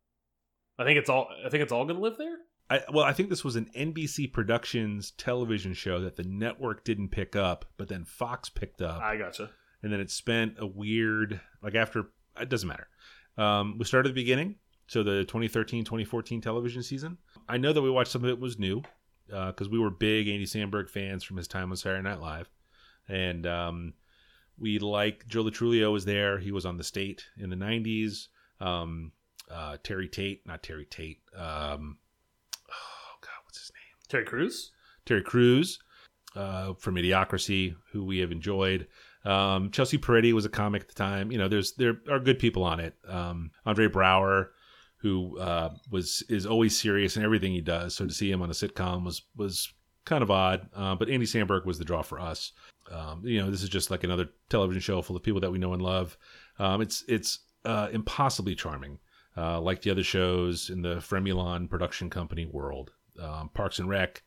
I 0.79 0.85
think 0.85 0.99
it's 0.99 1.11
all. 1.11 1.29
I 1.45 1.49
think 1.49 1.63
it's 1.63 1.73
all 1.73 1.85
going 1.85 1.97
to 1.97 2.03
live 2.03 2.19
there. 2.19 2.37
I, 2.71 2.83
well, 2.93 3.05
I 3.05 3.13
think 3.13 3.31
this 3.31 3.45
was 3.45 3.57
an 3.57 3.71
NBC 3.77 4.33
Productions 4.33 5.13
television 5.13 5.73
show 5.73 6.01
that 6.01 6.17
the 6.17 6.23
network 6.23 6.85
didn't 6.85 7.09
pick 7.09 7.35
up, 7.35 7.65
but 7.77 7.89
then 7.89 8.05
Fox 8.05 8.49
picked 8.49 8.83
up. 8.83 9.01
I 9.03 9.17
gotcha. 9.17 9.51
and 9.83 9.93
then 9.93 10.01
it 10.01 10.11
spent 10.11 10.55
a 10.59 10.67
weird 10.67 11.41
like 11.63 11.75
after 11.75 12.07
it 12.41 12.49
doesn't 12.49 12.69
matter 12.69 12.89
um, 13.37 13.77
we 13.79 13.85
started 13.85 14.09
at 14.11 14.15
the 14.15 14.21
beginning 14.21 14.57
so 14.89 15.03
the 15.03 15.25
2013-2014 15.27 16.43
television 16.43 16.83
season 16.83 17.17
i 17.49 17.57
know 17.57 17.73
that 17.73 17.83
we 17.83 17.91
watched 17.91 18.11
some 18.11 18.25
of 18.25 18.31
it 18.31 18.41
was 18.41 18.59
new 18.59 18.83
because 19.29 19.69
we 19.69 19.79
were 19.79 19.91
big 19.91 20.29
andy 20.29 20.45
samberg 20.47 20.89
fans 20.91 21.23
from 21.23 21.37
his 21.37 21.47
time 21.47 21.71
on 21.71 21.77
saturday 21.77 22.03
night 22.03 22.21
live 22.21 22.51
and 23.09 23.47
um, 23.47 23.95
we 24.59 24.79
like 24.79 25.27
joe 25.29 25.43
lo 25.43 25.51
truglio 25.51 25.93
was 25.93 26.05
there 26.05 26.39
he 26.39 26.51
was 26.51 26.67
on 26.67 26.77
the 26.77 26.85
state 26.85 27.25
in 27.39 27.49
the 27.51 27.57
90s 27.57 28.27
um, 28.61 29.13
uh, 29.51 29.77
terry 29.83 30.09
tate 30.09 30.45
not 30.47 30.63
terry 30.63 30.87
tate 30.87 31.21
um, 31.37 31.99
oh 32.69 33.17
god 33.21 33.39
what's 33.45 33.59
his 33.61 33.71
name 33.71 33.89
Terry 34.09 34.25
Crews. 34.25 34.73
Terry 35.07 35.23
Crews 35.23 35.79
uh, 36.35 36.75
from 36.75 36.97
Idiocracy, 36.97 37.75
who 37.93 38.05
we 38.05 38.19
have 38.19 38.33
enjoyed. 38.33 38.89
Um, 39.25 39.71
Chelsea 39.71 39.99
Peretti 39.99 40.33
was 40.33 40.45
a 40.45 40.51
comic 40.51 40.83
at 40.83 40.89
the 40.89 40.95
time. 40.95 41.31
You 41.31 41.39
know, 41.39 41.49
there's 41.49 41.75
there 41.75 41.99
are 42.11 42.19
good 42.19 42.39
people 42.39 42.63
on 42.63 42.81
it. 42.81 42.95
Um, 43.07 43.51
Andre 43.67 43.89
Braugher, 43.89 44.49
who 44.99 45.39
uh, 45.39 45.71
was 45.91 46.23
is 46.29 46.47
always 46.47 46.79
serious 46.79 47.17
in 47.17 47.23
everything 47.23 47.53
he 47.53 47.61
does. 47.61 47.95
So 47.95 48.07
to 48.07 48.13
see 48.13 48.31
him 48.31 48.43
on 48.43 48.51
a 48.51 48.55
sitcom 48.55 49.05
was 49.05 49.23
was 49.37 49.73
kind 50.05 50.23
of 50.23 50.31
odd. 50.31 50.69
Uh, 50.75 50.95
but 50.95 51.09
Andy 51.09 51.27
Samberg 51.27 51.65
was 51.67 51.79
the 51.79 51.85
draw 51.85 52.03
for 52.03 52.19
us. 52.19 52.53
Um, 52.91 53.23
you 53.25 53.41
know, 53.41 53.51
this 53.51 53.63
is 53.63 53.69
just 53.69 53.91
like 53.91 54.05
another 54.05 54.29
television 54.49 54.81
show 54.81 55.03
full 55.03 55.17
of 55.17 55.23
people 55.23 55.41
that 55.41 55.53
we 55.53 55.59
know 55.59 55.73
and 55.75 55.83
love. 55.83 56.17
Um, 56.59 56.81
it's 56.81 57.05
it's 57.09 57.41
uh, 57.65 57.89
impossibly 57.93 58.55
charming, 58.55 58.99
uh, 59.37 59.61
like 59.61 59.83
the 59.83 59.91
other 59.91 60.03
shows 60.05 60.71
in 60.71 60.83
the 60.83 60.97
Fremulon 60.97 61.69
production 61.69 62.09
company 62.11 62.47
world. 62.47 62.91
Um, 63.23 63.51
Parks 63.53 63.79
and 63.79 63.89
Rec 63.89 64.23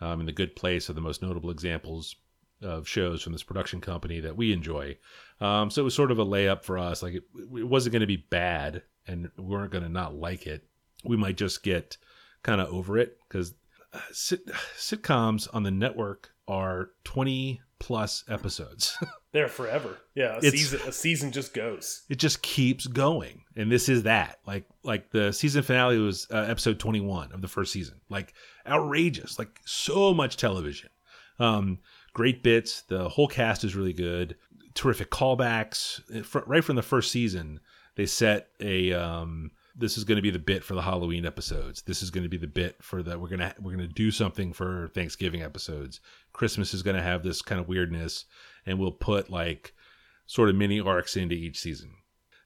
um, 0.00 0.20
and 0.20 0.28
The 0.28 0.32
Good 0.32 0.54
Place 0.54 0.88
are 0.88 0.94
the 0.94 1.00
most 1.00 1.22
notable 1.22 1.50
examples. 1.50 2.16
of 2.62 2.88
shows 2.88 3.22
from 3.22 3.32
this 3.32 3.42
production 3.42 3.80
company 3.80 4.20
that 4.20 4.36
we 4.36 4.52
enjoy. 4.52 4.96
Um, 5.40 5.70
so 5.70 5.82
it 5.82 5.84
was 5.84 5.94
sort 5.94 6.10
of 6.10 6.18
a 6.18 6.24
layup 6.24 6.62
for 6.62 6.78
us. 6.78 7.02
Like 7.02 7.14
it, 7.14 7.24
it 7.56 7.68
wasn't 7.68 7.92
going 7.92 8.00
to 8.00 8.06
be 8.06 8.24
bad, 8.30 8.82
and 9.06 9.30
we 9.36 9.44
weren't 9.44 9.72
going 9.72 9.84
to 9.84 9.90
not 9.90 10.14
like 10.14 10.46
it. 10.46 10.64
We 11.04 11.16
might 11.16 11.36
just 11.36 11.62
get 11.62 11.96
kind 12.42 12.60
of 12.60 12.68
over 12.68 12.98
it 12.98 13.18
because 13.28 13.54
sit, 14.12 14.46
sitcoms 14.78 15.48
on 15.52 15.62
the 15.62 15.70
network 15.70 16.30
are 16.48 16.90
twenty 17.04 17.60
plus 17.78 18.24
episodes. 18.28 18.96
They're 19.32 19.48
forever. 19.48 19.98
Yeah, 20.14 20.34
a 20.34 20.38
It's- 20.38 20.52
season 20.52 20.80
a 20.86 20.92
season 20.92 21.32
just 21.32 21.52
goes. 21.54 22.02
it 22.08 22.18
just 22.18 22.40
keeps 22.42 22.86
going 22.86 23.42
and 23.56 23.70
this 23.70 23.88
is 23.88 24.04
that 24.04 24.38
like 24.46 24.64
like 24.84 25.10
the 25.10 25.32
season 25.32 25.62
finale 25.62 25.98
was 25.98 26.26
uh, 26.32 26.36
episode 26.38 26.78
21 26.78 27.32
of 27.32 27.42
the 27.42 27.48
first 27.48 27.72
season 27.72 28.00
like 28.08 28.32
outrageous 28.66 29.38
like 29.38 29.60
so 29.64 30.14
much 30.14 30.36
television 30.36 30.88
um 31.40 31.78
great 32.12 32.42
bits 32.42 32.82
the 32.82 33.08
whole 33.08 33.26
cast 33.28 33.64
is 33.64 33.74
really 33.74 33.92
good 33.92 34.36
terrific 34.74 35.10
callbacks 35.10 36.00
right 36.46 36.64
from 36.64 36.76
the 36.76 36.82
first 36.82 37.10
season 37.10 37.58
they 37.96 38.06
set 38.06 38.48
a 38.60 38.92
um 38.92 39.50
this 39.76 39.98
is 39.98 40.04
going 40.04 40.16
to 40.16 40.22
be 40.22 40.30
the 40.30 40.38
bit 40.38 40.62
for 40.62 40.74
the 40.74 40.82
Halloween 40.82 41.26
episodes. 41.26 41.82
This 41.82 42.02
is 42.02 42.10
going 42.10 42.22
to 42.22 42.30
be 42.30 42.36
the 42.36 42.46
bit 42.46 42.76
for 42.80 43.02
the 43.02 43.18
we're 43.18 43.28
gonna 43.28 43.54
we're 43.60 43.72
gonna 43.72 43.88
do 43.88 44.10
something 44.10 44.52
for 44.52 44.88
Thanksgiving 44.94 45.42
episodes. 45.42 46.00
Christmas 46.32 46.74
is 46.74 46.82
going 46.82 46.96
to 46.96 47.02
have 47.02 47.22
this 47.22 47.42
kind 47.42 47.60
of 47.60 47.68
weirdness, 47.68 48.26
and 48.66 48.78
we'll 48.78 48.92
put 48.92 49.30
like 49.30 49.74
sort 50.26 50.48
of 50.48 50.56
mini 50.56 50.80
arcs 50.80 51.16
into 51.16 51.34
each 51.34 51.58
season. 51.58 51.94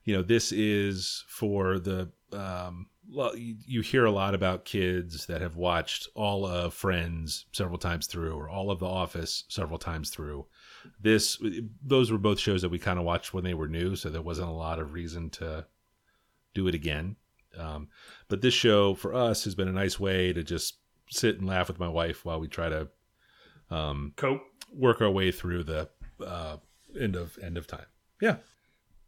You 0.05 0.17
know, 0.17 0.23
this 0.23 0.53
is 0.53 1.25
for 1.29 1.79
the 1.79 2.11
um, 2.33 2.87
you 3.35 3.81
hear 3.81 4.05
a 4.05 4.11
lot 4.11 4.35
about 4.35 4.65
kids 4.65 5.27
that 5.27 5.41
have 5.41 5.57
watched 5.57 6.09
all 6.15 6.47
of 6.47 6.75
Friends 6.75 7.47
several 7.53 7.79
times 7.79 8.07
through, 8.07 8.35
or 8.35 8.49
all 8.49 8.71
of 8.71 8.81
The 8.81 8.87
Office 8.87 9.45
several 9.49 9.79
times 9.79 10.11
through. 10.11 10.47
This, 11.01 11.43
those 11.83 12.11
were 12.11 12.19
both 12.19 12.39
shows 12.39 12.63
that 12.63 12.71
we 12.71 12.79
kind 12.79 12.99
of 12.99 13.05
watched 13.05 13.35
when 13.35 13.45
they 13.45 13.55
were 13.55 13.69
new, 13.69 13.97
so 13.97 14.09
there 14.09 14.23
wasn't 14.23 14.49
a 14.49 14.53
lot 14.53 14.79
of 14.79 14.93
reason 14.93 15.31
to 15.31 15.67
do 16.55 16.69
it 16.69 16.75
again. 16.75 17.17
Um, 17.59 17.89
but 18.29 18.41
this 18.41 18.55
show 18.55 18.95
for 18.95 19.15
us 19.15 19.45
has 19.45 19.55
been 19.55 19.69
a 19.69 19.73
nice 19.73 19.99
way 19.99 20.33
to 20.33 20.43
just 20.43 20.77
sit 21.11 21.39
and 21.39 21.47
laugh 21.47 21.69
with 21.69 21.79
my 21.79 21.89
wife 21.89 22.25
while 22.25 22.41
we 22.41 22.49
try 22.49 22.69
to 22.69 22.89
um, 23.71 24.13
Cope. 24.17 24.43
work 24.73 25.01
our 25.01 25.11
way 25.11 25.31
through 25.31 25.65
the 25.65 25.89
uh, 26.25 26.57
end 26.99 27.17
of 27.17 27.39
end 27.43 27.57
of 27.57 27.67
time. 27.67 27.87
Yeah, 28.21 28.37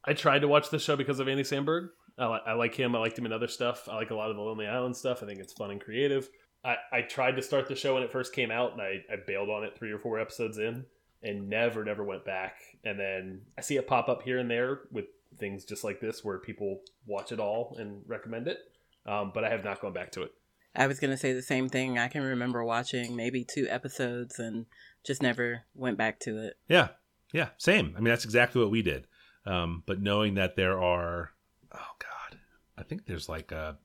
I 0.04 0.14
tried 0.14 0.40
to 0.40 0.48
watch 0.48 0.70
this 0.70 0.82
show 0.82 0.96
because 0.96 1.20
of 1.20 1.28
Andy 1.28 1.42
Samberg. 1.42 1.88
I, 2.18 2.26
li- 2.26 2.40
I 2.46 2.52
like 2.52 2.74
him. 2.74 2.94
I 2.94 2.98
liked 2.98 3.18
him 3.18 3.26
in 3.26 3.32
other 3.32 3.48
stuff. 3.48 3.88
I 3.90 3.96
like 3.96 4.10
a 4.10 4.14
lot 4.14 4.30
of 4.30 4.36
the 4.36 4.42
Lonely 4.42 4.66
Island 4.66 4.96
stuff. 4.96 5.22
I 5.22 5.26
think 5.26 5.40
it's 5.40 5.52
fun 5.52 5.70
and 5.70 5.80
creative. 5.80 6.28
I, 6.64 6.76
I 6.92 7.02
tried 7.02 7.36
to 7.36 7.42
start 7.42 7.68
the 7.68 7.74
show 7.74 7.94
when 7.94 8.02
it 8.02 8.12
first 8.12 8.34
came 8.34 8.50
out, 8.50 8.72
and 8.72 8.82
I, 8.82 9.02
I 9.10 9.16
bailed 9.26 9.48
on 9.48 9.64
it 9.64 9.76
three 9.78 9.90
or 9.90 9.98
four 9.98 10.20
episodes 10.20 10.58
in, 10.58 10.84
and 11.22 11.48
never, 11.48 11.84
never 11.84 12.04
went 12.04 12.24
back. 12.24 12.56
And 12.84 12.98
then 12.98 13.42
I 13.58 13.60
see 13.60 13.76
it 13.76 13.86
pop 13.86 14.08
up 14.08 14.22
here 14.22 14.38
and 14.38 14.50
there 14.50 14.80
with 14.90 15.06
things 15.38 15.64
just 15.64 15.84
like 15.84 16.00
this, 16.00 16.24
where 16.24 16.38
people 16.38 16.80
watch 17.06 17.32
it 17.32 17.40
all 17.40 17.76
and 17.78 18.02
recommend 18.06 18.48
it. 18.48 18.58
Um, 19.06 19.32
but 19.34 19.44
I 19.44 19.50
have 19.50 19.64
not 19.64 19.80
gone 19.80 19.92
back 19.92 20.12
to 20.12 20.22
it. 20.22 20.32
I 20.74 20.86
was 20.86 21.00
going 21.00 21.10
to 21.10 21.16
say 21.16 21.32
the 21.32 21.42
same 21.42 21.68
thing. 21.68 21.98
I 21.98 22.08
can 22.08 22.22
remember 22.22 22.64
watching 22.64 23.16
maybe 23.16 23.44
two 23.44 23.66
episodes 23.68 24.38
and 24.38 24.66
just 25.04 25.22
never 25.22 25.62
went 25.74 25.98
back 25.98 26.20
to 26.20 26.38
it. 26.38 26.56
yeah, 26.68 26.88
yeah. 27.32 27.48
Same. 27.58 27.94
I 27.96 28.00
mean, 28.00 28.10
that's 28.10 28.24
exactly 28.24 28.60
what 28.60 28.70
we 28.70 28.82
did. 28.82 29.06
Um, 29.46 29.82
but 29.86 30.00
knowing 30.00 30.34
that 30.34 30.56
there 30.56 30.80
are, 30.80 31.30
oh 31.72 31.96
god, 31.98 32.38
I 32.76 32.82
think 32.82 33.06
there's 33.06 33.28
like 33.28 33.52
a 33.52 33.78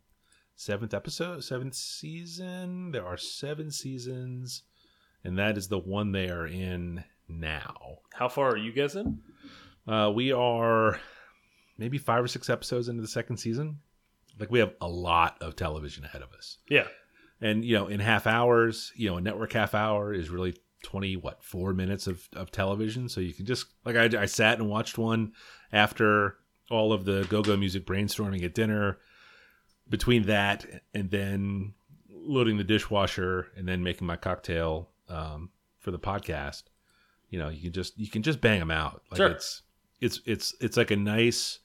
seventh 0.55 0.93
episode, 0.93 1.43
seventh 1.43 1.75
season. 1.75 2.91
There 2.91 3.05
are 3.05 3.17
seven 3.17 3.71
seasons, 3.71 4.63
and 5.23 5.39
that 5.39 5.57
is 5.57 5.67
the 5.67 5.79
one 5.79 6.11
they 6.11 6.29
are 6.29 6.45
in 6.45 7.03
now. 7.27 7.99
How 8.13 8.29
far 8.29 8.49
are 8.49 8.57
you 8.57 8.71
guys 8.71 8.95
in? 8.95 9.19
Uh, 9.87 10.11
we 10.13 10.31
are 10.31 10.99
maybe 11.77 11.97
five 11.97 12.23
or 12.23 12.27
six 12.27 12.49
episodes 12.49 12.87
into 12.87 13.01
the 13.01 13.07
second 13.07 13.37
season. 13.37 13.79
Like 14.39 14.51
we 14.51 14.59
have 14.59 14.73
a 14.81 14.87
lot 14.87 15.37
of 15.41 15.55
television 15.55 16.03
ahead 16.03 16.21
of 16.21 16.33
us. 16.33 16.57
Yeah. 16.69 16.87
And 17.41 17.63
you 17.63 17.75
know, 17.77 17.87
in 17.87 17.99
half 17.99 18.27
hours, 18.27 18.91
you 18.95 19.09
know, 19.09 19.17
a 19.17 19.21
network 19.21 19.53
half 19.53 19.75
hour 19.75 20.13
is 20.13 20.29
really 20.29 20.55
twenty 20.83 21.15
what 21.15 21.43
four 21.43 21.73
minutes 21.73 22.07
of 22.07 22.27
of 22.35 22.51
television. 22.51 23.09
So 23.09 23.21
you 23.21 23.33
can 23.33 23.45
just 23.45 23.67
like 23.85 23.95
I, 23.95 24.23
I 24.23 24.25
sat 24.25 24.59
and 24.59 24.69
watched 24.69 24.97
one 24.97 25.33
after 25.71 26.37
all 26.69 26.93
of 26.93 27.05
the 27.05 27.25
go 27.29 27.41
go 27.41 27.57
music 27.57 27.85
brainstorming 27.85 28.43
at 28.43 28.53
dinner. 28.53 28.97
Between 29.87 30.23
that 30.23 30.65
and 30.95 31.11
then 31.11 31.75
loading 32.09 32.57
the 32.57 32.63
dishwasher 32.63 33.51
and 33.55 33.67
then 33.67 33.83
making 33.83 34.07
my 34.07 34.15
cocktail 34.15 34.89
um, 35.09 35.51
for 35.77 35.91
the 35.91 35.99
podcast, 35.99 36.63
you 37.35 37.41
know, 37.41 37.49
you 37.49 37.63
can 37.63 37.73
just 37.73 37.99
you 37.99 38.09
can 38.09 38.23
just 38.23 38.39
bang 38.39 38.59
them 38.59 38.71
out. 38.71 39.01
Like 39.11 39.17
Sure. 39.17 39.27
it's 39.27 39.61
it's 39.99 40.21
it's 40.25 40.55
it's 40.61 40.77
like 40.77 40.91
a 40.91 40.95
nice 40.95 41.59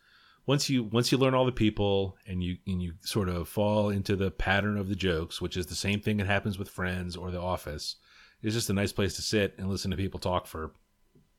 once 0.46 0.68
you 0.68 0.82
once 0.82 1.12
you 1.12 1.18
learn 1.18 1.32
all 1.32 1.46
the 1.46 1.52
people 1.52 2.16
and 2.26 2.42
you 2.42 2.56
and 2.66 2.82
you 2.82 2.94
sort 3.02 3.28
of 3.28 3.48
fall 3.48 3.90
into 3.90 4.16
the 4.16 4.32
pattern 4.32 4.76
of 4.76 4.88
the 4.88 4.96
jokes, 4.96 5.40
which 5.40 5.56
is 5.56 5.66
the 5.66 5.76
same 5.76 6.00
thing 6.00 6.16
that 6.16 6.26
happens 6.26 6.58
with 6.58 6.68
Friends 6.68 7.14
or 7.14 7.30
The 7.30 7.40
Office, 7.40 7.94
it's 8.42 8.52
just 8.54 8.68
a 8.68 8.72
nice 8.72 8.90
place 8.90 9.14
to 9.14 9.22
sit 9.22 9.54
and 9.58 9.68
listen 9.70 9.92
to 9.92 9.96
people 9.96 10.18
talk 10.18 10.48
for 10.48 10.72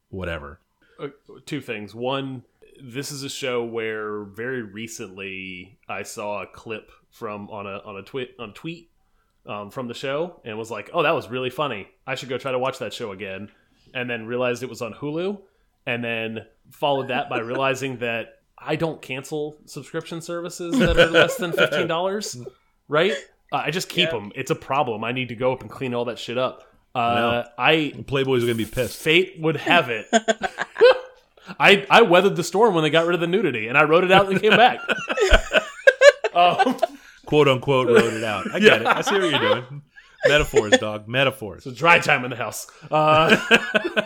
whatever. 0.10 0.62
uh, 0.98 1.10
two 1.46 1.60
things. 1.60 1.94
One, 1.94 2.44
this 2.82 3.12
is 3.12 3.24
a 3.24 3.30
show 3.30 3.66
where 3.66 4.24
very 4.24 4.62
recently 4.62 5.78
I 5.90 6.04
saw 6.04 6.44
a 6.44 6.48
clip 6.48 6.90
from 7.10 7.50
on 7.50 7.68
a 7.68 7.80
on 7.80 7.98
a 7.98 8.02
tweet 8.04 8.34
on 8.40 8.54
tweet 8.54 8.90
um, 9.46 9.72
from 9.72 9.88
the 9.90 9.94
show 9.94 10.40
and 10.46 10.58
was 10.58 10.72
like, 10.72 10.90
"Oh, 10.94 11.04
that 11.04 11.16
was 11.16 11.28
really 11.30 11.50
funny. 11.50 11.88
I 12.08 12.16
should 12.16 12.30
go 12.30 12.38
try 12.38 12.52
to 12.54 12.60
watch 12.60 12.80
that 12.80 12.94
show 12.94 13.12
again." 13.12 13.50
And 13.94 14.10
then 14.10 14.26
realized 14.26 14.64
it 14.64 14.70
was 14.70 14.82
on 14.82 14.94
Hulu, 14.94 15.40
and 15.86 16.04
then 16.04 16.46
followed 16.72 17.10
that 17.10 17.30
by 17.30 17.40
realizing 17.40 17.98
that 17.98 18.40
I 18.58 18.76
don't 18.76 19.02
cancel 19.02 19.58
subscription 19.66 20.22
services 20.22 20.78
that 20.80 20.98
are 20.98 21.08
less 21.08 21.38
than 21.38 21.52
fifteen 21.52 21.88
dollars. 21.88 22.38
Right? 22.88 23.14
Uh, 23.52 23.64
I 23.66 23.72
just 23.72 23.90
keep 23.90 24.10
them. 24.12 24.32
It's 24.36 24.52
a 24.52 24.56
problem. 24.56 25.04
I 25.04 25.12
need 25.12 25.30
to 25.30 25.36
go 25.36 25.52
up 25.52 25.62
and 25.62 25.70
clean 25.70 25.94
all 25.94 26.06
that 26.06 26.20
shit 26.20 26.38
up. 26.38 26.74
Uh, 26.94 27.44
I 27.58 27.94
Playboy's 28.08 28.44
are 28.44 28.48
gonna 28.48 28.56
be 28.58 28.66
pissed. 28.66 29.00
fate 29.00 29.36
would 29.40 29.58
have 29.58 29.90
it. 29.90 30.08
I 31.60 31.86
I 31.90 32.02
weathered 32.04 32.36
the 32.36 32.44
storm 32.44 32.76
when 32.76 32.84
they 32.84 32.90
got 32.90 33.06
rid 33.06 33.16
of 33.16 33.22
the 33.22 33.28
nudity, 33.28 33.68
and 33.68 33.78
I 33.78 33.84
wrote 33.84 34.04
it 34.04 34.12
out 34.12 34.30
and 34.30 34.40
came 34.42 34.52
back. 34.52 34.80
um, 36.34 36.78
Quote 37.26 37.48
unquote 37.48 37.88
wrote 37.88 38.14
it 38.14 38.24
out. 38.24 38.54
I 38.54 38.60
get 38.60 38.82
it. 38.82 38.88
I 38.88 39.02
see 39.02 39.14
what 39.18 39.32
you're 39.32 39.40
doing. 39.40 39.82
Metaphors, 40.28 40.78
dog. 40.78 41.08
Metaphors. 41.08 41.66
it's 41.66 41.78
dry 41.78 42.00
time 42.00 42.24
in 42.24 42.30
the 42.32 42.36
house. 42.38 42.68
Uh, 42.90 43.36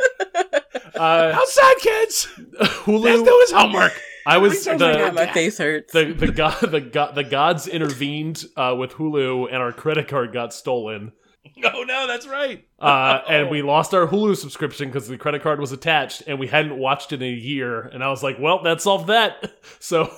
uh, 0.96 1.32
Outside 1.36 1.76
kids. 1.80 2.28
Hulu. 2.60 3.00
Let's 3.04 3.24
do 3.24 3.38
his 3.42 3.52
homework. 3.52 3.94
I 4.28 4.40
was 4.40 4.66
God, 4.66 4.80
the 4.80 5.12
my 5.14 5.28
face 5.28 5.60
hurts. 5.60 5.94
the 5.94 6.06
the 6.12 6.32
god 6.32 6.60
the 6.60 6.82
god 6.82 7.14
the 7.14 7.24
gods 7.24 7.68
intervened 7.68 8.44
uh, 8.58 8.76
with 8.78 8.92
Hulu, 8.94 9.48
and 9.48 9.58
our 9.58 9.72
credit 9.72 10.08
card 10.08 10.34
got 10.34 10.54
stolen. 10.54 11.12
Oh 11.64 11.84
no, 11.84 12.06
that's 12.06 12.28
right. 12.28 12.68
Uh, 12.80 13.22
and 13.30 13.50
we 13.50 13.62
lost 13.62 13.94
our 13.94 14.08
Hulu 14.08 14.36
subscription 14.36 14.90
because 14.90 15.08
the 15.08 15.18
credit 15.18 15.42
card 15.42 15.60
was 15.60 15.72
attached, 15.72 16.24
and 16.28 16.38
we 16.38 16.48
hadn't 16.48 16.78
watched 16.78 17.14
it 17.14 17.22
in 17.22 17.30
a 17.30 17.32
year. 17.32 17.82
And 17.82 18.04
I 18.04 18.10
was 18.10 18.22
like, 18.24 18.38
"Well, 18.40 18.62
that 18.64 18.82
solved 18.82 19.08
that." 19.08 19.54
So 19.80 20.12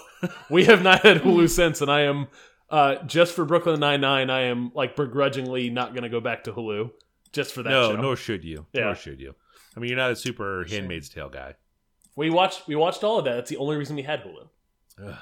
we 0.50 0.66
have 0.66 0.82
not 0.82 1.02
had 1.04 1.18
Hulu 1.22 1.50
since, 1.50 1.82
and 1.82 1.92
I 1.92 2.02
am 2.04 2.28
uh, 2.70 3.04
just 3.06 3.34
for 3.34 3.46
Brooklyn 3.46 3.80
Nine 3.80 4.02
Nine. 4.02 4.30
I 4.30 4.42
am 4.44 4.72
like 4.74 4.96
begrudgingly 4.96 5.70
not 5.70 5.94
going 5.94 6.04
to 6.04 6.10
go 6.10 6.20
back 6.20 6.44
to 6.46 6.52
Hulu 6.52 6.92
just 7.32 7.54
for 7.54 7.64
that 7.64 7.70
No, 7.70 7.96
show. 7.96 8.02
nor 8.02 8.16
should 8.16 8.44
you. 8.44 8.66
Yeah. 8.74 8.86
Nor 8.86 8.96
should 8.96 9.20
you. 9.20 9.36
I 9.76 9.80
mean, 9.80 9.90
you're 9.90 9.98
not 9.98 10.12
a 10.12 10.16
super 10.16 10.66
Handmaid's 10.70 11.10
Tale 11.10 11.30
guy. 11.30 11.56
We 12.16 12.30
watched 12.30 12.68
we 12.68 12.76
watched 12.76 13.04
all 13.04 13.20
of 13.20 13.26
that. 13.26 13.36
That's 13.36 13.50
the 13.50 13.58
only 13.58 13.78
reason 13.78 13.96
we 13.96 14.02
had 14.04 14.24
Hulu. 14.24 15.08
Ugh. 15.08 15.18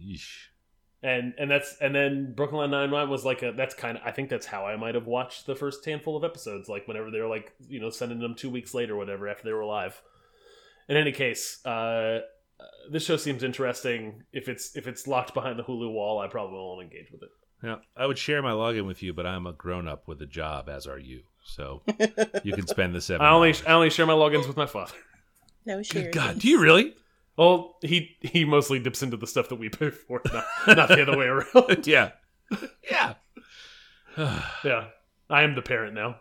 Yeesh. 0.00 0.46
And 1.02 1.34
and 1.38 1.50
that's 1.50 1.76
and 1.80 1.94
then 1.94 2.32
Brooklyn 2.34 2.70
Nine 2.70 2.90
Nine 2.90 3.08
was 3.10 3.24
like 3.24 3.42
a 3.42 3.52
that's 3.52 3.74
kind 3.74 3.98
of 3.98 4.02
I 4.04 4.10
think 4.10 4.30
that's 4.30 4.46
how 4.46 4.66
I 4.66 4.76
might 4.76 4.94
have 4.94 5.06
watched 5.06 5.46
the 5.46 5.54
first 5.54 5.84
handful 5.84 6.16
of 6.16 6.24
episodes 6.24 6.68
like 6.68 6.88
whenever 6.88 7.10
they 7.10 7.20
were 7.20 7.28
like 7.28 7.52
you 7.68 7.78
know 7.78 7.90
sending 7.90 8.18
them 8.20 8.34
two 8.34 8.48
weeks 8.50 8.72
later 8.74 8.94
or 8.94 8.96
whatever 8.96 9.28
after 9.28 9.44
they 9.44 9.52
were 9.52 9.64
live. 9.66 10.00
In 10.88 10.96
any 10.96 11.12
case, 11.12 11.60
uh, 11.64 11.68
uh, 11.68 12.20
this 12.90 13.04
show 13.04 13.16
seems 13.16 13.42
interesting. 13.42 14.22
If 14.32 14.48
it's 14.48 14.76
if 14.76 14.86
it's 14.86 15.06
locked 15.06 15.34
behind 15.34 15.58
the 15.58 15.62
Hulu 15.62 15.92
wall, 15.92 16.20
I 16.20 16.28
probably 16.28 16.56
won't 16.56 16.82
engage 16.82 17.10
with 17.10 17.22
it. 17.22 17.30
Now, 17.62 17.80
I 17.96 18.06
would 18.06 18.18
share 18.18 18.42
my 18.42 18.50
login 18.50 18.86
with 18.86 19.02
you, 19.02 19.14
but 19.14 19.26
I'm 19.26 19.46
a 19.46 19.52
grown 19.52 19.88
up 19.88 20.06
with 20.06 20.20
a 20.20 20.26
job, 20.26 20.68
as 20.68 20.86
are 20.86 20.98
you. 20.98 21.22
So 21.44 21.82
you 22.42 22.52
can 22.52 22.66
spend 22.66 22.94
the 22.94 23.00
seven. 23.00 23.24
I 23.24 23.30
only 23.30 23.52
dollars. 23.52 23.66
I 23.66 23.72
only 23.72 23.90
share 23.90 24.06
my 24.06 24.12
logins 24.12 24.46
with 24.46 24.56
my 24.56 24.66
father. 24.66 24.94
no 25.64 25.82
share. 25.82 26.04
Good 26.04 26.12
God, 26.12 26.38
do 26.38 26.48
you 26.48 26.60
really? 26.60 26.94
Well, 27.36 27.76
he 27.82 28.16
he 28.20 28.44
mostly 28.44 28.78
dips 28.78 29.02
into 29.02 29.16
the 29.16 29.26
stuff 29.26 29.48
that 29.48 29.56
we 29.56 29.68
pay 29.68 29.90
for, 29.90 30.20
not, 30.32 30.44
not 30.68 30.88
the 30.88 31.02
other 31.02 31.16
way 31.16 31.26
around. 31.26 31.86
yeah. 31.86 32.12
Yeah. 32.90 33.14
yeah, 34.64 34.88
I 35.28 35.42
am 35.42 35.54
the 35.54 35.62
parent 35.62 35.94
now. 35.94 36.16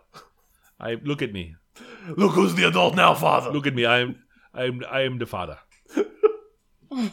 I 0.80 0.96
look 0.96 1.22
at 1.22 1.32
me. 1.32 1.56
Look 2.10 2.34
who's 2.34 2.56
the 2.56 2.68
adult 2.68 2.96
now, 2.96 3.14
father. 3.14 3.52
Look 3.52 3.68
at 3.68 3.76
me. 3.76 3.86
I 3.86 4.00
am. 4.00 4.24
I 4.54 4.64
am. 4.66 4.82
I 4.90 5.02
am 5.02 5.20
the 5.20 5.26
father. 5.26 5.60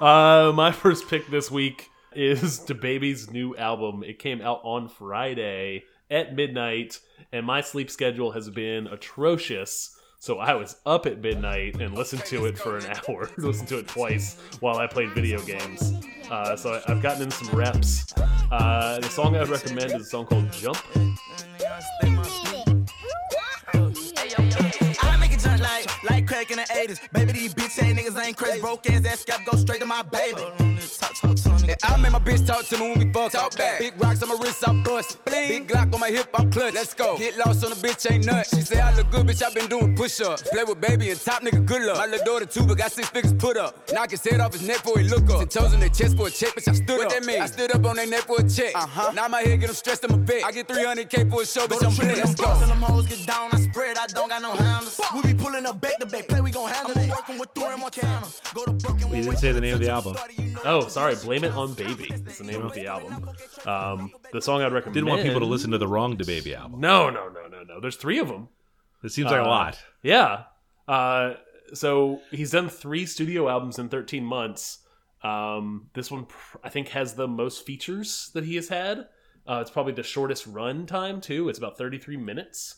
Uh, 0.00 0.50
my 0.54 0.72
first 0.72 1.08
pick 1.08 1.26
this 1.30 1.50
week 1.50 1.90
is 2.14 2.60
DaBaby's 2.66 3.30
new 3.30 3.56
album. 3.56 4.02
It 4.02 4.18
came 4.18 4.40
out 4.40 4.60
on 4.64 4.88
Friday 4.88 5.84
at 6.10 6.34
midnight, 6.34 7.00
and 7.32 7.44
my 7.46 7.60
sleep 7.60 7.90
schedule 7.90 8.32
has 8.32 8.48
been 8.50 8.86
atrocious. 8.86 9.90
So 10.20 10.38
I 10.38 10.54
was 10.54 10.76
up 10.86 11.04
at 11.04 11.20
midnight 11.20 11.80
and 11.82 11.94
listened 11.94 12.24
to 12.26 12.46
it 12.46 12.56
for 12.56 12.78
an 12.78 12.86
hour. 13.08 13.28
listened 13.36 13.68
to 13.68 13.78
it 13.78 13.88
twice 13.88 14.38
while 14.60 14.78
I 14.78 14.86
played 14.86 15.10
video 15.10 15.38
games. 15.42 15.92
Uh, 16.30 16.56
so 16.56 16.72
I- 16.86 16.90
I've 16.90 17.02
gotten 17.02 17.24
in 17.24 17.30
some 17.30 17.48
reps. 17.56 18.10
Uh, 18.50 19.00
the 19.00 19.08
song 19.10 19.36
I 19.36 19.40
would 19.40 19.50
recommend 19.50 19.92
is 19.92 20.02
a 20.02 20.04
song 20.04 20.24
called 20.26 20.50
"Jump." 20.52 20.78
Like 26.34 26.50
in 26.50 26.56
the 26.56 26.64
80s. 26.64 27.00
Baby, 27.12 27.32
these 27.32 27.54
bitch 27.54 27.78
ass 27.78 27.92
niggas 27.98 28.24
ain't 28.24 28.36
crazy. 28.36 28.60
Broke 28.60 28.88
ass 28.90 29.06
ass 29.06 29.24
scap 29.24 29.44
go 29.44 29.56
straight 29.56 29.80
to 29.80 29.86
my 29.86 30.02
baby. 30.02 30.42
Yeah, 31.66 31.76
I 31.82 31.96
make 31.96 32.12
my 32.12 32.18
bitch 32.18 32.46
talk 32.46 32.66
to 32.66 32.76
me 32.78 32.90
when 32.90 32.98
we 32.98 33.12
fuck. 33.12 33.32
Talk 33.32 33.56
back. 33.56 33.78
Big 33.78 33.94
rocks 33.98 34.22
on 34.22 34.28
my 34.28 34.36
wrist, 34.36 34.68
I'm 34.68 34.82
bust. 34.82 35.24
Big 35.24 35.66
Glock 35.68 35.94
on 35.94 36.00
my 36.00 36.10
hip, 36.10 36.28
I'm 36.34 36.50
clutch. 36.50 36.74
Let's 36.74 36.92
go. 36.92 37.16
Get 37.16 37.38
lost 37.38 37.64
on 37.64 37.70
the 37.70 37.76
bitch, 37.76 38.10
ain't 38.10 38.26
nuts. 38.26 38.54
She 38.54 38.62
say 38.62 38.80
I 38.80 38.94
look 38.94 39.10
good, 39.10 39.26
bitch, 39.26 39.42
I 39.42 39.52
been 39.54 39.68
doing 39.68 39.96
push 39.96 40.20
ups. 40.20 40.42
Play 40.42 40.64
with 40.64 40.80
baby 40.80 41.10
and 41.10 41.20
top 41.20 41.42
nigga, 41.42 41.64
good 41.64 41.82
luck. 41.82 41.98
My 41.98 42.06
little 42.06 42.24
daughter 42.26 42.46
too, 42.46 42.66
but 42.66 42.76
got 42.76 42.92
six 42.92 43.08
figures 43.08 43.32
put 43.32 43.56
up. 43.56 43.90
Knock 43.92 44.10
his 44.10 44.22
head 44.22 44.40
off 44.40 44.52
his 44.52 44.66
neck 44.66 44.82
before 44.82 44.98
he 44.98 45.08
look 45.08 45.28
up. 45.30 45.38
Ten 45.38 45.48
toes 45.48 45.72
in 45.72 45.80
their 45.80 45.88
chest 45.88 46.16
for 46.16 46.26
a 46.26 46.30
check, 46.30 46.50
bitch, 46.54 46.68
I 46.68 46.74
stood 46.74 46.88
what 46.88 47.06
up. 47.06 47.12
What 47.12 47.20
that 47.20 47.24
mean? 47.26 47.40
I 47.40 47.46
stood 47.46 47.74
up 47.74 47.84
on 47.86 47.96
their 47.96 48.06
neck 48.06 48.22
for 48.22 48.40
a 48.40 48.48
check. 48.48 48.74
Uh-huh. 48.74 49.12
Now 49.12 49.28
my 49.28 49.40
head 49.40 49.60
get 49.60 49.66
them 49.66 49.76
stressed, 49.76 50.04
I'm 50.04 50.14
a 50.14 50.16
vet. 50.18 50.44
I 50.44 50.52
get 50.52 50.68
300k 50.68 51.30
for 51.30 51.42
a 51.42 51.46
show, 51.46 51.66
bitch, 51.66 51.84
I'm 51.86 51.94
blessed. 51.94 52.18
Let's 52.18 52.34
go. 52.34 52.58
Them 52.58 52.82
hoes 52.82 53.06
get 53.06 53.26
down, 53.26 53.50
I 53.52 53.60
spread, 53.60 53.96
I 53.96 54.06
don't 54.08 54.28
got 54.28 54.42
no 54.42 54.52
handles. 54.52 55.00
We 55.14 55.22
be 55.22 55.34
pulling 55.34 55.64
up 55.64 55.80
back 55.80 55.98
to 56.00 56.06
back, 56.06 56.28
play, 56.34 56.40
we 56.42 56.50
gon' 56.50 56.68
handle 56.70 57.02
it. 57.02 57.10
working 57.10 57.38
with 57.38 57.50
Thor 57.54 57.72
and 57.72 57.80
Montana. 57.80 58.26
Go 58.54 58.64
to 58.64 58.72
Brooklyn, 58.72 59.10
We 59.10 59.20
didn't 59.22 59.36
say 59.38 59.52
the 59.52 59.60
name 59.60 59.74
of 59.74 59.80
the 59.80 59.90
album. 59.90 60.16
Oh, 60.64 60.88
sorry, 60.88 61.14
"Blame 61.16 61.44
It 61.44 61.52
on 61.52 61.74
Baby" 61.74 62.10
is 62.12 62.38
the 62.38 62.44
name 62.44 62.62
of 62.62 62.72
the 62.74 62.86
album. 62.86 63.28
Um, 63.66 64.12
the 64.32 64.40
song 64.40 64.62
I'd 64.62 64.72
recommend. 64.72 64.94
Didn't 64.94 65.08
want 65.08 65.22
people 65.22 65.40
to 65.40 65.46
listen 65.46 65.70
to 65.70 65.78
the 65.78 65.88
wrong 65.88 66.16
to 66.18 66.24
Baby 66.24 66.54
album. 66.54 66.80
No, 66.80 67.10
no, 67.10 67.28
no, 67.28 67.46
no, 67.48 67.62
no. 67.62 67.80
There's 67.80 67.96
three 67.96 68.18
of 68.18 68.28
them. 68.28 68.48
It 69.02 69.10
seems 69.12 69.30
like 69.30 69.40
a 69.40 69.44
Uh, 69.44 69.48
lot. 69.48 69.78
Yeah. 70.02 70.44
Uh, 70.88 71.34
so 71.72 72.20
he's 72.30 72.50
done 72.50 72.68
three 72.68 73.06
studio 73.06 73.48
albums 73.48 73.78
in 73.78 73.88
13 73.88 74.24
months. 74.24 74.78
Um, 75.22 75.88
this 75.94 76.10
one, 76.10 76.26
I 76.62 76.68
think, 76.68 76.88
has 76.88 77.14
the 77.14 77.26
most 77.28 77.64
features 77.64 78.30
that 78.34 78.44
he 78.44 78.56
has 78.56 78.68
had. 78.68 79.06
Uh, 79.46 79.58
it's 79.60 79.70
probably 79.70 79.92
the 79.92 80.02
shortest 80.02 80.46
run 80.46 80.86
time 80.86 81.20
too. 81.20 81.48
It's 81.48 81.58
about 81.58 81.76
33 81.78 82.16
minutes. 82.16 82.76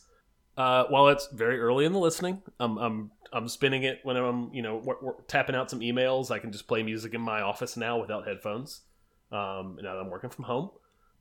Uh, 0.57 0.85
while 0.89 1.07
it's 1.09 1.27
very 1.31 1.59
early 1.59 1.85
in 1.85 1.93
the 1.93 1.99
listening, 1.99 2.41
I'm 2.59 2.77
I'm 2.77 3.11
I'm 3.31 3.47
spinning 3.47 3.83
it 3.83 3.99
when 4.03 4.17
I'm 4.17 4.51
you 4.53 4.61
know 4.63 4.79
w- 4.79 4.99
w- 4.99 5.17
tapping 5.27 5.55
out 5.55 5.69
some 5.69 5.81
emails. 5.81 6.31
I 6.31 6.39
can 6.39 6.51
just 6.51 6.67
play 6.67 6.81
music 6.83 7.13
in 7.13 7.21
my 7.21 7.41
office 7.41 7.77
now 7.77 7.99
without 7.99 8.27
headphones. 8.27 8.81
Um, 9.31 9.77
now 9.81 9.93
that 9.93 9.99
I'm 10.01 10.09
working 10.09 10.29
from 10.31 10.45
home, 10.45 10.71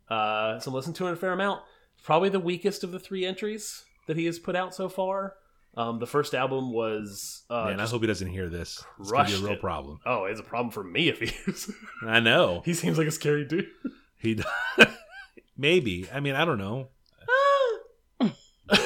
uh, 0.08 0.58
so 0.60 0.70
I'm 0.70 0.74
listening 0.74 0.94
to 0.94 1.06
it 1.08 1.12
a 1.12 1.16
fair 1.16 1.32
amount. 1.32 1.60
Probably 2.02 2.28
the 2.28 2.40
weakest 2.40 2.82
of 2.84 2.92
the 2.92 2.98
three 3.00 3.26
entries 3.26 3.84
that 4.06 4.16
he 4.16 4.24
has 4.26 4.38
put 4.38 4.56
out 4.56 4.74
so 4.74 4.88
far. 4.88 5.34
Um, 5.76 5.98
the 5.98 6.06
first 6.06 6.32
album 6.34 6.72
was 6.72 7.44
uh, 7.50 7.64
Man, 7.66 7.80
I 7.80 7.86
hope 7.86 8.00
he 8.00 8.06
doesn't 8.06 8.28
hear 8.28 8.48
this. 8.48 8.82
It's 9.00 9.10
gonna 9.10 9.28
be 9.28 9.34
a 9.34 9.38
real 9.38 9.52
it. 9.52 9.60
problem. 9.60 9.98
oh, 10.06 10.24
it's 10.24 10.40
a 10.40 10.44
problem 10.44 10.70
for 10.70 10.82
me 10.84 11.08
if 11.08 11.18
he 11.20 11.32
is. 11.50 11.70
I 12.02 12.20
know. 12.20 12.62
he 12.64 12.72
seems 12.72 12.96
like 12.96 13.08
a 13.08 13.10
scary 13.10 13.44
dude. 13.44 13.66
He 14.18 14.40
maybe. 15.56 16.08
I 16.12 16.20
mean, 16.20 16.34
I 16.34 16.44
don't 16.44 16.58
know. 16.58 16.88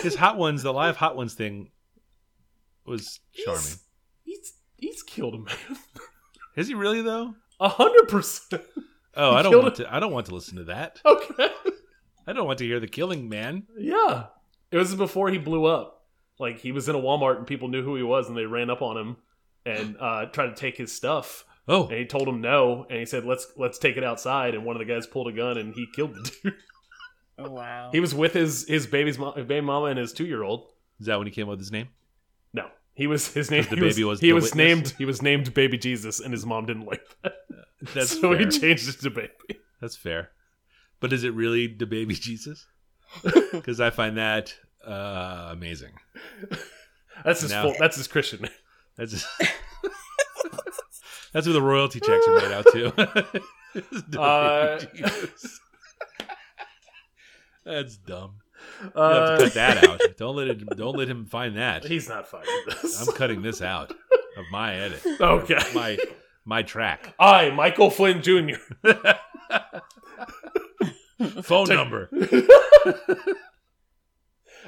His 0.02 0.14
Hot 0.16 0.36
Ones, 0.36 0.62
the 0.62 0.72
live 0.72 0.96
Hot 0.96 1.16
Ones 1.16 1.34
thing 1.34 1.70
was 2.84 3.20
charming. 3.32 3.62
He's 4.24 4.38
he's, 4.38 4.52
he's 4.76 5.02
killed 5.02 5.34
a 5.34 5.38
man. 5.38 5.56
Is 6.56 6.68
he 6.68 6.74
really 6.74 7.02
though? 7.02 7.34
A 7.60 7.68
hundred 7.68 8.08
percent. 8.08 8.62
Oh, 9.14 9.32
I 9.34 9.42
don't 9.42 9.62
want 9.62 9.74
to. 9.76 9.92
I 9.94 10.00
don't 10.00 10.12
want 10.12 10.26
to 10.26 10.34
listen 10.34 10.56
to 10.56 10.64
that. 10.64 11.00
Okay. 11.04 11.50
I 12.26 12.32
don't 12.32 12.46
want 12.46 12.58
to 12.60 12.64
hear 12.66 12.80
the 12.80 12.86
killing 12.86 13.28
man. 13.28 13.64
Yeah. 13.78 14.26
It 14.70 14.76
was 14.76 14.94
before 14.94 15.30
he 15.30 15.38
blew 15.38 15.64
up. 15.64 16.04
Like 16.38 16.60
he 16.60 16.72
was 16.72 16.88
in 16.88 16.94
a 16.94 16.98
Walmart 16.98 17.38
and 17.38 17.46
people 17.46 17.68
knew 17.68 17.82
who 17.82 17.96
he 17.96 18.02
was 18.02 18.28
and 18.28 18.36
they 18.36 18.46
ran 18.46 18.70
up 18.70 18.82
on 18.82 18.96
him 18.96 19.16
and 19.66 19.96
uh, 20.00 20.26
tried 20.26 20.48
to 20.48 20.54
take 20.54 20.76
his 20.76 20.92
stuff. 20.92 21.44
Oh, 21.68 21.86
And 21.88 21.98
he 21.98 22.04
told 22.06 22.26
him 22.28 22.40
no, 22.40 22.86
and 22.88 22.98
he 22.98 23.06
said, 23.06 23.24
"Let's 23.24 23.46
let's 23.56 23.78
take 23.78 23.96
it 23.96 24.02
outside." 24.04 24.54
And 24.54 24.64
one 24.64 24.74
of 24.76 24.80
the 24.80 24.92
guys 24.92 25.06
pulled 25.06 25.28
a 25.28 25.32
gun 25.32 25.56
and 25.58 25.74
he 25.74 25.86
killed 25.94 26.14
the 26.14 26.30
dude. 26.42 26.54
Oh, 27.44 27.50
wow. 27.50 27.88
he 27.92 28.00
was 28.00 28.14
with 28.14 28.32
his 28.34 28.66
his 28.68 28.86
baby's 28.86 29.18
mo- 29.18 29.32
baby 29.32 29.60
mama 29.60 29.86
and 29.86 29.98
his 29.98 30.12
two 30.12 30.26
year 30.26 30.42
old. 30.42 30.66
is 31.00 31.06
that 31.06 31.18
when 31.18 31.26
he 31.26 31.32
came 31.32 31.44
up 31.46 31.50
with 31.50 31.60
his 31.60 31.72
name? 31.72 31.88
No, 32.52 32.66
he 32.94 33.06
was 33.06 33.32
his 33.32 33.50
name. 33.50 33.64
The 33.68 33.76
he 33.76 33.82
was, 33.82 33.94
baby 33.96 34.04
was 34.04 34.20
he 34.20 34.26
the 34.28 34.32
was 34.34 34.44
witness? 34.44 34.56
named 34.56 34.94
he 34.98 35.04
was 35.04 35.22
named 35.22 35.54
Baby 35.54 35.78
Jesus, 35.78 36.20
and 36.20 36.32
his 36.32 36.44
mom 36.46 36.66
didn't 36.66 36.86
like 36.86 37.02
that, 37.22 37.34
That's 37.94 38.20
so 38.20 38.32
he 38.32 38.42
fair. 38.44 38.50
changed 38.50 38.88
it 38.88 39.00
to 39.02 39.10
Baby. 39.10 39.32
That's 39.80 39.96
fair. 39.96 40.30
But 41.00 41.12
is 41.14 41.24
it 41.24 41.32
really 41.34 41.66
the 41.66 41.86
baby 41.86 42.14
Jesus? 42.14 42.66
Because 43.52 43.80
I 43.80 43.90
find 43.90 44.16
that 44.18 44.54
uh, 44.86 45.48
amazing. 45.50 45.92
That's 47.24 47.40
his 47.40 47.50
No. 47.50 47.62
full, 47.64 47.74
that's 47.78 47.96
his 47.96 48.06
Christian 48.06 48.42
name. 48.42 48.52
That's 48.96 49.12
that's 51.32 51.46
where 51.46 51.52
the 51.54 51.62
royalty 51.62 52.00
checks 52.00 52.26
are 52.28 52.34
made 52.36 52.52
out 52.52 52.66
to. 52.72 52.92
Uh, 54.18 54.78
baby 54.78 55.02
Jesus. 55.04 55.60
That's 57.64 57.96
dumb. 57.96 58.34
You 58.82 58.86
have 58.86 58.96
Uh, 58.96 59.36
to 59.38 59.44
cut 59.44 59.54
that 59.54 59.88
out. 59.88 60.00
Don't 60.18 60.36
let 60.36 60.48
it. 60.48 60.76
Don't 60.76 60.96
let 60.96 61.08
him 61.08 61.26
find 61.26 61.56
that. 61.56 61.84
he's 61.84 62.08
not 62.08 62.28
finding 62.28 62.54
this. 62.66 63.06
I'm 63.06 63.14
cutting 63.14 63.42
this 63.42 63.62
out 63.62 63.90
of 63.90 64.44
my 64.50 64.74
edit. 64.74 65.00
okay. 65.20 65.58
My 65.74 65.98
my 66.44 66.62
track. 66.62 67.14
I, 67.18 67.50
Michael 67.50 67.90
Flynn 67.90 68.22
Jr. 68.22 68.56
Phone 71.42 71.68
number. 71.68 72.10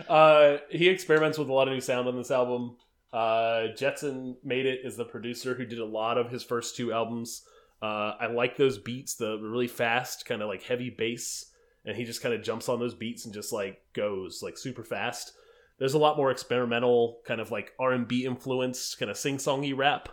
Uh, 0.09 0.57
he 0.71 0.89
experiments 0.89 1.39
with 1.39 1.49
a 1.49 1.53
lot 1.53 1.69
of 1.69 1.75
new 1.75 1.81
sound 1.81 2.09
on 2.09 2.17
this 2.17 2.31
album. 2.31 2.77
Uh, 3.13 3.69
Jetsonmade 3.79 4.65
it 4.65 4.81
is 4.85 4.97
the 4.97 5.05
producer 5.05 5.55
who 5.55 5.67
did 5.67 5.79
a 5.79 5.85
lot 5.85 6.17
of 6.17 6.31
his 6.31 6.43
first 6.43 6.77
two 6.77 6.93
albums. 6.93 7.43
Uh, 7.81 8.15
I 8.19 8.27
like 8.27 8.57
those 8.57 8.79
beats, 8.79 9.17
the 9.17 9.39
really 9.39 9.69
fast, 9.69 10.25
kind 10.25 10.41
of 10.41 10.49
like 10.49 10.63
heavy 10.63 10.89
bass, 10.91 11.52
and 11.85 11.97
he 11.97 12.05
just 12.05 12.23
kind 12.23 12.35
of 12.35 12.43
jumps 12.43 12.69
on 12.69 12.79
those 12.79 12.95
beats 12.95 13.25
and 13.25 13.35
just 13.35 13.53
like 13.53 13.83
goes 13.93 14.43
like 14.43 14.57
super 14.57 14.85
fast. 14.85 15.33
There's 15.79 15.95
a 15.95 15.99
lot 15.99 16.17
more 16.17 16.31
experimental, 16.31 17.21
kind 17.27 17.41
of 17.41 17.51
like 17.51 17.73
R 17.79 17.93
and 17.93 18.07
B 18.07 18.25
influenced, 18.25 18.99
kind 18.99 19.11
of 19.11 19.17
sing 19.17 19.39
songy 19.39 19.77
rap 19.77 20.09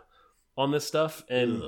on 0.58 0.72
this 0.72 0.88
stuff, 0.88 1.24
and 1.30 1.62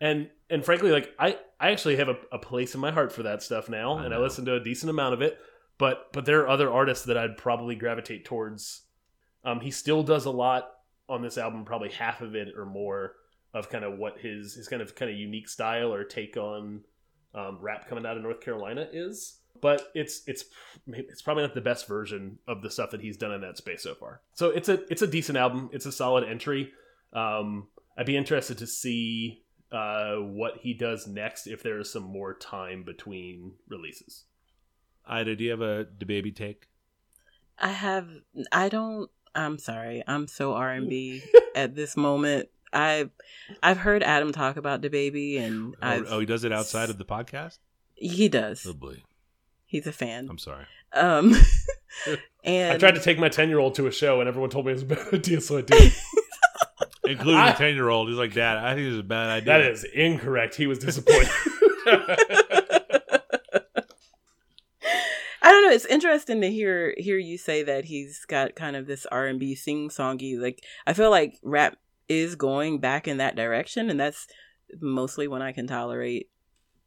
and 0.00 0.30
and 0.48 0.64
frankly, 0.64 0.90
like 0.90 1.14
I 1.18 1.38
I 1.60 1.70
actually 1.70 1.96
have 1.96 2.08
a, 2.08 2.16
a 2.32 2.38
place 2.38 2.74
in 2.74 2.80
my 2.80 2.90
heart 2.90 3.12
for 3.12 3.22
that 3.24 3.42
stuff 3.42 3.68
now, 3.68 3.98
I 3.98 4.04
and 4.04 4.14
I 4.14 4.18
listen 4.18 4.44
to 4.46 4.54
a 4.54 4.64
decent 4.64 4.90
amount 4.90 5.14
of 5.14 5.22
it. 5.22 5.38
But 5.78 6.12
but 6.12 6.24
there 6.24 6.40
are 6.40 6.48
other 6.48 6.72
artists 6.72 7.04
that 7.06 7.18
I'd 7.18 7.36
probably 7.36 7.74
gravitate 7.74 8.24
towards. 8.24 8.82
Um, 9.44 9.60
he 9.60 9.70
still 9.70 10.02
does 10.02 10.24
a 10.24 10.30
lot 10.30 10.70
on 11.08 11.20
this 11.20 11.36
album, 11.36 11.64
probably 11.64 11.90
half 11.90 12.22
of 12.22 12.34
it 12.34 12.48
or 12.56 12.64
more 12.64 13.12
of 13.52 13.68
kind 13.68 13.84
of 13.84 13.98
what 13.98 14.18
his 14.18 14.54
his 14.54 14.68
kind 14.68 14.80
of 14.80 14.94
kind 14.94 15.10
of 15.10 15.18
unique 15.18 15.48
style 15.48 15.92
or 15.92 16.04
take 16.04 16.36
on 16.36 16.82
um, 17.34 17.58
rap 17.60 17.88
coming 17.88 18.06
out 18.06 18.16
of 18.16 18.22
North 18.22 18.40
Carolina 18.40 18.88
is. 18.92 19.40
But 19.60 19.90
it's 19.94 20.22
it's 20.26 20.44
it's 20.88 21.22
probably 21.22 21.44
not 21.44 21.54
the 21.54 21.60
best 21.60 21.86
version 21.86 22.38
of 22.48 22.60
the 22.62 22.70
stuff 22.70 22.90
that 22.90 23.00
he's 23.00 23.16
done 23.16 23.32
in 23.32 23.40
that 23.42 23.56
space 23.56 23.82
so 23.82 23.94
far. 23.94 24.20
So 24.34 24.50
it's 24.50 24.68
a 24.68 24.80
it's 24.90 25.02
a 25.02 25.06
decent 25.06 25.38
album. 25.38 25.70
It's 25.72 25.86
a 25.86 25.92
solid 25.92 26.24
entry. 26.24 26.72
Um, 27.12 27.68
I'd 27.96 28.06
be 28.06 28.16
interested 28.16 28.58
to 28.58 28.66
see 28.66 29.44
uh, 29.70 30.16
what 30.16 30.58
he 30.60 30.74
does 30.74 31.06
next 31.06 31.46
if 31.46 31.62
there 31.62 31.78
is 31.78 31.90
some 31.90 32.02
more 32.02 32.34
time 32.34 32.82
between 32.82 33.52
releases. 33.68 34.24
Ida, 35.06 35.36
do 35.36 35.44
you 35.44 35.50
have 35.50 35.60
a 35.60 35.86
baby 36.04 36.32
take? 36.32 36.68
I 37.58 37.68
have. 37.68 38.08
I 38.50 38.68
don't. 38.68 39.10
I'm 39.34 39.58
sorry. 39.58 40.02
I'm 40.06 40.26
so 40.26 40.54
R 40.54 40.70
and 40.70 40.88
B 40.88 41.22
at 41.54 41.74
this 41.74 41.96
moment. 41.96 42.48
I've 42.74 43.10
I've 43.62 43.78
heard 43.78 44.02
Adam 44.02 44.32
talk 44.32 44.56
about 44.56 44.82
the 44.82 44.90
baby, 44.90 45.36
and 45.38 45.74
Oh, 45.82 46.04
oh, 46.08 46.20
he 46.20 46.26
does 46.26 46.44
it 46.44 46.52
outside 46.52 46.90
of 46.90 46.98
the 46.98 47.04
podcast. 47.04 47.58
he 47.94 48.28
does. 48.28 48.66
Oh 48.68 48.74
boy, 48.74 49.02
He's 49.66 49.86
a 49.86 49.92
fan. 49.92 50.26
I'm 50.28 50.38
sorry. 50.38 50.64
Um, 50.92 51.34
and 52.44 52.72
I 52.72 52.78
tried 52.78 52.94
to 52.96 53.00
take 53.00 53.18
my 53.18 53.28
ten 53.28 53.48
year 53.48 53.58
old 53.58 53.74
to 53.76 53.86
a 53.86 53.92
show, 53.92 54.20
and 54.20 54.28
everyone 54.28 54.50
told 54.50 54.66
me 54.66 54.72
it 54.72 54.74
was 54.74 54.82
a 54.82 54.86
bad 54.86 55.06
idea, 55.14 55.40
so 55.40 55.58
I 55.58 55.62
did. 55.62 55.92
Including 57.06 57.36
I- 57.40 57.52
the 57.52 57.58
ten 57.58 57.74
year 57.74 57.88
old, 57.88 58.08
he's 58.08 58.16
like, 58.18 58.32
"Dad, 58.32 58.56
I 58.58 58.74
think 58.74 58.88
it's 58.88 59.00
a 59.00 59.02
bad 59.02 59.28
idea." 59.30 59.46
that 59.46 59.60
is 59.70 59.84
incorrect. 59.84 60.54
He 60.54 60.66
was 60.66 60.78
disappointed. 60.78 61.28
I 65.46 65.50
don't 65.50 65.64
know. 65.64 65.70
It's 65.72 65.84
interesting 65.84 66.40
to 66.40 66.50
hear 66.50 66.94
hear 66.96 67.18
you 67.18 67.36
say 67.36 67.62
that 67.64 67.84
he's 67.84 68.24
got 68.24 68.54
kind 68.54 68.76
of 68.76 68.86
this 68.86 69.04
R 69.12 69.26
and 69.26 69.38
B 69.38 69.54
sing 69.54 69.90
songy. 69.90 70.38
Like 70.38 70.64
I 70.86 70.94
feel 70.94 71.10
like 71.10 71.38
rap 71.42 71.76
is 72.08 72.34
going 72.36 72.78
back 72.80 73.08
in 73.08 73.16
that 73.18 73.36
direction, 73.36 73.90
and 73.90 73.98
that's 73.98 74.26
mostly 74.80 75.28
when 75.28 75.42
I 75.42 75.52
can 75.52 75.66
tolerate, 75.66 76.30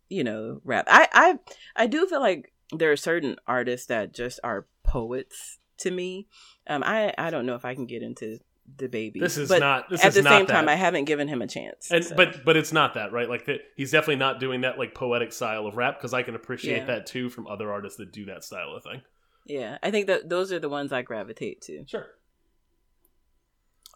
you 0.09 0.24
know, 0.24 0.61
rap. 0.63 0.86
I 0.89 1.07
I 1.13 1.39
I 1.76 1.88
do 1.88 2.05
feel 2.07 2.20
like 2.22 2.53
there 2.74 2.91
are 2.91 2.97
certain 2.97 3.38
artists 3.47 3.88
that 3.88 4.13
just 4.13 4.39
are 4.43 4.65
poets 4.84 5.59
to 5.80 5.91
me. 5.91 6.28
Um, 6.68 6.84
I 6.86 7.13
I 7.18 7.30
don't 7.30 7.45
know 7.45 7.55
if 7.55 7.65
I 7.65 7.76
can 7.76 7.86
get 7.86 8.01
into 8.03 8.39
the 8.78 8.88
baby. 8.89 9.20
This 9.22 9.38
is 9.38 9.47
but 9.47 9.59
not- 9.59 9.89
this 9.89 10.03
at 10.03 10.09
is 10.09 10.15
the 10.15 10.24
same 10.24 10.45
time. 10.45 10.68
I 10.68 10.76
haven't 10.76 11.05
given 11.05 11.28
him 11.30 11.41
a 11.41 11.47
chance. 11.47 11.89
And 11.89 12.03
so. 12.03 12.15
but 12.15 12.43
but 12.43 12.57
it's 12.57 12.74
not 12.74 12.95
that 12.95 13.13
right. 13.13 13.30
Like 13.30 13.45
the, 13.45 13.59
he's 13.78 13.91
definitely 13.91 14.18
not 14.18 14.39
doing 14.41 14.61
that 14.61 14.78
like 14.78 14.93
poetic 14.93 15.32
style 15.32 15.65
of 15.68 15.78
rap 15.78 15.97
because 15.97 16.13
I 16.13 16.22
can 16.24 16.36
appreciate 16.36 16.80
Yeah. 16.80 16.86
that 16.86 17.05
too 17.05 17.30
from 17.30 17.47
other 17.47 17.72
artists 17.72 17.97
that 17.97 18.11
do 18.11 18.26
that 18.26 18.43
style 18.43 18.74
of 18.76 18.84
thing. 18.84 19.01
yeah, 19.45 19.78
I 19.82 19.89
think 19.91 20.07
that 20.07 20.28
those 20.28 20.51
are 20.51 20.59
the 20.59 20.68
ones 20.68 20.91
I 20.91 21.01
gravitate 21.01 21.61
to. 21.61 21.86
Sure. 21.88 22.07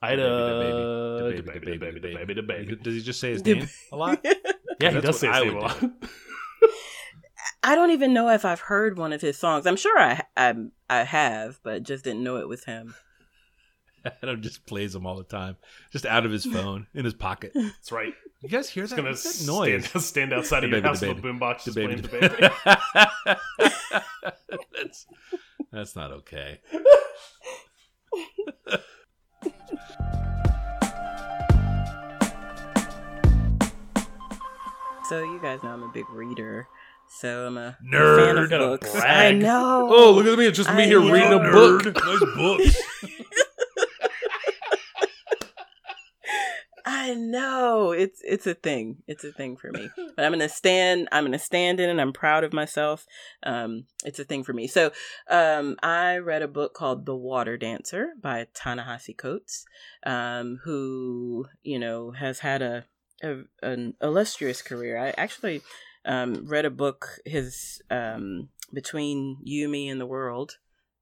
I 0.02 0.10
had 0.12 0.20
The 0.20 1.32
baby, 1.32 1.42
the 1.42 1.52
baby, 1.54 1.78
the 1.78 1.78
uh, 1.78 1.80
baby, 1.80 2.00
the 2.00 2.16
baby, 2.16 2.34
the 2.34 2.42
baby. 2.42 2.76
Does 2.82 2.96
he 2.96 3.02
just 3.02 3.20
say 3.20 3.32
his 3.32 3.46
name 3.46 3.68
a 3.92 3.96
lot? 3.96 4.26
Yeah, 4.80 4.90
he 4.92 5.02
does 5.02 5.20
say 5.20 5.28
his 5.32 5.44
name 5.44 5.58
a 5.58 5.60
lot. 5.60 5.78
I 7.64 7.76
don't 7.76 7.92
even 7.92 8.12
know 8.14 8.30
if 8.30 8.44
I've 8.44 8.62
heard 8.62 8.98
one 8.98 9.14
of 9.14 9.22
his 9.22 9.38
songs. 9.38 9.68
I'm 9.68 9.76
sure 9.76 10.00
I 10.00 10.24
I, 10.36 10.56
I 10.90 11.04
have, 11.04 11.60
but 11.64 11.84
just 11.84 12.04
didn't 12.04 12.24
know 12.24 12.38
it 12.38 12.48
was 12.48 12.64
him. 12.66 12.96
Adam 14.24 14.42
just 14.42 14.66
plays 14.66 14.94
them 14.94 15.06
all 15.06 15.16
the 15.18 15.24
time, 15.24 15.58
just 15.92 16.08
out 16.08 16.26
of 16.26 16.32
his 16.32 16.44
phone 16.46 16.88
in 16.96 17.06
his 17.06 17.14
pocket. 17.14 17.52
That's 17.54 17.92
right. 17.92 18.14
You 18.42 18.50
guys 18.50 18.68
hear 18.68 18.84
It's 18.86 18.94
that, 18.94 18.96
gonna 18.98 19.14
that 19.14 19.44
noise? 19.46 19.86
stand, 19.86 20.04
stand 20.04 20.34
outside 20.34 20.62
The 20.62 20.66
of 20.66 20.72
your 20.72 20.82
baby, 20.82 20.88
house 20.88 21.00
the 21.02 21.10
with 21.10 21.20
a 21.20 21.22
baby. 21.22 21.38
boombox 21.38 21.64
The 21.64 21.72
just 21.72 21.76
baby, 21.76 22.02
playing 22.02 22.02
the 22.02 22.10
baby. 22.10 23.78
that's 24.82 25.06
that's 25.72 25.96
not 25.96 26.12
okay. 26.12 26.60
So 35.08 35.24
you 35.24 35.40
guys 35.42 35.62
know 35.64 35.70
I'm 35.72 35.84
a 35.84 35.90
big 35.90 36.10
reader. 36.10 36.68
So 37.08 37.48
I'm 37.48 37.58
a 37.58 37.78
Nerd. 37.86 38.26
fan 38.26 38.38
of 38.38 38.50
books. 38.50 38.96
I 39.04 39.32
know. 39.32 39.90
Oh, 39.92 40.12
look 40.12 40.26
at 40.26 40.38
me! 40.40 40.46
It's 40.46 40.56
just 40.58 40.74
me 40.74 40.84
I 40.84 40.86
here 40.86 41.02
reading 41.02 41.34
a 41.34 41.40
know. 41.40 41.52
book. 41.52 41.86
nice 41.96 42.20
books. 42.36 42.78
I 47.02 47.14
know 47.16 47.92
it's 47.92 48.22
it's 48.24 48.46
a 48.46 48.54
thing. 48.54 48.98
It's 49.08 49.24
a 49.24 49.32
thing 49.32 49.58
for 49.58 49.72
me. 49.72 49.90
But 50.16 50.26
I'm 50.26 50.32
gonna 50.34 50.50
stand. 50.50 51.08
I'm 51.12 51.24
gonna 51.24 51.40
stand 51.40 51.80
in 51.80 51.90
and 51.90 52.00
I'm 52.02 52.14
proud 52.14 52.44
of 52.44 52.54
myself. 52.54 53.06
Um, 53.44 53.86
it's 54.06 54.20
a 54.20 54.24
thing 54.26 54.44
for 54.44 54.54
me. 54.54 54.68
So, 54.68 54.92
um, 55.30 55.78
I 55.82 56.18
read 56.18 56.42
a 56.42 56.48
book 56.48 56.74
called 56.74 57.06
The 57.06 57.16
Water 57.16 57.58
Dancer 57.58 58.10
by 58.22 58.48
Ta-Nehisi 58.54 59.18
Coates, 59.18 59.66
um, 60.06 60.60
who 60.64 61.48
you 61.64 61.80
know 61.80 62.12
has 62.12 62.40
had 62.40 62.62
a, 62.62 62.86
a 63.24 63.44
an 63.64 63.96
illustrious 64.02 64.62
career. 64.62 64.98
I 64.98 65.10
actually 65.18 65.62
um, 66.06 66.46
read 66.46 66.66
a 66.66 66.70
book 66.84 67.20
his 67.26 67.82
um, 67.90 68.50
between 68.74 69.38
you, 69.44 69.68
me, 69.70 69.90
and 69.90 70.00
the 70.00 70.06
world, 70.18 70.58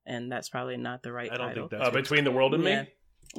and 0.06 0.32
that's 0.32 0.50
probably 0.50 0.78
not 0.78 1.04
the 1.04 1.12
right 1.12 1.32
I 1.32 1.38
don't 1.38 1.48
title. 1.48 1.64
think 1.68 1.72
that's 1.72 1.88
Uh, 1.90 1.92
between 1.92 2.24
the 2.24 2.32
world 2.32 2.54
and 2.54 2.64
Yeah. 2.64 2.82
me. 2.84 2.90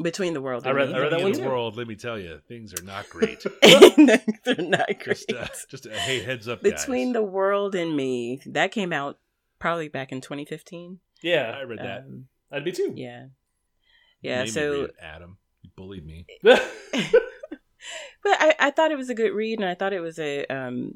Between 0.03 0.34
the 0.34 0.41
world. 0.41 0.66
I 0.66 0.70
and 0.70 0.76
read- 0.76 0.88
me. 0.91 0.95
I 0.95 0.99
read 0.99 1.12
that 1.12 1.22
one 1.22 1.32
too. 1.32 1.45
world, 1.45 1.76
let 1.76 1.86
me 1.86 1.97
tell 1.97 2.18
you, 2.18 2.41
things 2.49 2.74
are 2.78 2.82
not 2.82 3.09
great. 3.09 3.45
They're 3.62 4.57
not 4.59 4.86
great. 4.86 5.05
just, 5.28 5.32
uh, 5.32 5.47
just 5.68 5.86
a 5.86 5.95
hey, 5.95 6.22
heads 6.22 6.49
up, 6.49 6.62
Between 6.62 7.09
guys. 7.09 7.14
the 7.14 7.22
World 7.22 7.74
and 7.74 7.97
Me, 7.97 8.41
that 8.47 8.72
came 8.72 8.93
out 8.93 9.18
probably 9.59 9.88
back 9.88 10.12
in 10.12 10.20
2015. 10.20 10.99
Yeah, 11.22 11.55
I 11.57 11.62
read 11.62 11.80
that. 11.80 12.01
Um, 12.01 12.26
I'd 12.53 12.64
be 12.64 12.72
too. 12.72 12.93
yeah, 12.97 13.26
yeah. 14.22 14.45
So, 14.47 14.84
it, 14.84 14.95
Adam, 15.01 15.38
you 15.62 15.70
bullied 15.76 16.07
me. 16.07 16.26
but 16.43 16.62
I, 18.24 18.55
I 18.59 18.70
thought 18.70 18.91
it 18.91 18.99
was 18.99 19.11
a 19.11 19.14
good 19.14 19.32
read, 19.32 19.61
and 19.61 19.68
I 19.68 19.74
thought 19.74 19.93
it 19.93 20.01
was 20.01 20.18
a 20.18 20.47
um. 20.47 20.95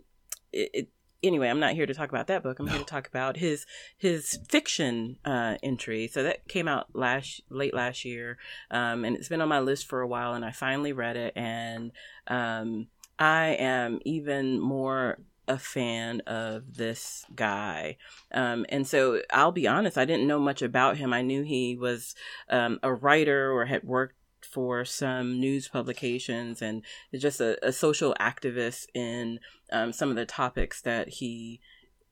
It, 0.52 0.70
it, 0.72 0.88
anyway, 1.26 1.48
I'm 1.48 1.60
not 1.60 1.74
here 1.74 1.86
to 1.86 1.94
talk 1.94 2.10
about 2.10 2.26
that 2.28 2.42
book. 2.42 2.58
I'm 2.58 2.66
here 2.66 2.78
to 2.78 2.84
talk 2.84 3.08
about 3.08 3.36
his 3.36 3.66
his 3.96 4.38
fiction 4.48 5.16
uh, 5.24 5.56
entry. 5.62 6.08
So 6.08 6.22
that 6.22 6.46
came 6.48 6.68
out 6.68 6.88
last 6.94 7.42
late 7.50 7.74
last 7.74 8.04
year, 8.04 8.38
um, 8.70 9.04
and 9.04 9.16
it's 9.16 9.28
been 9.28 9.40
on 9.40 9.48
my 9.48 9.60
list 9.60 9.86
for 9.86 10.00
a 10.00 10.08
while. 10.08 10.34
And 10.34 10.44
I 10.44 10.52
finally 10.52 10.92
read 10.92 11.16
it, 11.16 11.32
and 11.36 11.92
um, 12.26 12.88
I 13.18 13.56
am 13.58 14.00
even 14.04 14.60
more 14.60 15.18
a 15.46 15.58
fan 15.58 16.20
of 16.22 16.76
this 16.76 17.24
guy. 17.34 17.96
Um, 18.32 18.64
and 18.68 18.86
so 18.86 19.20
I'll 19.30 19.52
be 19.52 19.68
honest, 19.68 19.98
I 19.98 20.04
didn't 20.04 20.26
know 20.26 20.38
much 20.38 20.62
about 20.62 20.96
him. 20.96 21.12
I 21.12 21.22
knew 21.22 21.42
he 21.42 21.76
was 21.76 22.14
um, 22.48 22.78
a 22.82 22.92
writer 22.92 23.52
or 23.52 23.66
had 23.66 23.84
worked 23.84 24.16
for 24.54 24.84
some 24.84 25.40
news 25.40 25.66
publications 25.66 26.62
and 26.62 26.82
is 27.10 27.20
just 27.20 27.40
a, 27.40 27.58
a 27.66 27.72
social 27.72 28.14
activist 28.20 28.86
in 28.94 29.40
um, 29.72 29.92
some 29.92 30.10
of 30.10 30.16
the 30.16 30.24
topics 30.24 30.80
that 30.80 31.08
he 31.08 31.60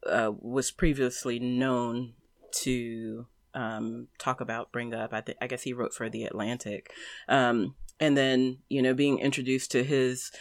uh, 0.07 0.33
was 0.41 0.73
previously 0.73 1.39
known 1.39 2.15
to 2.51 3.27
um, 3.55 4.09
talk 4.19 4.41
about, 4.41 4.73
bring 4.73 4.93
up. 4.93 5.15
I, 5.15 5.21
th- 5.21 5.39
I 5.41 5.47
guess 5.47 5.63
he 5.63 5.73
wrote 5.73 5.95
for 5.95 6.11
The 6.11 6.25
Atlantic. 6.25 6.93
Um, 7.29 7.77
and 8.01 8.17
then, 8.17 8.59
you 8.69 8.83
know, 8.83 8.93
being 8.93 9.21
introduced 9.21 9.71
to 9.71 9.85
his 9.85 10.33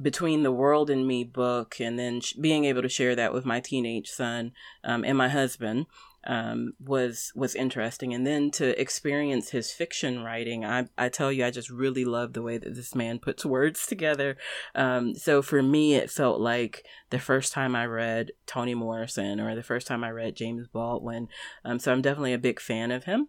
between 0.00 0.42
the 0.42 0.52
world 0.52 0.90
and 0.90 1.06
me 1.06 1.24
book 1.24 1.80
and 1.80 1.98
then 1.98 2.20
sh- 2.20 2.34
being 2.34 2.66
able 2.66 2.82
to 2.82 2.88
share 2.88 3.16
that 3.16 3.32
with 3.32 3.46
my 3.46 3.60
teenage 3.60 4.08
son 4.08 4.52
um, 4.84 5.04
and 5.04 5.16
my 5.16 5.28
husband 5.28 5.86
um, 6.24 6.74
was 6.78 7.32
was 7.34 7.54
interesting. 7.54 8.12
And 8.12 8.26
then 8.26 8.50
to 8.52 8.78
experience 8.80 9.50
his 9.50 9.72
fiction 9.72 10.22
writing 10.22 10.64
I, 10.64 10.88
I 10.98 11.08
tell 11.08 11.32
you 11.32 11.44
i 11.44 11.50
just 11.50 11.70
really 11.70 12.04
love 12.04 12.32
the 12.32 12.42
way 12.42 12.58
that 12.58 12.74
this 12.74 12.94
man 12.94 13.18
puts 13.18 13.44
words 13.44 13.86
together. 13.86 14.36
Um, 14.74 15.14
so 15.14 15.42
for 15.42 15.62
me 15.62 15.94
it 15.94 16.10
felt 16.10 16.40
like 16.40 16.84
the 17.10 17.18
first 17.18 17.52
time 17.52 17.74
i 17.74 17.86
read 17.86 18.32
toni 18.46 18.74
morrison 18.74 19.40
or 19.40 19.54
the 19.54 19.62
first 19.62 19.86
time 19.86 20.04
i 20.04 20.10
read 20.10 20.36
james 20.36 20.66
baldwin. 20.68 21.28
Um, 21.64 21.78
so 21.78 21.92
i'm 21.92 22.02
definitely 22.02 22.34
a 22.34 22.38
big 22.38 22.60
fan 22.60 22.90
of 22.90 23.04
him. 23.04 23.28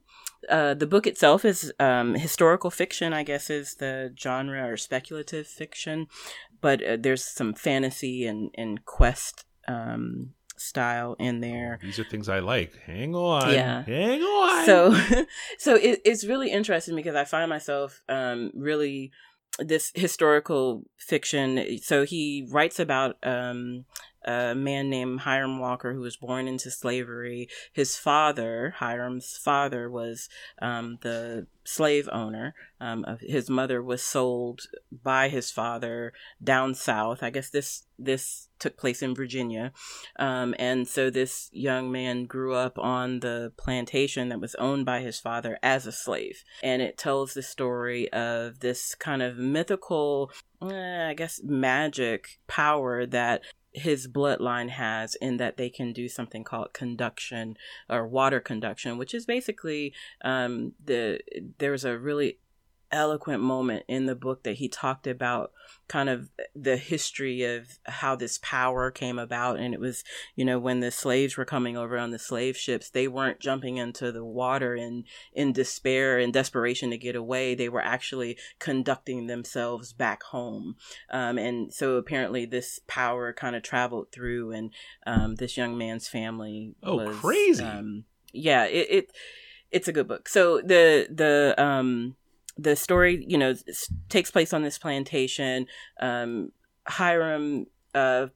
Uh, 0.50 0.74
the 0.74 0.88
book 0.88 1.06
itself 1.06 1.46
is 1.46 1.72
um, 1.80 2.16
historical 2.16 2.72
fiction 2.72 3.14
i 3.14 3.24
guess 3.24 3.50
is 3.50 3.76
the 3.76 4.14
genre 4.20 4.68
or 4.68 4.76
speculative 4.76 5.48
fiction. 5.48 6.08
But 6.60 6.84
uh, 6.86 6.98
there's 7.00 7.24
some 7.24 7.54
fantasy 7.56 8.28
and, 8.28 8.52
and 8.56 8.86
quest 8.86 9.46
um, 9.68 10.34
style 10.62 11.16
in 11.20 11.42
there 11.42 11.80
These 11.82 12.00
are 12.00 12.04
things 12.04 12.30
I 12.30 12.40
like. 12.40 12.78
Hang 12.86 13.16
on. 13.16 13.52
Yeah. 13.54 13.84
Hang 13.84 14.22
on. 14.22 14.66
so 14.66 14.94
so 15.58 15.76
it, 15.76 16.02
it's 16.06 16.24
really 16.24 16.52
interesting 16.52 16.96
because 16.96 17.16
i 17.16 17.24
find 17.24 17.50
myself 17.50 18.02
um 18.10 18.52
really 18.54 19.12
this 19.60 19.92
historical 19.96 20.84
fiction 20.98 21.78
so 21.82 22.06
he 22.06 22.48
writes 22.50 22.80
about 22.80 23.16
um 23.24 23.86
a 24.24 24.54
man 24.56 24.90
named 24.90 25.22
Hiram 25.22 25.60
Walker 25.60 25.94
who 25.94 26.02
was 26.02 26.18
born 26.18 26.48
into 26.48 26.72
slavery. 26.72 27.50
His 27.74 27.96
father, 27.98 28.76
Hiram's 28.78 29.38
father, 29.38 29.90
was 29.90 30.30
um, 30.62 30.98
the 31.02 31.48
slave 31.64 32.10
owner. 32.12 32.56
Um, 32.80 33.06
his 33.22 33.50
mother 33.50 33.82
was 33.82 34.02
sold 34.02 34.62
by 34.92 35.30
his 35.30 35.52
father 35.52 36.14
down 36.44 36.74
south. 36.74 37.22
I 37.24 37.30
guess 37.30 37.50
this 37.50 37.84
this 38.00 38.48
took 38.58 38.78
place 38.78 39.04
in 39.04 39.14
Virginia, 39.14 39.72
um, 40.18 40.56
and 40.58 40.88
so 40.88 41.10
this 41.10 41.50
young 41.52 41.92
man 41.92 42.26
grew 42.26 42.56
up 42.56 42.80
on 42.80 43.20
the 43.20 43.52
plantation 43.58 44.30
that 44.30 44.42
was 44.42 44.56
owned 44.56 44.86
by 44.86 45.02
his 45.02 45.20
father 45.20 45.60
as 45.62 45.86
a 45.86 45.92
slave. 45.92 46.44
And 46.64 46.82
it 46.82 46.98
tells 46.98 47.34
the 47.34 47.44
story 47.44 48.12
of 48.12 48.60
this 48.60 48.96
kind 48.96 49.22
of 49.22 49.38
mythical, 49.38 50.32
eh, 50.64 51.10
I 51.10 51.14
guess, 51.14 51.42
magic 51.44 52.40
power 52.48 53.06
that 53.06 53.44
his 53.74 54.08
bloodline 54.08 54.70
has 54.70 55.16
in 55.16 55.38
that 55.38 55.58
they 55.58 55.70
can 55.70 55.94
do 55.94 56.10
something 56.10 56.44
called 56.44 56.74
conduction 56.74 57.58
or 57.90 58.08
water 58.08 58.40
conduction, 58.40 58.98
which 58.98 59.14
is 59.14 59.26
basically 59.26 59.94
um, 60.24 60.74
the 60.84 61.20
there's 61.58 61.86
a 61.86 61.98
really 61.98 62.40
eloquent 62.92 63.42
moment 63.42 63.84
in 63.88 64.06
the 64.06 64.16
book 64.16 64.44
that 64.44 64.56
he 64.58 64.68
talked 64.68 65.08
about 65.08 65.52
kind 65.88 66.10
of 66.10 66.30
the 66.56 66.78
history 66.78 67.44
of 67.44 67.80
how 67.86 68.16
this 68.16 68.40
power 68.42 68.92
came 68.92 69.18
about. 69.20 69.60
And 69.60 69.74
it 69.74 69.80
was 69.80 70.04
you 70.36 70.44
know 70.46 70.60
when 70.60 70.80
the 70.80 70.92
slaves 70.92 71.38
were 71.38 71.46
coming 71.46 71.78
over 71.78 71.98
on 71.98 72.12
the 72.12 72.20
slave 72.20 72.56
ships 72.58 72.90
they 72.90 73.08
weren't 73.08 73.40
jumping 73.40 73.78
into 73.78 74.12
the 74.12 74.24
water 74.26 74.76
in 74.76 75.04
in 75.34 75.54
despair 75.54 76.18
and 76.18 76.34
desperation 76.34 76.90
to 76.92 76.98
get 76.98 77.16
away. 77.16 77.56
They 77.56 77.70
were 77.70 77.82
actually 77.84 78.38
conducting 78.60 79.28
themselves 79.28 79.94
back 79.94 80.24
home. 80.24 80.76
Um, 81.10 81.38
and 81.38 81.74
so 81.74 81.96
apparently 81.96 82.46
this 82.46 82.80
power 82.88 83.34
kind 83.34 83.56
of 83.56 83.64
traveled 83.64 84.12
through 84.12 84.52
and 84.52 84.72
um, 85.06 85.36
this 85.36 85.58
young 85.58 85.78
man's 85.78 86.08
family 86.08 86.76
Oh, 86.84 86.96
was 86.98 87.18
crazy. 87.18 87.64
um, 87.64 88.06
yeah 88.34 88.66
it, 88.66 88.88
it 88.90 89.12
it's 89.72 89.88
a 89.88 89.94
good 89.94 90.08
book. 90.08 90.28
So 90.28 90.58
the 90.62 91.08
the 91.10 91.56
um 91.58 92.16
the 92.58 92.76
story 92.76 93.24
you 93.28 93.38
know 93.38 93.56
takes 94.10 94.32
place 94.32 94.54
on 94.54 94.64
this 94.64 94.78
plantation. 94.78 95.68
Um 96.00 96.52
hiram 96.88 97.66
uh 97.94 98.28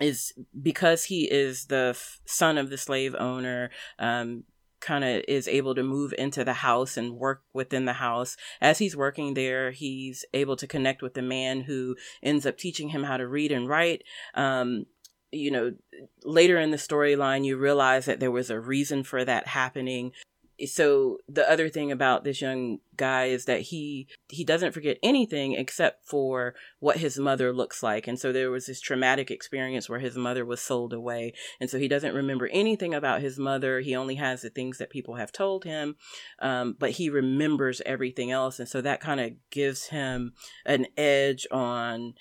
is 0.00 0.32
because 0.60 1.04
he 1.04 1.24
is 1.24 1.66
the 1.66 1.88
f- 1.90 2.20
son 2.26 2.58
of 2.58 2.70
the 2.70 2.76
slave 2.76 3.14
owner 3.18 3.70
um 3.98 4.44
kind 4.78 5.02
of 5.02 5.22
is 5.26 5.48
able 5.48 5.74
to 5.74 5.82
move 5.82 6.12
into 6.18 6.44
the 6.44 6.52
house 6.52 6.96
and 6.98 7.16
work 7.16 7.42
within 7.54 7.86
the 7.86 7.94
house. 7.94 8.36
As 8.60 8.78
he's 8.78 8.96
working 8.96 9.34
there 9.34 9.70
he's 9.70 10.24
able 10.34 10.56
to 10.56 10.66
connect 10.66 11.02
with 11.02 11.14
the 11.14 11.22
man 11.22 11.62
who 11.62 11.96
ends 12.22 12.46
up 12.46 12.58
teaching 12.58 12.90
him 12.90 13.04
how 13.04 13.16
to 13.16 13.26
read 13.26 13.52
and 13.52 13.68
write. 13.68 14.02
Um 14.34 14.86
you 15.32 15.50
know 15.50 15.72
later 16.24 16.58
in 16.58 16.70
the 16.70 16.76
storyline 16.76 17.44
you 17.44 17.56
realize 17.56 18.04
that 18.06 18.20
there 18.20 18.30
was 18.30 18.50
a 18.50 18.60
reason 18.60 19.02
for 19.02 19.24
that 19.24 19.48
happening 19.48 20.12
so 20.66 21.18
the 21.28 21.48
other 21.50 21.68
thing 21.68 21.92
about 21.92 22.24
this 22.24 22.40
young 22.40 22.78
guy 22.96 23.26
is 23.26 23.44
that 23.44 23.60
he 23.60 24.08
he 24.28 24.42
doesn't 24.44 24.72
forget 24.72 24.96
anything 25.02 25.52
except 25.52 26.08
for 26.08 26.54
what 26.78 26.96
his 26.96 27.18
mother 27.18 27.52
looks 27.52 27.82
like. 27.82 28.06
And 28.06 28.18
so 28.18 28.32
there 28.32 28.50
was 28.50 28.66
this 28.66 28.80
traumatic 28.80 29.30
experience 29.30 29.88
where 29.88 29.98
his 29.98 30.16
mother 30.16 30.44
was 30.44 30.60
sold 30.60 30.92
away. 30.92 31.34
And 31.60 31.68
so 31.68 31.78
he 31.78 31.88
doesn't 31.88 32.14
remember 32.14 32.48
anything 32.48 32.94
about 32.94 33.20
his 33.20 33.38
mother. 33.38 33.80
He 33.80 33.94
only 33.94 34.14
has 34.14 34.42
the 34.42 34.50
things 34.50 34.78
that 34.78 34.90
people 34.90 35.16
have 35.16 35.30
told 35.30 35.64
him 35.64 35.96
um, 36.40 36.76
but 36.78 36.90
he 36.92 37.10
remembers 37.10 37.82
everything 37.86 38.30
else. 38.30 38.58
And 38.58 38.68
so 38.68 38.80
that 38.80 39.00
kind 39.00 39.20
of 39.20 39.32
gives 39.50 39.86
him 39.86 40.32
an 40.64 40.86
edge 40.96 41.46
on 41.50 42.14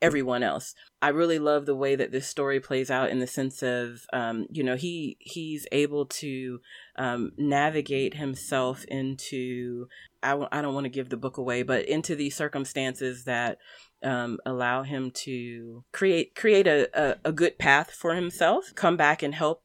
everyone 0.00 0.42
else. 0.42 0.74
I 1.00 1.08
really 1.08 1.38
love 1.38 1.66
the 1.66 1.74
way 1.74 1.96
that 1.96 2.12
this 2.12 2.28
story 2.28 2.60
plays 2.60 2.90
out 2.90 3.10
in 3.10 3.18
the 3.18 3.26
sense 3.26 3.62
of, 3.62 4.06
um, 4.12 4.46
you 4.50 4.62
know, 4.62 4.76
he 4.76 5.16
he's 5.20 5.66
able 5.72 6.06
to 6.06 6.60
um, 6.96 7.32
navigate 7.36 8.14
himself 8.14 8.84
into. 8.86 9.88
I 10.22 10.30
w- 10.30 10.48
I 10.50 10.62
don't 10.62 10.74
want 10.74 10.84
to 10.84 10.90
give 10.90 11.08
the 11.08 11.16
book 11.16 11.36
away, 11.36 11.62
but 11.62 11.84
into 11.86 12.16
these 12.16 12.36
circumstances 12.36 13.24
that 13.24 13.58
um, 14.02 14.38
allow 14.44 14.82
him 14.82 15.10
to 15.24 15.84
create 15.92 16.34
create 16.34 16.66
a, 16.66 16.88
a, 16.94 17.16
a 17.26 17.32
good 17.32 17.58
path 17.58 17.90
for 17.92 18.14
himself, 18.14 18.72
come 18.74 18.96
back 18.96 19.22
and 19.22 19.34
help 19.34 19.62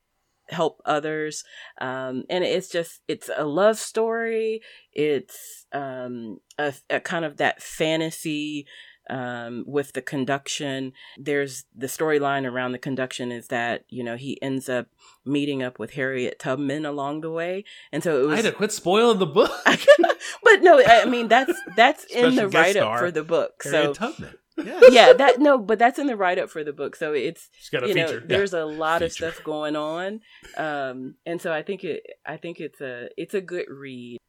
help 0.49 0.81
others 0.85 1.43
um 1.79 2.23
and 2.29 2.43
it's 2.43 2.67
just 2.67 3.01
it's 3.07 3.29
a 3.37 3.45
love 3.45 3.77
story 3.77 4.61
it's 4.91 5.65
um 5.71 6.37
a, 6.57 6.73
a 6.89 6.99
kind 6.99 7.23
of 7.23 7.37
that 7.37 7.61
fantasy 7.61 8.65
um, 9.09 9.63
with 9.67 9.93
the 9.93 10.01
conduction. 10.01 10.93
There's 11.17 11.65
the 11.75 11.87
storyline 11.87 12.49
around 12.49 12.71
the 12.71 12.79
conduction 12.79 13.31
is 13.31 13.47
that 13.47 13.85
you 13.89 14.03
know 14.03 14.15
he 14.15 14.41
ends 14.41 14.69
up 14.69 14.87
meeting 15.25 15.63
up 15.63 15.79
with 15.79 15.91
Harriet 15.91 16.39
Tubman 16.39 16.85
along 16.85 17.21
the 17.21 17.31
way, 17.31 17.63
and 17.91 18.03
so 18.03 18.23
it 18.23 18.27
was. 18.27 18.33
I 18.33 18.43
had 18.43 18.51
to 18.51 18.57
quit 18.57 18.71
spoiling 18.71 19.19
the 19.19 19.25
book. 19.25 19.51
but 19.65 20.61
no, 20.61 20.81
I 20.85 21.05
mean 21.05 21.27
that's 21.27 21.53
that's 21.75 22.05
in 22.05 22.35
the 22.35 22.47
write 22.47 22.75
up 22.77 22.83
star, 22.83 22.97
for 22.99 23.11
the 23.11 23.23
book. 23.23 23.61
Harriet 23.63 23.95
so 23.95 24.07
Tubman. 24.07 24.35
yeah, 24.91 25.13
that 25.13 25.39
no, 25.39 25.57
but 25.57 25.79
that's 25.79 25.97
in 25.97 26.07
the 26.07 26.15
write 26.15 26.37
up 26.37 26.49
for 26.49 26.63
the 26.63 26.73
book. 26.73 26.95
So 26.95 27.13
it's 27.13 27.49
She's 27.57 27.69
got 27.69 27.83
a 27.83 27.87
you 27.87 27.95
know 27.95 28.07
feature. 28.07 28.23
there's 28.25 28.53
a 28.53 28.65
lot 28.65 29.01
of 29.01 29.11
stuff 29.11 29.43
going 29.43 29.75
on, 29.75 30.21
um, 30.57 31.15
and 31.25 31.41
so 31.41 31.51
I 31.51 31.63
think 31.63 31.83
it 31.83 32.03
I 32.25 32.37
think 32.37 32.59
it's 32.59 32.79
a 32.79 33.09
it's 33.17 33.33
a 33.33 33.41
good 33.41 33.65
read. 33.67 34.19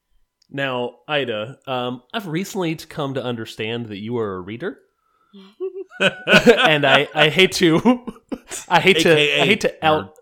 Now, 0.51 0.97
Ida, 1.09 1.59
um, 1.67 2.03
I've 2.13 2.27
recently 2.27 2.75
come 2.77 3.15
to 3.15 3.23
understand 3.25 3.87
that 3.87 3.99
you 3.99 4.19
are 4.19 4.35
a 4.37 4.41
reader, 4.41 4.79
and 6.01 6.87
I, 6.87 7.09
I 7.15 7.29
hate 7.29 7.53
to, 7.53 8.05
I 8.69 8.81
hate 8.81 9.01
to, 9.01 9.13
I 9.13 9.47
hate 9.47 9.61
to 9.63 9.85
out, 9.87 10.15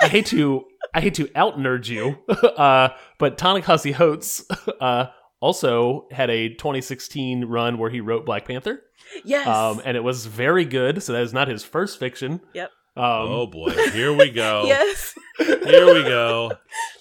I 0.00 0.08
hate 0.08 0.26
to, 0.26 0.64
I 0.94 1.00
hate 1.00 1.14
to 1.14 1.28
out 1.34 1.58
nerd 1.58 1.88
you, 1.88 2.18
uh, 2.28 2.90
but 3.18 3.38
Ta-Nehisi 3.38 4.44
uh, 4.80 5.06
also 5.40 6.06
had 6.10 6.30
a 6.30 6.50
2016 6.50 7.46
run 7.46 7.78
where 7.78 7.90
he 7.90 8.00
wrote 8.00 8.24
Black 8.24 8.46
Panther, 8.46 8.82
Yes. 9.24 9.46
um, 9.46 9.80
and 9.84 9.96
it 9.96 10.04
was 10.04 10.26
very 10.26 10.64
good. 10.64 11.02
So 11.02 11.12
that 11.12 11.22
is 11.22 11.32
not 11.32 11.48
his 11.48 11.64
first 11.64 11.98
fiction. 11.98 12.40
Yep. 12.54 12.70
Um, 12.94 13.04
oh 13.04 13.46
boy, 13.46 13.70
here 13.90 14.12
we 14.12 14.30
go. 14.30 14.64
yes. 14.66 15.14
Here 15.38 15.94
we 15.94 16.02
go. 16.02 16.52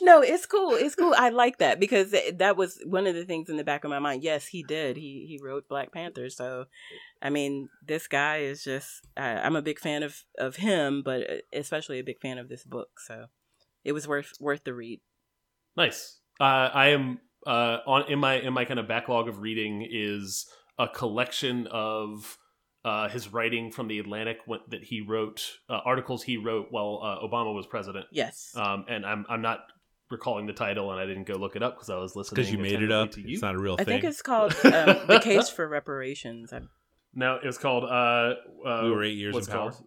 No, 0.01 0.21
it's 0.21 0.45
cool. 0.45 0.73
It's 0.75 0.95
cool. 0.95 1.13
I 1.17 1.29
like 1.29 1.57
that 1.59 1.79
because 1.79 2.13
that 2.33 2.57
was 2.57 2.79
one 2.85 3.07
of 3.07 3.15
the 3.15 3.25
things 3.25 3.49
in 3.49 3.57
the 3.57 3.63
back 3.63 3.83
of 3.83 3.89
my 3.89 3.99
mind. 3.99 4.23
Yes, 4.23 4.47
he 4.47 4.63
did. 4.63 4.97
He 4.97 5.25
he 5.27 5.39
wrote 5.43 5.67
Black 5.67 5.91
Panther. 5.91 6.29
So, 6.29 6.65
I 7.21 7.29
mean, 7.29 7.69
this 7.85 8.07
guy 8.07 8.37
is 8.37 8.63
just. 8.63 9.07
I, 9.17 9.37
I'm 9.37 9.55
a 9.55 9.61
big 9.61 9.79
fan 9.79 10.03
of 10.03 10.23
of 10.37 10.57
him, 10.57 11.01
but 11.03 11.29
uh, 11.29 11.35
especially 11.53 11.99
a 11.99 12.03
big 12.03 12.19
fan 12.19 12.37
of 12.37 12.49
this 12.49 12.63
book. 12.63 12.99
So, 13.05 13.25
it 13.83 13.91
was 13.91 14.07
worth 14.07 14.33
worth 14.39 14.63
the 14.63 14.73
read. 14.73 15.01
Nice. 15.75 16.19
Uh, 16.39 16.69
I 16.73 16.87
am 16.89 17.19
uh, 17.45 17.77
on 17.85 18.11
in 18.11 18.19
my 18.19 18.35
in 18.35 18.53
my 18.53 18.65
kind 18.65 18.79
of 18.79 18.87
backlog 18.87 19.27
of 19.27 19.39
reading 19.39 19.87
is 19.89 20.45
a 20.79 20.87
collection 20.87 21.67
of 21.67 22.37
uh, 22.83 23.07
his 23.09 23.31
writing 23.31 23.71
from 23.71 23.87
the 23.87 23.99
Atlantic 23.99 24.39
what, 24.45 24.69
that 24.69 24.83
he 24.83 25.01
wrote 25.01 25.59
uh, 25.69 25.79
articles 25.85 26.23
he 26.23 26.37
wrote 26.37 26.67
while 26.71 26.99
uh, 27.03 27.25
Obama 27.27 27.53
was 27.53 27.65
president. 27.67 28.05
Yes. 28.11 28.51
Um, 28.55 28.85
and 28.89 29.05
I'm 29.05 29.25
I'm 29.29 29.41
not 29.41 29.59
recalling 30.09 30.45
the 30.45 30.53
title, 30.53 30.91
and 30.91 30.99
I 30.99 31.05
didn't 31.05 31.25
go 31.25 31.35
look 31.35 31.55
it 31.55 31.63
up 31.63 31.75
because 31.75 31.89
I 31.89 31.95
was 31.97 32.15
listening. 32.15 32.35
Because 32.37 32.51
you 32.51 32.57
made 32.57 32.81
it 32.81 32.91
up. 32.91 33.15
You. 33.15 33.23
It's 33.27 33.41
not 33.41 33.55
a 33.55 33.59
real 33.59 33.75
I 33.79 33.83
thing. 33.83 33.97
I 33.97 34.01
think 34.01 34.03
it's 34.11 34.21
called 34.21 34.53
um, 34.65 35.07
the 35.07 35.19
case 35.23 35.47
for 35.49 35.67
reparations. 35.67 36.51
I'm... 36.51 36.69
No, 37.13 37.35
it 37.35 37.45
was 37.45 37.57
called. 37.57 37.83
Uh, 37.85 37.87
uh, 38.67 38.81
We 38.83 38.91
Were 38.91 39.03
Eight 39.03 39.17
Years 39.17 39.33
what's 39.33 39.47
in 39.47 39.53
it 39.53 39.57
called? 39.57 39.73
Power? 39.73 39.81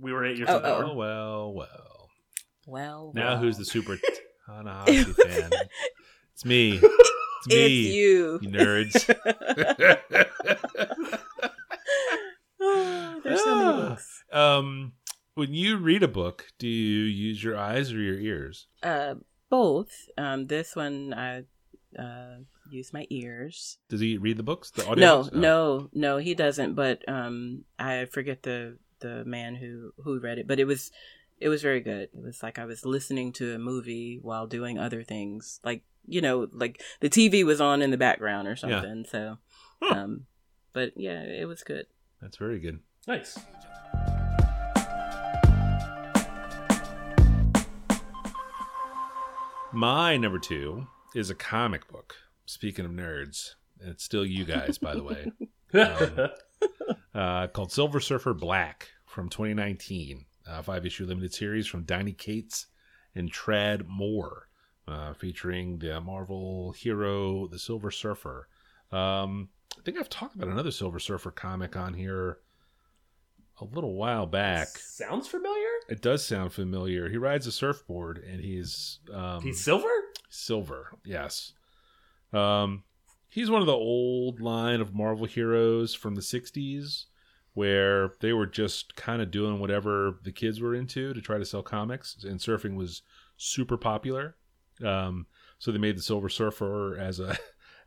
We 0.00 0.12
were 0.12 0.24
eight 0.26 0.36
years 0.36 0.48
Oh, 0.50 0.56
in 0.56 0.62
power. 0.62 0.84
oh 0.84 0.94
well, 0.94 1.52
well. 1.54 2.08
well, 2.66 3.12
Now 3.14 3.28
well. 3.30 3.38
who's 3.38 3.56
the 3.56 3.64
super 3.64 3.96
Ta-Nehisi 4.46 5.14
fan? 5.14 5.50
It's 6.34 6.44
me. 6.44 6.80
It's 7.48 7.54
me. 7.54 7.86
It's 7.86 7.94
you. 7.94 8.38
You 8.42 8.48
nerds. 8.48 9.06
There's 13.22 13.42
so 13.42 13.54
many 13.56 13.68
Ah. 13.68 13.88
books. 13.90 14.24
Um, 14.36 14.92
when 15.34 15.52
you 15.54 15.76
read 15.78 16.02
a 16.02 16.08
book, 16.08 16.46
do 16.58 16.68
you 16.68 17.04
use 17.04 17.42
your 17.42 17.56
eyes 17.58 17.92
or 17.92 17.98
your 18.00 18.18
ears? 18.18 18.66
Uh, 18.82 19.14
both. 19.50 20.08
Um, 20.18 20.46
this 20.46 20.76
one 20.76 21.14
I 21.14 21.44
uh 21.98 22.38
use 22.68 22.92
my 22.92 23.06
ears. 23.10 23.78
Does 23.88 24.00
he 24.00 24.18
read 24.18 24.36
the 24.36 24.42
books? 24.42 24.70
The 24.70 24.84
audio 24.86 25.04
No, 25.06 25.22
books? 25.22 25.34
no, 25.34 25.88
no, 25.92 26.18
he 26.18 26.34
doesn't. 26.34 26.74
But 26.74 27.06
um, 27.08 27.64
I 27.78 28.04
forget 28.06 28.42
the 28.42 28.78
the 29.00 29.24
man 29.24 29.54
who 29.56 29.92
who 30.02 30.18
read 30.20 30.38
it, 30.38 30.46
but 30.48 30.58
it 30.58 30.64
was 30.66 30.90
it 31.38 31.48
was 31.48 31.62
very 31.62 31.80
good. 31.80 32.08
It 32.14 32.22
was 32.22 32.42
like 32.42 32.58
I 32.58 32.64
was 32.64 32.84
listening 32.84 33.32
to 33.34 33.54
a 33.54 33.58
movie 33.58 34.18
while 34.22 34.46
doing 34.46 34.78
other 34.78 35.04
things, 35.04 35.60
like 35.64 35.82
you 36.08 36.20
know, 36.20 36.48
like 36.52 36.80
the 37.00 37.10
TV 37.10 37.44
was 37.44 37.60
on 37.60 37.82
in 37.82 37.90
the 37.90 37.96
background 37.98 38.48
or 38.48 38.52
Yeah. 38.52 38.56
something. 38.56 39.04
So, 39.08 39.38
Huh. 39.82 39.94
um, 39.94 40.26
but 40.72 40.92
yeah, 40.96 41.22
it 41.22 41.46
was 41.46 41.62
good. 41.62 41.86
That's 42.20 42.36
very 42.38 42.58
good. 42.58 42.80
Nice. 43.06 43.38
My 49.76 50.16
number 50.16 50.38
two 50.38 50.86
is 51.14 51.28
a 51.28 51.34
comic 51.34 51.86
book. 51.86 52.16
Speaking 52.46 52.86
of 52.86 52.92
nerds, 52.92 53.56
and 53.78 53.90
it's 53.90 54.02
still 54.02 54.24
you 54.24 54.46
guys, 54.46 54.78
by 54.78 54.94
the 54.94 55.02
way. 55.02 55.30
Um, 55.74 56.28
uh, 57.14 57.48
called 57.48 57.72
Silver 57.72 58.00
Surfer 58.00 58.32
Black 58.32 58.88
from 59.04 59.28
2019, 59.28 60.24
uh, 60.48 60.62
five 60.62 60.86
issue 60.86 61.04
limited 61.04 61.34
series 61.34 61.66
from 61.66 61.82
Donny 61.82 62.12
Cates 62.12 62.68
and 63.14 63.30
Tradd 63.30 63.86
Moore, 63.86 64.48
uh, 64.88 65.12
featuring 65.12 65.78
the 65.78 66.00
Marvel 66.00 66.72
hero, 66.72 67.48
the 67.48 67.58
Silver 67.58 67.90
Surfer. 67.90 68.48
Um, 68.92 69.50
I 69.76 69.82
think 69.82 69.98
I've 69.98 70.08
talked 70.08 70.36
about 70.36 70.48
another 70.48 70.70
Silver 70.70 71.00
Surfer 71.00 71.32
comic 71.32 71.76
on 71.76 71.92
here 71.92 72.38
a 73.60 73.64
little 73.64 73.94
while 73.94 74.26
back. 74.26 74.68
Sounds 74.68 75.28
familiar. 75.28 75.75
It 75.88 76.02
does 76.02 76.24
sound 76.24 76.52
familiar. 76.52 77.08
He 77.08 77.16
rides 77.16 77.46
a 77.46 77.52
surfboard 77.52 78.18
and 78.18 78.40
he's 78.40 78.98
um, 79.12 79.42
He's 79.42 79.62
silver. 79.62 79.88
Silver, 80.28 80.92
yes. 81.04 81.52
Um, 82.32 82.84
he's 83.28 83.50
one 83.50 83.60
of 83.60 83.66
the 83.66 83.72
old 83.72 84.40
line 84.40 84.80
of 84.80 84.94
Marvel 84.94 85.26
heroes 85.26 85.94
from 85.94 86.14
the 86.14 86.20
'60s, 86.20 87.04
where 87.54 88.10
they 88.20 88.32
were 88.32 88.46
just 88.46 88.96
kind 88.96 89.22
of 89.22 89.30
doing 89.30 89.60
whatever 89.60 90.18
the 90.24 90.32
kids 90.32 90.60
were 90.60 90.74
into 90.74 91.14
to 91.14 91.20
try 91.20 91.38
to 91.38 91.44
sell 91.44 91.62
comics, 91.62 92.24
and 92.24 92.40
surfing 92.40 92.76
was 92.76 93.02
super 93.36 93.76
popular. 93.76 94.36
Um, 94.84 95.26
so 95.58 95.72
they 95.72 95.78
made 95.78 95.96
the 95.96 96.02
Silver 96.02 96.28
Surfer 96.28 96.98
as 96.98 97.20
a 97.20 97.38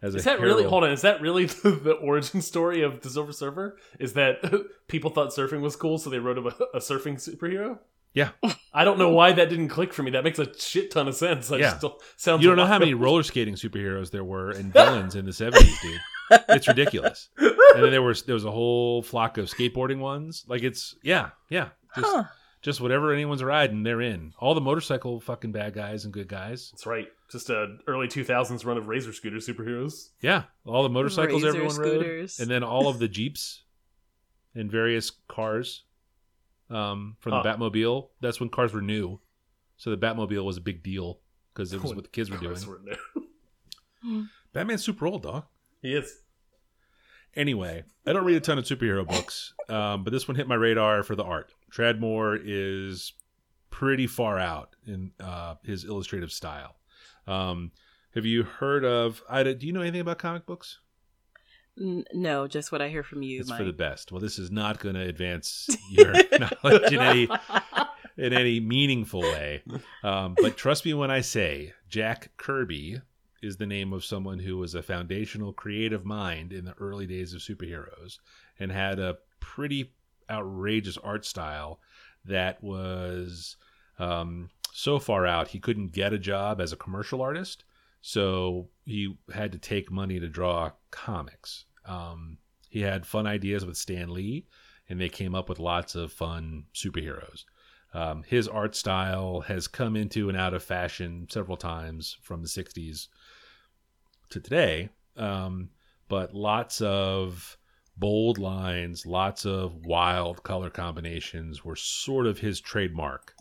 as 0.02 0.16
Is 0.16 0.22
a 0.22 0.26
that 0.26 0.40
really? 0.40 0.64
Hold 0.64 0.84
on. 0.84 0.92
Is 0.92 1.02
that 1.02 1.22
really 1.22 1.46
the, 1.64 1.72
the 1.72 1.94
origin 1.94 2.42
story 2.42 2.82
of 2.82 3.02
the 3.02 3.10
Silver 3.10 3.32
Surfer? 3.34 3.78
Is 4.00 4.14
that 4.14 4.40
people 4.88 5.10
thought 5.12 5.30
surfing 5.30 5.62
was 5.62 5.76
cool, 5.76 5.98
so 5.98 6.10
they 6.10 6.20
wrote 6.20 6.38
him 6.38 6.48
a, 6.48 6.54
a 6.76 6.80
surfing 6.80 7.16
superhero? 7.16 7.80
Yeah. 8.14 8.30
I 8.74 8.86
don't 8.86 8.98
know 8.98 9.10
why 9.10 9.34
that 9.34 9.50
didn't 9.50 9.68
click 9.70 9.94
for 9.94 10.02
me. 10.02 10.12
That 10.12 10.24
makes 10.24 10.40
a 10.40 10.52
shit 10.58 10.90
ton 10.90 11.08
of 11.08 11.14
sense. 11.16 11.48
That 11.50 11.60
Yeah. 11.60 11.78
still 11.78 12.00
sounds. 12.18 12.42
You 12.42 12.50
don't 12.50 12.58
know 12.58 12.66
how 12.66 12.80
many 12.80 12.96
roller 12.96 13.22
skating 13.24 13.54
superheroes 13.54 14.10
there 14.10 14.24
were 14.24 14.50
and 14.50 14.74
villains 14.74 15.16
in 15.16 15.26
the 15.26 15.32
'70s, 15.32 15.82
dude. 15.82 16.00
It's 16.50 16.68
ridiculous. 16.68 17.30
And 17.38 17.84
then 17.84 17.90
there 17.92 18.02
was 18.04 18.24
there 18.24 18.36
was 18.36 18.46
a 18.46 18.52
whole 18.52 19.02
flock 19.02 19.38
of 19.40 19.46
skateboarding 19.48 19.98
ones. 20.00 20.44
Like 20.48 20.62
it's 20.64 20.96
yeah, 21.04 21.30
yeah. 21.50 21.70
Just 21.96 22.08
Huh. 22.08 22.24
Just 22.62 22.82
whatever 22.82 23.14
anyone's 23.14 23.44
riding, 23.44 23.84
they're 23.84 24.02
in. 24.02 24.34
All 24.40 24.54
the 24.54 24.62
motorcycle 24.62 25.20
fucking 25.20 25.52
bad 25.52 25.74
guys 25.74 26.04
and 26.06 26.14
good 26.14 26.28
guys. 26.28 26.70
That's 26.72 26.86
right. 26.86 27.08
Just 27.32 27.50
a 27.50 27.78
early 27.88 28.08
two 28.08 28.24
thousands 28.24 28.66
run 28.66 28.78
of 28.78 28.88
razor 28.88 29.14
scooter 29.14 29.38
superheroes. 29.38 30.10
Yeah, 30.22 30.44
all 30.66 30.84
the 30.84 30.90
motorcycles 30.90 31.44
Razor 31.44 31.48
everyone 31.50 31.72
scooters. 31.76 32.40
rode, 32.40 32.44
and 32.44 32.52
then 32.52 32.64
all 32.64 32.88
of 32.88 33.00
the 33.00 33.08
jeeps 33.08 33.64
and 34.56 34.72
various 34.72 35.12
cars 35.28 35.84
um, 36.70 37.16
from 37.20 37.32
the 37.32 37.42
Huh. 37.42 37.56
Batmobile. 37.58 38.10
That's 38.20 38.40
when 38.40 38.50
cars 38.50 38.74
were 38.74 38.82
new, 38.82 39.20
so 39.78 39.90
the 39.92 39.98
Batmobile 39.98 40.44
was 40.44 40.58
a 40.58 40.62
big 40.62 40.82
deal 40.84 41.20
because 41.54 41.72
it 41.72 41.82
was 41.82 41.94
what 41.94 42.04
the 42.04 42.10
kids 42.10 42.30
were 42.32 42.38
doing. 42.38 42.58
Were 42.68 42.82
new. 44.04 44.26
Batman's 44.54 44.84
super 44.84 45.06
old, 45.06 45.22
dog. 45.24 45.46
he 45.82 45.94
is. 45.96 46.22
Anyway, 47.36 47.84
I 48.08 48.14
don't 48.14 48.26
read 48.26 48.38
a 48.38 48.40
ton 48.40 48.58
of 48.58 48.66
superhero 48.66 49.08
books, 49.08 49.54
um, 49.70 50.04
but 50.04 50.12
this 50.12 50.28
one 50.28 50.36
hit 50.36 50.48
my 50.48 50.56
radar 50.56 51.04
for 51.04 51.16
the 51.16 51.24
art. 51.24 51.54
Tradd 51.72 52.00
Moore 52.00 52.38
is 52.42 53.14
pretty 53.70 54.08
far 54.08 54.40
out 54.40 54.76
in 54.86 55.12
uh, 55.20 55.56
his 55.64 55.84
illustrative 55.86 56.32
style. 56.32 56.76
Um, 57.28 57.72
have 58.16 58.26
you 58.26 58.44
heard 58.44 58.84
of? 58.84 59.22
Ida, 59.30 59.56
do 59.56 59.68
you 59.68 59.74
know 59.74 59.82
anything 59.82 60.02
about 60.02 60.18
comic 60.18 60.46
books? 60.46 60.80
No, 61.78 62.48
just 62.48 62.72
what 62.74 62.82
I 62.82 62.90
hear 62.90 63.04
from 63.04 63.22
you, 63.22 63.40
It's 63.40 63.50
Mike. 63.50 63.60
for 63.60 63.64
the 63.64 63.72
best. 63.72 64.12
Well, 64.12 64.20
this 64.20 64.38
is 64.38 64.52
not 64.52 64.80
going 64.80 64.96
to 64.96 65.02
advance 65.02 65.70
your 65.92 66.14
knowledge 66.38 66.92
in 66.92 67.00
any 67.00 67.30
in 68.18 68.34
any 68.34 68.60
meaningful 68.60 69.22
way. 69.22 69.64
Um, 70.04 70.36
but 70.42 70.58
trust 70.58 70.84
me 70.84 70.94
when 70.94 71.10
I 71.10 71.22
say 71.22 71.74
Jack 71.88 72.32
Kirby 72.36 73.00
is 73.42 73.56
the 73.56 73.66
name 73.66 73.94
of 73.94 74.04
someone 74.04 74.40
who 74.40 74.58
was 74.58 74.76
a 74.76 74.84
foundational 74.84 75.54
creative 75.54 76.04
mind 76.04 76.52
in 76.52 76.66
the 76.66 76.74
early 76.80 77.08
days 77.08 77.34
of 77.34 77.40
superheroes 77.40 78.18
and 78.60 78.74
had 78.74 79.00
a 79.00 79.18
pretty 79.40 79.94
outrageous 80.30 80.98
art 80.98 81.26
style 81.26 81.80
that 82.26 82.64
was 82.64 83.58
um, 83.98 84.50
so 84.74 85.00
far 85.00 85.26
out 85.26 85.50
he 85.50 85.60
couldn't 85.60 85.92
get 85.92 86.14
a 86.14 86.20
job 86.20 86.62
as 86.62 86.72
a 86.72 86.78
commercial 86.78 87.22
artist. 87.22 87.64
So 88.02 88.70
he 88.86 89.18
had 89.34 89.52
to 89.52 89.58
take 89.58 89.92
money 89.92 90.20
to 90.20 90.30
draw 90.30 90.72
comics. 90.92 91.66
Um, 91.86 92.38
he 92.70 92.82
had 92.82 93.06
fun 93.06 93.28
ideas 93.28 93.66
with 93.66 93.78
Stan 93.78 94.14
Lee, 94.14 94.46
and 94.88 95.02
they 95.02 95.10
came 95.10 95.36
up 95.36 95.50
with 95.50 95.60
lots 95.60 95.96
of 95.96 96.12
fun 96.14 96.66
superheroes. 96.74 97.44
Um, 97.94 98.24
his 98.24 98.48
art 98.48 98.76
style 98.76 99.42
has 99.42 99.68
come 99.68 99.96
into 99.96 100.30
and 100.30 100.38
out 100.38 100.54
of 100.54 100.64
fashion 100.64 101.28
several 101.30 101.58
times 101.58 102.18
from 102.22 102.42
the 102.42 102.48
60s 102.48 103.08
to 104.30 104.40
today, 104.40 104.90
um, 105.18 105.70
but 106.08 106.36
lots 106.36 106.82
of 106.82 107.58
bold 108.00 108.38
lines, 108.38 109.06
lots 109.06 109.46
of 109.46 109.86
wild 109.86 110.44
color 110.44 110.70
combinations 110.70 111.64
were 111.66 111.76
sort 111.76 112.26
of 112.26 112.40
his 112.40 112.60
trademark 112.60 113.34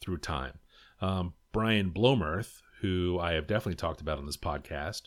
through 0.00 0.18
time. 0.18 0.58
Um, 1.00 1.34
Brian 1.52 1.90
Blomerth, 1.90 2.62
who 2.80 3.18
I 3.20 3.32
have 3.32 3.46
definitely 3.46 3.76
talked 3.76 4.00
about 4.00 4.18
on 4.18 4.26
this 4.26 4.36
podcast, 4.36 5.02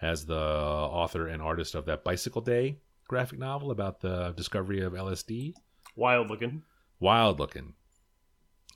as 0.00 0.26
the 0.26 0.36
author 0.36 1.26
and 1.26 1.42
artist 1.42 1.74
of 1.74 1.86
that 1.86 2.04
Bicycle 2.04 2.40
Day 2.40 2.78
graphic 3.08 3.38
novel 3.38 3.70
about 3.70 4.00
the 4.00 4.32
discovery 4.36 4.82
of 4.82 4.92
LSD. 4.92 5.54
Wild 5.96 6.28
looking. 6.28 6.62
Wild 7.00 7.40
looking. 7.40 7.72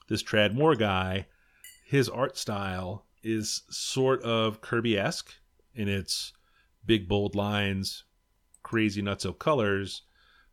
This 0.09 0.23
Tradd 0.23 0.55
Moore 0.55 0.75
guy, 0.75 1.27
his 1.85 2.09
art 2.09 2.37
style 2.37 3.05
is 3.23 3.63
sort 3.71 4.23
of 4.23 4.61
Kirby 4.61 4.99
esque 4.99 5.33
in 5.75 5.89
its 5.89 6.33
big, 6.85 7.07
bold 7.09 7.37
lines, 7.37 8.05
crazy 8.63 9.03
nutso 9.03 9.37
colors, 9.39 10.03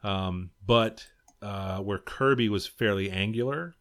um, 0.04 0.52
but 0.66 1.08
uh, 1.42 1.80
where 1.80 2.00
Kirby 2.00 2.50
was 2.50 2.68
fairly 2.68 3.10
angular 3.10 3.76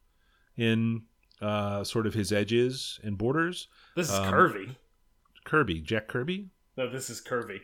in 0.57 1.03
uh, 1.41 1.85
sort 1.85 2.07
of 2.07 2.15
his 2.15 2.33
edges 2.33 2.99
and 3.03 3.17
borders. 3.19 3.69
This 3.97 4.09
is 4.11 4.15
Um, 4.19 4.33
curvy. 4.33 4.77
Kirby, 5.45 5.81
Jack 5.81 6.09
Kirby, 6.09 6.51
No, 6.77 6.89
this 6.91 7.09
is 7.11 7.21
curvy. 7.21 7.61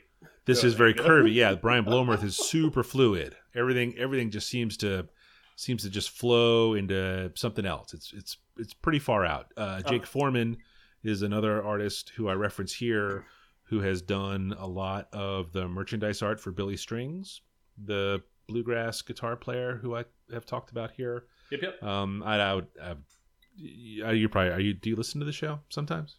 this 0.46 0.64
is 0.64 0.74
very 0.74 0.94
curvy. 0.94 1.34
Yeah, 1.34 1.54
Brian 1.60 1.84
Blomerth 1.84 2.24
is 2.24 2.36
super 2.36 2.82
fluid. 2.82 3.36
Everything 3.54 3.94
everything 3.98 4.30
just 4.30 4.48
seems 4.48 4.76
to 4.78 5.08
seems 5.56 5.82
to 5.82 5.90
just 5.90 6.10
flow 6.10 6.74
into 6.74 7.30
something 7.36 7.66
else. 7.66 7.92
It's 7.94 8.12
it's 8.12 8.36
it's 8.56 8.72
pretty 8.74 8.98
far 9.00 9.24
out. 9.26 9.52
Uh, 9.56 9.82
Jake 9.82 10.02
Oh. 10.02 10.06
Foreman 10.06 10.56
is 11.02 11.22
another 11.22 11.62
artist 11.62 12.10
who 12.16 12.28
I 12.28 12.32
reference 12.34 12.72
here, 12.72 13.26
who 13.64 13.80
has 13.80 14.02
done 14.02 14.54
a 14.58 14.66
lot 14.66 15.08
of 15.12 15.52
the 15.52 15.66
merchandise 15.66 16.22
art 16.22 16.40
for 16.40 16.52
Billy 16.52 16.76
Strings, 16.76 17.40
the 17.82 18.22
bluegrass 18.46 19.02
guitar 19.02 19.36
player 19.36 19.76
who 19.76 19.96
I 19.96 20.04
have 20.32 20.46
talked 20.46 20.70
about 20.70 20.90
here. 20.92 21.24
Yep, 21.50 21.60
yep. 21.62 21.82
Um, 21.82 22.22
I, 22.24 22.36
I 22.36 22.54
would. 22.54 22.66
I, 22.80 24.12
you 24.12 24.28
probably 24.28 24.52
are 24.52 24.60
you? 24.60 24.74
Do 24.74 24.90
you 24.90 24.96
listen 24.96 25.20
to 25.20 25.26
the 25.26 25.32
show 25.32 25.60
sometimes? 25.68 26.16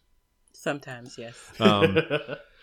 Sometimes, 0.52 1.18
yes. 1.18 1.52
Um, 1.60 1.98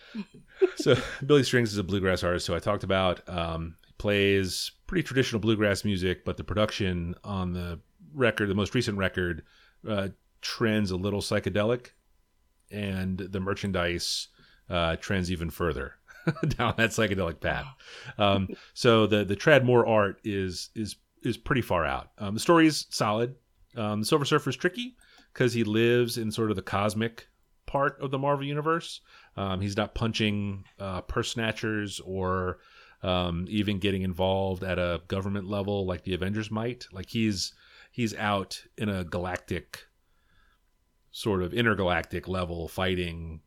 so 0.75 0.95
Billy 1.25 1.43
Strings 1.43 1.71
is 1.71 1.77
a 1.77 1.83
bluegrass 1.83 2.23
artist 2.23 2.47
who 2.47 2.55
I 2.55 2.59
talked 2.59 2.83
about. 2.83 3.27
Um, 3.29 3.75
he 3.85 3.93
plays 3.97 4.71
pretty 4.87 5.03
traditional 5.03 5.39
bluegrass 5.39 5.85
music, 5.85 6.25
but 6.25 6.37
the 6.37 6.43
production 6.43 7.15
on 7.23 7.53
the 7.53 7.79
record, 8.13 8.49
the 8.49 8.55
most 8.55 8.73
recent 8.73 8.97
record, 8.97 9.43
uh, 9.87 10.09
trends 10.41 10.91
a 10.91 10.95
little 10.97 11.21
psychedelic, 11.21 11.89
and 12.71 13.17
the 13.19 13.39
merchandise 13.39 14.29
uh, 14.69 14.95
trends 14.97 15.31
even 15.31 15.49
further 15.49 15.95
down 16.47 16.73
that 16.77 16.91
psychedelic 16.91 17.39
path. 17.39 17.65
Um, 18.17 18.49
so 18.73 19.07
the 19.07 19.23
the 19.23 19.35
Tradd 19.35 19.63
Moore 19.63 19.85
art 19.85 20.19
is 20.23 20.69
is 20.75 20.95
is 21.23 21.37
pretty 21.37 21.61
far 21.61 21.85
out. 21.85 22.11
Um, 22.17 22.33
the 22.33 22.39
story 22.39 22.67
is 22.67 22.85
solid. 22.89 23.35
Um, 23.75 24.01
the 24.01 24.05
Silver 24.05 24.25
Surfer 24.25 24.49
is 24.49 24.55
tricky 24.55 24.95
because 25.33 25.53
he 25.53 25.63
lives 25.63 26.17
in 26.17 26.31
sort 26.31 26.49
of 26.49 26.55
the 26.55 26.61
cosmic 26.61 27.27
part 27.65 27.99
of 28.01 28.11
the 28.11 28.19
Marvel 28.19 28.45
universe. 28.45 29.01
Um, 29.35 29.61
he's 29.61 29.77
not 29.77 29.95
punching 29.95 30.65
uh, 30.79 31.01
purse 31.01 31.31
snatchers 31.31 31.99
or 32.01 32.59
um, 33.01 33.45
even 33.49 33.79
getting 33.79 34.03
involved 34.03 34.63
at 34.63 34.77
a 34.77 35.01
government 35.07 35.47
level 35.49 35.85
like 35.85 36.03
the 36.03 36.13
Avengers 36.13 36.51
might. 36.51 36.87
Like 36.91 37.09
he's 37.09 37.53
he's 37.91 38.15
out 38.15 38.61
in 38.77 38.89
a 38.89 39.03
galactic 39.03 39.87
sort 41.11 41.43
of 41.43 41.53
intergalactic 41.53 42.27
level 42.27 42.67
fighting 42.67 43.41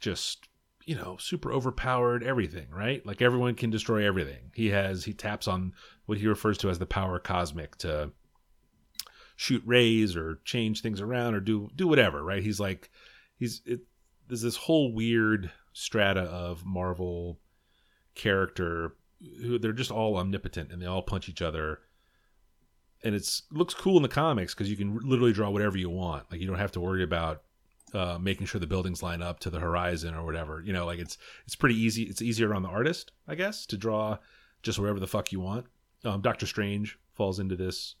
just 0.00 0.48
you 0.84 0.94
know 0.94 1.16
super 1.18 1.52
overpowered 1.52 2.22
everything 2.22 2.68
right? 2.70 3.04
Like 3.04 3.20
everyone 3.22 3.54
can 3.54 3.70
destroy 3.70 4.06
everything. 4.06 4.52
He 4.54 4.68
has 4.70 5.04
he 5.04 5.12
taps 5.12 5.48
on 5.48 5.72
what 6.06 6.18
he 6.18 6.26
refers 6.26 6.58
to 6.58 6.70
as 6.70 6.78
the 6.78 6.86
power 6.86 7.18
cosmic 7.18 7.76
to 7.78 8.12
shoot 9.36 9.62
rays 9.66 10.16
or 10.16 10.40
change 10.44 10.80
things 10.80 11.00
around 11.00 11.34
or 11.34 11.40
do 11.40 11.70
do 11.74 11.86
whatever 11.86 12.22
right? 12.22 12.42
He's 12.42 12.60
like 12.60 12.90
he's 13.38 13.62
it 13.66 13.80
there's 14.28 14.42
this 14.42 14.56
whole 14.56 14.92
weird 14.92 15.50
strata 15.72 16.22
of 16.22 16.64
marvel 16.64 17.38
character 18.14 18.96
who 19.40 19.58
they're 19.58 19.72
just 19.72 19.90
all 19.90 20.16
omnipotent 20.16 20.72
and 20.72 20.80
they 20.80 20.86
all 20.86 21.02
punch 21.02 21.28
each 21.28 21.42
other. 21.42 21.80
And 23.04 23.14
it's 23.14 23.42
looks 23.50 23.74
cool 23.74 23.96
in 23.96 24.02
the 24.02 24.08
comics 24.08 24.54
because 24.54 24.70
you 24.70 24.76
can 24.76 24.98
literally 25.02 25.32
draw 25.32 25.50
whatever 25.50 25.76
you 25.76 25.90
want. 25.90 26.24
Like 26.30 26.40
you 26.40 26.46
don't 26.46 26.58
have 26.58 26.72
to 26.72 26.80
worry 26.80 27.02
about 27.02 27.42
uh, 27.94 28.18
making 28.20 28.46
sure 28.46 28.60
the 28.60 28.66
buildings 28.66 29.02
line 29.02 29.22
up 29.22 29.40
to 29.40 29.50
the 29.50 29.60
horizon 29.60 30.14
or 30.14 30.24
whatever. 30.24 30.62
You 30.64 30.72
know 30.72 30.86
like 30.86 30.98
it's 30.98 31.18
it's 31.44 31.56
pretty 31.56 31.76
easy 31.76 32.04
it's 32.04 32.22
easier 32.22 32.54
on 32.54 32.62
the 32.62 32.68
artist 32.68 33.12
i 33.28 33.34
guess 33.34 33.66
to 33.66 33.76
draw 33.76 34.18
just 34.62 34.78
wherever 34.78 35.00
the 35.00 35.06
fuck 35.06 35.32
you 35.32 35.40
want. 35.40 35.66
Um, 36.04 36.20
doctor 36.20 36.46
strange 36.46 36.98
falls 37.14 37.38
into 37.38 37.56
this 37.56 37.94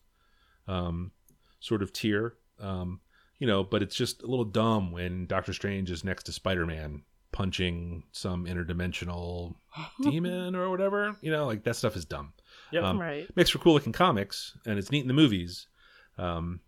um, 0.68 1.12
sort 1.60 1.82
of 1.82 1.92
tier. 1.92 2.34
Um, 2.60 3.00
you 3.38 3.46
know 3.46 3.62
but 3.62 3.82
it's 3.82 3.96
just 3.96 4.22
a 4.22 4.26
little 4.26 4.44
dumb 4.44 4.92
when 4.92 5.26
doctor 5.26 5.52
strange 5.52 5.90
is 5.90 6.04
next 6.04 6.24
to 6.24 6.32
spider-man 6.32 7.02
punching 7.32 8.02
some 8.12 8.46
interdimensional 8.46 9.56
demon 10.02 10.56
or 10.56 10.70
whatever. 10.70 11.16
You 11.20 11.30
know 11.30 11.46
like 11.46 11.64
that 11.64 11.76
stuff 11.76 11.96
is 11.96 12.04
dumb. 12.04 12.32
Yeah, 12.72 12.88
um, 12.88 12.98
right. 12.98 13.28
makes 13.36 13.50
for 13.50 13.58
cool 13.58 13.74
looking 13.74 13.92
comics 13.92 14.56
and 14.66 14.78
it's 14.78 14.90
neat 14.90 15.02
in 15.02 15.08
the 15.08 15.14
movies. 15.14 15.68
Um, 16.18 16.60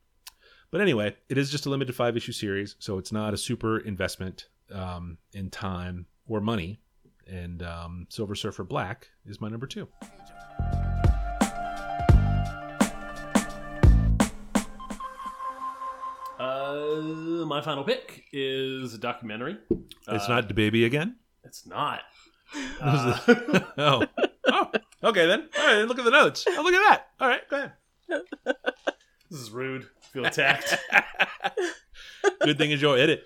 but 0.71 0.81
anyway 0.81 1.15
it 1.29 1.39
is 1.39 1.51
just 1.51 1.67
a 1.67 1.71
limited 1.71 1.95
five 1.95 2.17
issue 2.17 2.33
series 2.33 2.77
so 2.79 2.99
it's 2.99 3.13
not 3.13 3.33
a 3.35 3.37
super 3.37 3.79
investment 3.79 4.49
um, 4.73 5.19
in 5.33 5.51
time 5.51 6.07
or 6.29 6.41
money. 6.41 6.81
And 7.27 7.63
um, 7.63 8.07
silver 8.09 8.35
surfer 8.35 8.65
black 8.65 9.09
is 9.27 9.39
my 9.41 9.49
number 9.49 9.67
two. 9.67 9.87
Uh, 16.39 17.45
my 17.47 17.61
final 17.61 17.83
pick 17.83 18.25
is 18.33 18.95
a 18.95 18.99
documentary. 18.99 19.59
it's 20.09 20.25
Uh, 20.25 20.29
not 20.29 20.49
the 20.49 20.55
baby 20.55 20.85
again? 20.85 21.17
It's 21.45 21.67
not. 21.67 22.01
Uh, 22.81 23.19
oh. 23.77 24.07
Oh 24.47 24.71
okay 25.05 25.27
then. 25.27 25.51
All 25.59 25.67
right 25.67 25.83
look 25.87 25.99
at 25.99 26.05
the 26.07 26.11
notes. 26.11 26.47
Oh 26.49 26.63
look 26.63 26.73
at 26.73 26.89
that. 26.89 27.09
All 27.21 27.29
right 27.29 27.43
go 27.51 27.57
ahead 27.57 27.73
this 29.31 29.41
is 29.41 29.51
rude. 29.51 29.89
Feel 30.13 30.27
attacked. 30.27 30.77
good 32.43 32.59
thing 32.59 32.71
is 32.71 32.81
you'll 32.81 32.95
edit 32.95 33.23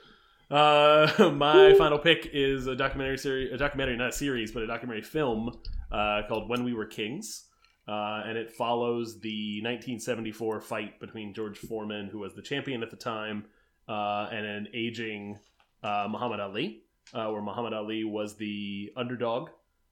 Uh, 0.51 1.33
my 1.35 1.75
final 1.75 1.99
pick 1.99 2.29
is 2.33 2.67
a 2.67 2.77
documentary 2.77 3.19
series, 3.19 3.53
a 3.53 3.57
documentary, 3.57 3.97
not 3.97 4.11
a 4.11 4.13
series, 4.13 4.53
but 4.53 4.63
a 4.63 4.67
documentary 4.67 5.03
film 5.03 5.51
uh, 5.91 6.23
called 6.29 6.49
"When 6.49 6.65
We 6.65 6.75
Were 6.75 6.87
Kings," 6.87 7.47
uh, 7.89 8.23
and 8.27 8.37
it 8.37 8.51
follows 8.51 9.21
the 9.21 9.61
1974 9.63 10.61
fight 10.61 11.01
between 11.01 11.33
George 11.35 11.59
Foreman, 11.59 12.09
who 12.09 12.19
was 12.19 12.35
the 12.35 12.43
champion 12.43 12.83
at 12.83 12.91
the 12.91 12.97
time, 12.97 13.47
uh, 13.89 14.29
and 14.31 14.45
an 14.45 14.69
aging 14.75 15.39
uh, 15.83 16.07
Muhammad 16.11 16.41
Ali, 16.41 16.83
uh, 17.15 17.29
where 17.29 17.43
Muhammad 17.43 17.73
Ali 17.73 18.05
was 18.05 18.37
the 18.37 18.93
underdog, 18.97 19.51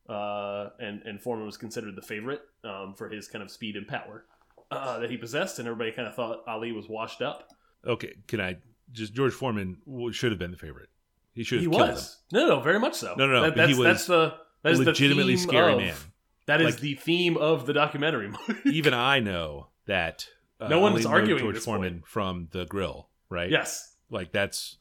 uh, 0.08 0.70
and 0.78 1.02
and 1.04 1.22
Foreman 1.22 1.46
was 1.46 1.56
considered 1.56 1.96
the 1.96 2.02
favorite 2.02 2.42
um, 2.64 2.94
for 2.96 3.08
his 3.08 3.28
kind 3.28 3.42
of 3.42 3.50
speed 3.50 3.76
and 3.76 3.86
power 3.86 4.24
uh, 4.71 4.99
that 5.01 5.11
he 5.11 5.16
possessed, 5.16 5.59
and 5.59 5.66
everybody 5.68 5.93
kind 5.93 6.07
of 6.09 6.14
thought 6.14 6.43
Ali 6.47 6.73
was 6.73 6.89
washed 6.89 7.23
up. 7.23 7.49
okay 7.87 8.14
can 8.27 8.41
i 8.41 8.57
just 8.93 9.14
george 9.14 9.33
foreman 9.33 9.79
should 10.12 10.33
have 10.33 10.39
been 10.39 10.51
the 10.51 10.57
favorite 10.57 10.89
he 11.33 11.45
should 11.45 11.62
have 11.62 11.62
He 11.62 11.68
was. 11.68 12.18
No, 12.33 12.49
no, 12.49 12.61
very 12.61 12.79
much 12.81 12.95
so. 12.95 13.14
No, 13.16 13.27
no, 13.27 13.35
no, 13.35 13.43
That, 13.43 13.55
but 13.57 13.68
he 13.68 13.75
that's, 13.75 13.79
was 13.79 13.85
that's 13.87 14.07
the 14.07 14.35
that 14.62 14.73
is 14.73 14.79
legitimately 14.81 15.35
the 15.37 15.41
scary 15.41 15.73
of- 15.73 15.79
man 15.79 15.95
That 16.47 16.61
is 16.61 16.75
Like- 16.75 16.81
the 16.81 16.95
theme 16.97 17.37
of 17.37 17.66
the 17.66 17.73
documentary. 17.73 18.33
even 18.66 18.93
I 18.95 19.21
know 19.21 19.68
that. 19.87 20.27
Uh, 20.61 20.66
No 20.68 20.81
one's 20.81 21.05
know 21.05 21.11
arguing 21.12 21.39
George 21.41 21.59
Foreman 21.59 22.03
from 22.05 22.49
the 22.51 22.64
grill, 22.66 23.09
right? 23.31 23.49
yes. 23.49 23.95
like 24.11 24.33
that's 24.33 24.77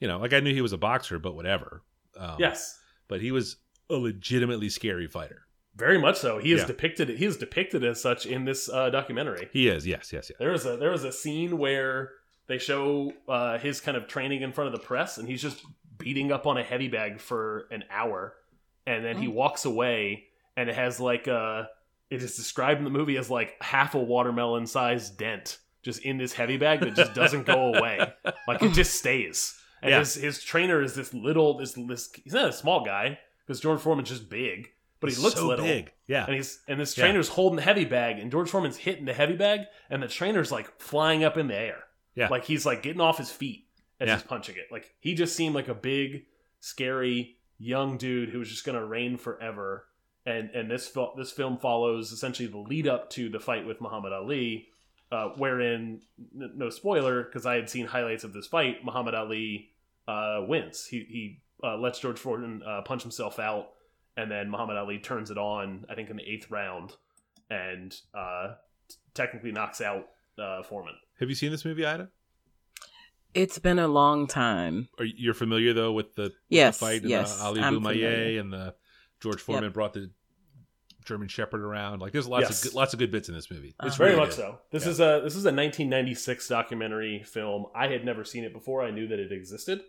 you 0.00 0.06
know, 0.08 0.18
like 0.18 0.32
I 0.32 0.40
knew 0.40 0.54
he 0.54 0.60
was 0.60 0.72
a 0.72 0.78
boxer, 0.78 1.18
but 1.18 1.34
whatever. 1.34 1.82
Um, 2.16 2.36
yes, 2.38 2.78
but 3.08 3.20
he 3.20 3.32
was 3.32 3.56
a 3.90 3.94
legitimately 3.94 4.68
scary 4.68 5.08
fighter. 5.08 5.46
Very 5.76 5.98
much 5.98 6.18
so. 6.18 6.38
He 6.38 6.52
is 6.52 6.60
Yeah. 6.60 6.66
depicted. 6.66 7.08
He 7.10 7.24
is 7.24 7.36
depicted 7.36 7.84
as 7.84 8.00
such 8.00 8.26
in 8.26 8.44
this 8.44 8.68
uh, 8.68 8.90
documentary. 8.90 9.48
He 9.52 9.68
is, 9.68 9.86
yes, 9.86 10.12
yes, 10.12 10.28
yes. 10.30 10.38
There 10.38 10.50
was 10.52 10.66
a 10.66 10.76
there 10.76 10.90
was 10.90 11.04
a 11.04 11.12
scene 11.12 11.58
where 11.58 12.10
they 12.46 12.58
show 12.58 13.12
uh, 13.28 13.58
his 13.58 13.80
kind 13.80 13.96
of 13.96 14.06
training 14.06 14.42
in 14.42 14.52
front 14.52 14.72
of 14.72 14.78
the 14.80 14.86
press, 14.86 15.18
and 15.18 15.28
he's 15.28 15.42
just 15.42 15.62
beating 15.98 16.30
up 16.32 16.46
on 16.46 16.56
a 16.58 16.62
heavy 16.62 16.88
bag 16.88 17.20
for 17.20 17.66
an 17.70 17.84
hour, 17.90 18.34
and 18.86 19.04
then 19.04 19.16
he 19.16 19.28
walks 19.28 19.64
away, 19.64 20.24
and 20.56 20.68
it 20.68 20.74
has 20.76 21.00
like 21.00 21.26
a 21.26 21.68
it 22.10 22.22
is 22.22 22.36
described 22.36 22.78
in 22.78 22.84
the 22.84 22.90
movie 22.90 23.16
as 23.16 23.30
like 23.30 23.54
half 23.62 23.94
a 23.94 23.98
watermelon 23.98 24.66
sized 24.66 25.16
dent 25.18 25.58
just 25.82 26.00
in 26.02 26.16
this 26.18 26.32
heavy 26.32 26.56
bag 26.56 26.80
that 26.80 26.94
just 26.94 27.14
doesn't 27.14 27.44
go 27.46 27.74
away, 27.74 27.98
like 28.46 28.62
it 28.62 28.72
just 28.72 28.94
stays. 28.94 29.58
And 29.82 29.90
Yeah. 29.90 29.98
his 30.00 30.14
his 30.14 30.42
trainer 30.42 30.80
is 30.82 30.94
this 30.94 31.12
little 31.12 31.58
this 31.58 31.72
this 31.72 32.10
he's 32.22 32.32
not 32.32 32.48
a 32.48 32.52
small 32.52 32.84
guy 32.84 33.18
because 33.46 33.60
George 33.60 33.80
Foreman's 33.80 34.08
just 34.08 34.28
big, 34.30 34.68
but 35.04 35.14
he 35.16 35.22
looks 35.22 35.36
so 35.36 35.46
little 35.46 35.64
big. 35.64 35.92
Yeah. 36.06 36.24
and 36.26 36.34
he's 36.34 36.60
and 36.68 36.80
this 36.80 36.96
Yeah. 36.96 37.04
trainer's 37.04 37.28
holding 37.28 37.56
the 37.56 37.62
heavy 37.62 37.84
bag, 37.84 38.18
and 38.18 38.30
George 38.30 38.50
Foreman's 38.50 38.76
hitting 38.76 39.04
the 39.04 39.14
heavy 39.14 39.36
bag, 39.36 39.60
and 39.90 40.02
the 40.02 40.08
trainer's 40.08 40.50
like 40.52 40.80
flying 40.80 41.24
up 41.24 41.36
in 41.36 41.46
the 41.48 41.56
air. 41.56 41.84
Yeah. 42.14 42.28
like 42.28 42.44
he's 42.44 42.64
like 42.64 42.82
getting 42.82 43.00
off 43.00 43.18
his 43.18 43.30
feet 43.30 43.66
as 44.00 44.06
Yeah. 44.08 44.14
he's 44.14 44.22
punching 44.22 44.56
it. 44.56 44.66
Like 44.70 44.94
he 45.00 45.14
just 45.14 45.34
seemed 45.34 45.54
like 45.54 45.66
a 45.68 45.74
big, 45.74 46.26
scary 46.60 47.36
young 47.58 47.96
dude 47.96 48.30
who 48.30 48.38
was 48.38 48.48
just 48.48 48.64
gonna 48.64 48.84
reign 48.84 49.16
forever. 49.16 49.86
And 50.26 50.50
and 50.50 50.70
this 50.70 50.96
this 51.16 51.32
film 51.32 51.58
follows 51.58 52.10
essentially 52.12 52.48
the 52.48 52.58
lead 52.58 52.86
up 52.88 53.10
to 53.10 53.28
the 53.28 53.38
fight 53.40 53.66
with 53.66 53.80
Muhammad 53.80 54.12
Ali, 54.12 54.68
uh, 55.12 55.28
wherein 55.36 56.00
n- 56.40 56.52
no 56.56 56.70
spoiler 56.70 57.22
because 57.24 57.44
I 57.44 57.56
had 57.56 57.68
seen 57.68 57.86
highlights 57.86 58.24
of 58.24 58.32
this 58.32 58.46
fight. 58.46 58.84
Muhammad 58.84 59.14
Ali 59.14 59.70
uh, 60.08 60.42
wins. 60.48 60.86
He 60.86 61.00
he 61.00 61.40
uh, 61.62 61.76
lets 61.76 61.98
George 62.00 62.18
Foreman 62.18 62.62
uh, 62.66 62.82
punch 62.82 63.02
himself 63.02 63.38
out 63.38 63.70
and 64.16 64.30
then 64.30 64.50
Muhammad 64.50 64.76
Ali 64.76 64.98
turns 64.98 65.30
it 65.30 65.38
on. 65.38 65.84
I 65.88 65.94
think 65.94 66.10
in 66.10 66.16
the 66.16 66.22
eighth 66.28 66.50
round, 66.50 66.94
and 67.50 67.94
uh, 68.14 68.54
t- 68.88 68.96
technically 69.14 69.52
knocks 69.52 69.80
out 69.80 70.06
uh, 70.38 70.62
Foreman. 70.62 70.94
Have 71.20 71.28
you 71.28 71.34
seen 71.34 71.50
this 71.50 71.64
movie, 71.64 71.84
Ida? 71.86 72.08
It's 73.34 73.58
been 73.58 73.78
a 73.80 73.88
long 73.88 74.26
time. 74.28 74.88
Are 74.98 75.04
you- 75.04 75.14
you're 75.16 75.34
familiar 75.34 75.72
though 75.72 75.92
with 75.92 76.14
the, 76.14 76.22
with 76.24 76.32
Yes, 76.48 76.78
the 76.78 76.86
fight 76.86 77.00
and 77.02 77.10
yes, 77.10 77.36
the 77.38 77.44
Ali 77.44 77.60
I'm 77.60 77.80
bomaye 77.80 78.38
and 78.40 78.52
the 78.52 78.74
George 79.20 79.40
Foreman 79.40 79.72
brought 79.72 79.92
the 79.92 80.10
German 81.04 81.26
Shepherd 81.28 81.60
around? 81.60 82.00
Like, 82.00 82.12
there's 82.12 82.28
lots 82.28 82.42
Yes. 82.42 82.64
of 82.64 82.70
good, 82.70 82.76
lots 82.76 82.92
of 82.92 83.00
good 83.00 83.10
bits 83.10 83.28
in 83.28 83.34
this 83.34 83.50
movie. 83.50 83.74
It's 83.82 83.96
Very 83.96 84.10
really 84.10 84.20
much 84.20 84.30
good. 84.30 84.36
so. 84.36 84.60
This 84.70 84.84
Yeah. 84.84 84.90
is 84.92 85.00
a 85.00 85.20
this 85.24 85.34
is 85.34 85.44
a 85.46 85.50
1996 85.52 86.46
documentary 86.48 87.22
film. 87.24 87.66
I 87.74 87.88
had 87.88 88.04
never 88.04 88.24
seen 88.24 88.44
it 88.44 88.52
before. 88.52 88.82
I 88.84 88.90
knew 88.92 89.08
that 89.08 89.18
it 89.18 89.32
existed. 89.32 89.82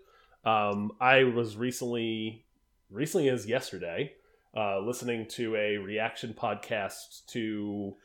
Um, 0.44 0.92
I 1.00 1.24
was 1.26 1.56
recently, 1.58 2.45
recently 2.90 3.30
as 3.30 3.46
yesterday, 3.48 4.14
uh, 4.56 4.80
listening 4.80 5.28
to 5.32 5.56
a 5.56 5.78
reaction 5.78 6.34
podcast 6.38 7.26
to 7.28 7.96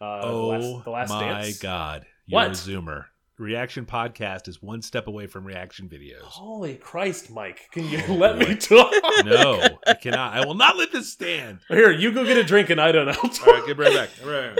uh, 0.00 0.20
Oh 0.22 0.40
the 0.40 0.46
last, 0.68 0.84
the 0.84 0.90
last 0.90 1.10
my 1.10 1.20
Dance. 1.42 1.58
god! 1.58 2.06
You're 2.26 2.40
a 2.40 2.44
What? 2.48 2.52
zoomer. 2.52 3.04
Reaction 3.38 3.86
podcast 3.86 4.48
is 4.48 4.60
one 4.60 4.82
step 4.82 5.06
away 5.06 5.28
from 5.28 5.44
reaction 5.44 5.88
videos. 5.88 6.22
Holy 6.22 6.74
Christ, 6.74 7.30
Mike! 7.30 7.68
Can 7.70 7.88
you 7.88 8.02
let 8.14 8.36
me 8.38 8.56
talk? 8.56 8.92
No, 9.24 9.60
I 9.86 9.94
cannot. 9.94 10.34
I 10.34 10.44
will 10.44 10.54
not 10.54 10.76
let 10.76 10.90
this 10.90 11.12
stand. 11.12 11.60
Here, 11.68 11.92
you 11.92 12.10
go 12.12 12.24
get 12.24 12.36
a 12.36 12.42
drink, 12.44 12.68
and 12.70 12.80
I 12.80 12.90
don't 12.90 13.06
know. 13.06 13.12
All 13.22 13.52
right, 13.52 13.62
get 13.66 13.78
right 13.78 13.94
back. 13.94 14.10
All 14.24 14.30
right. 14.30 14.58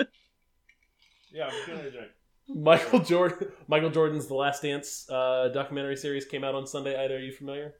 Yeah, 1.32 1.46
I'm 1.48 1.66
getting 1.66 1.86
a 1.86 1.90
drink. 1.90 2.08
Michael 2.48 3.00
Jordan, 3.00 3.48
Michael 3.66 3.90
Jordan's 3.90 4.26
The 4.28 4.34
Last 4.34 4.62
Dance 4.62 5.08
uh, 5.10 5.48
documentary 5.52 5.96
series 5.96 6.24
came 6.26 6.44
out 6.44 6.54
on 6.54 6.64
Sunday. 6.66 6.94
Ida, 7.02 7.14
are 7.14 7.18
you 7.18 7.32
familiar? 7.32 7.74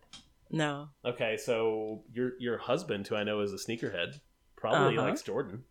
No. 0.51 0.88
Okay, 1.05 1.36
so 1.36 2.03
your 2.12 2.32
your 2.38 2.59
husband, 2.59 3.07
who 3.07 3.16
I 3.16 3.24
know 3.24 3.40
is 3.40 3.53
a 3.53 3.57
sneakerhead, 3.57 4.20
probably 4.57 4.97
Uh-huh. 4.99 5.09
likes 5.09 5.22
Jordan. 5.22 5.64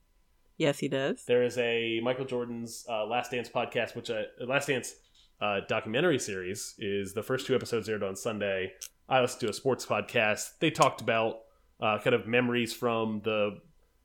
Yes, 0.57 0.79
he 0.79 0.87
does. 0.87 1.23
There 1.25 1.43
is 1.43 1.57
a 1.57 1.99
Michael 2.03 2.25
Jordan's 2.25 2.85
uh, 2.89 3.05
Last 3.05 3.31
Dance 3.31 3.49
podcast, 3.49 3.95
which 3.95 4.09
uh, 4.09 4.23
Last 4.41 4.67
Dance 4.67 4.93
uh, 5.41 5.61
documentary 5.67 6.19
series 6.19 6.75
is 6.77 7.13
the 7.13 7.23
first 7.23 7.47
two 7.47 7.55
episodes 7.55 7.89
aired 7.89 8.03
on 8.03 8.15
Sunday. 8.15 8.73
I 9.09 9.19
listened 9.21 9.41
to 9.41 9.49
a 9.49 9.53
sports 9.53 9.85
podcast. 9.85 10.51
They 10.59 10.69
talked 10.69 11.01
about 11.01 11.39
uh, 11.81 11.97
kind 11.99 12.13
of 12.15 12.27
memories 12.27 12.71
from 12.73 13.21
the 13.23 13.59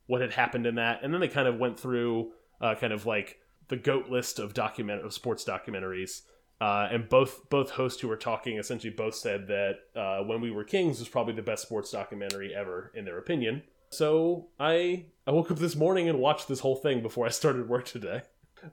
what 0.06 0.20
had 0.22 0.32
happened 0.32 0.66
in 0.66 0.76
that, 0.76 1.00
and 1.02 1.12
then 1.12 1.20
they 1.20 1.28
kind 1.28 1.46
of 1.48 1.58
went 1.58 1.78
through 1.78 2.32
uh, 2.60 2.74
kind 2.76 2.92
of 2.92 3.04
like 3.04 3.36
the 3.68 3.76
goat 3.76 4.08
list 4.08 4.38
of 4.38 4.54
document 4.54 5.04
of 5.04 5.12
sports 5.12 5.44
documentaries. 5.44 6.22
Uh, 6.60 6.88
and 6.90 7.08
both 7.08 7.48
both 7.50 7.70
hosts 7.70 8.00
who 8.00 8.08
were 8.08 8.16
talking 8.16 8.58
essentially 8.58 8.92
both 8.92 9.14
said 9.14 9.46
that 9.46 9.78
uh, 9.94 10.24
when 10.24 10.40
we 10.40 10.50
were 10.50 10.64
kings 10.64 10.98
was 10.98 11.08
probably 11.08 11.32
the 11.32 11.42
best 11.42 11.62
sports 11.62 11.92
documentary 11.92 12.52
ever 12.54 12.90
in 12.94 13.04
their 13.04 13.18
opinion. 13.18 13.62
So 13.90 14.48
I 14.58 15.06
I 15.26 15.30
woke 15.30 15.50
up 15.50 15.58
this 15.58 15.76
morning 15.76 16.08
and 16.08 16.18
watched 16.18 16.48
this 16.48 16.60
whole 16.60 16.76
thing 16.76 17.00
before 17.00 17.26
I 17.26 17.30
started 17.30 17.68
work 17.68 17.84
today, 17.84 18.22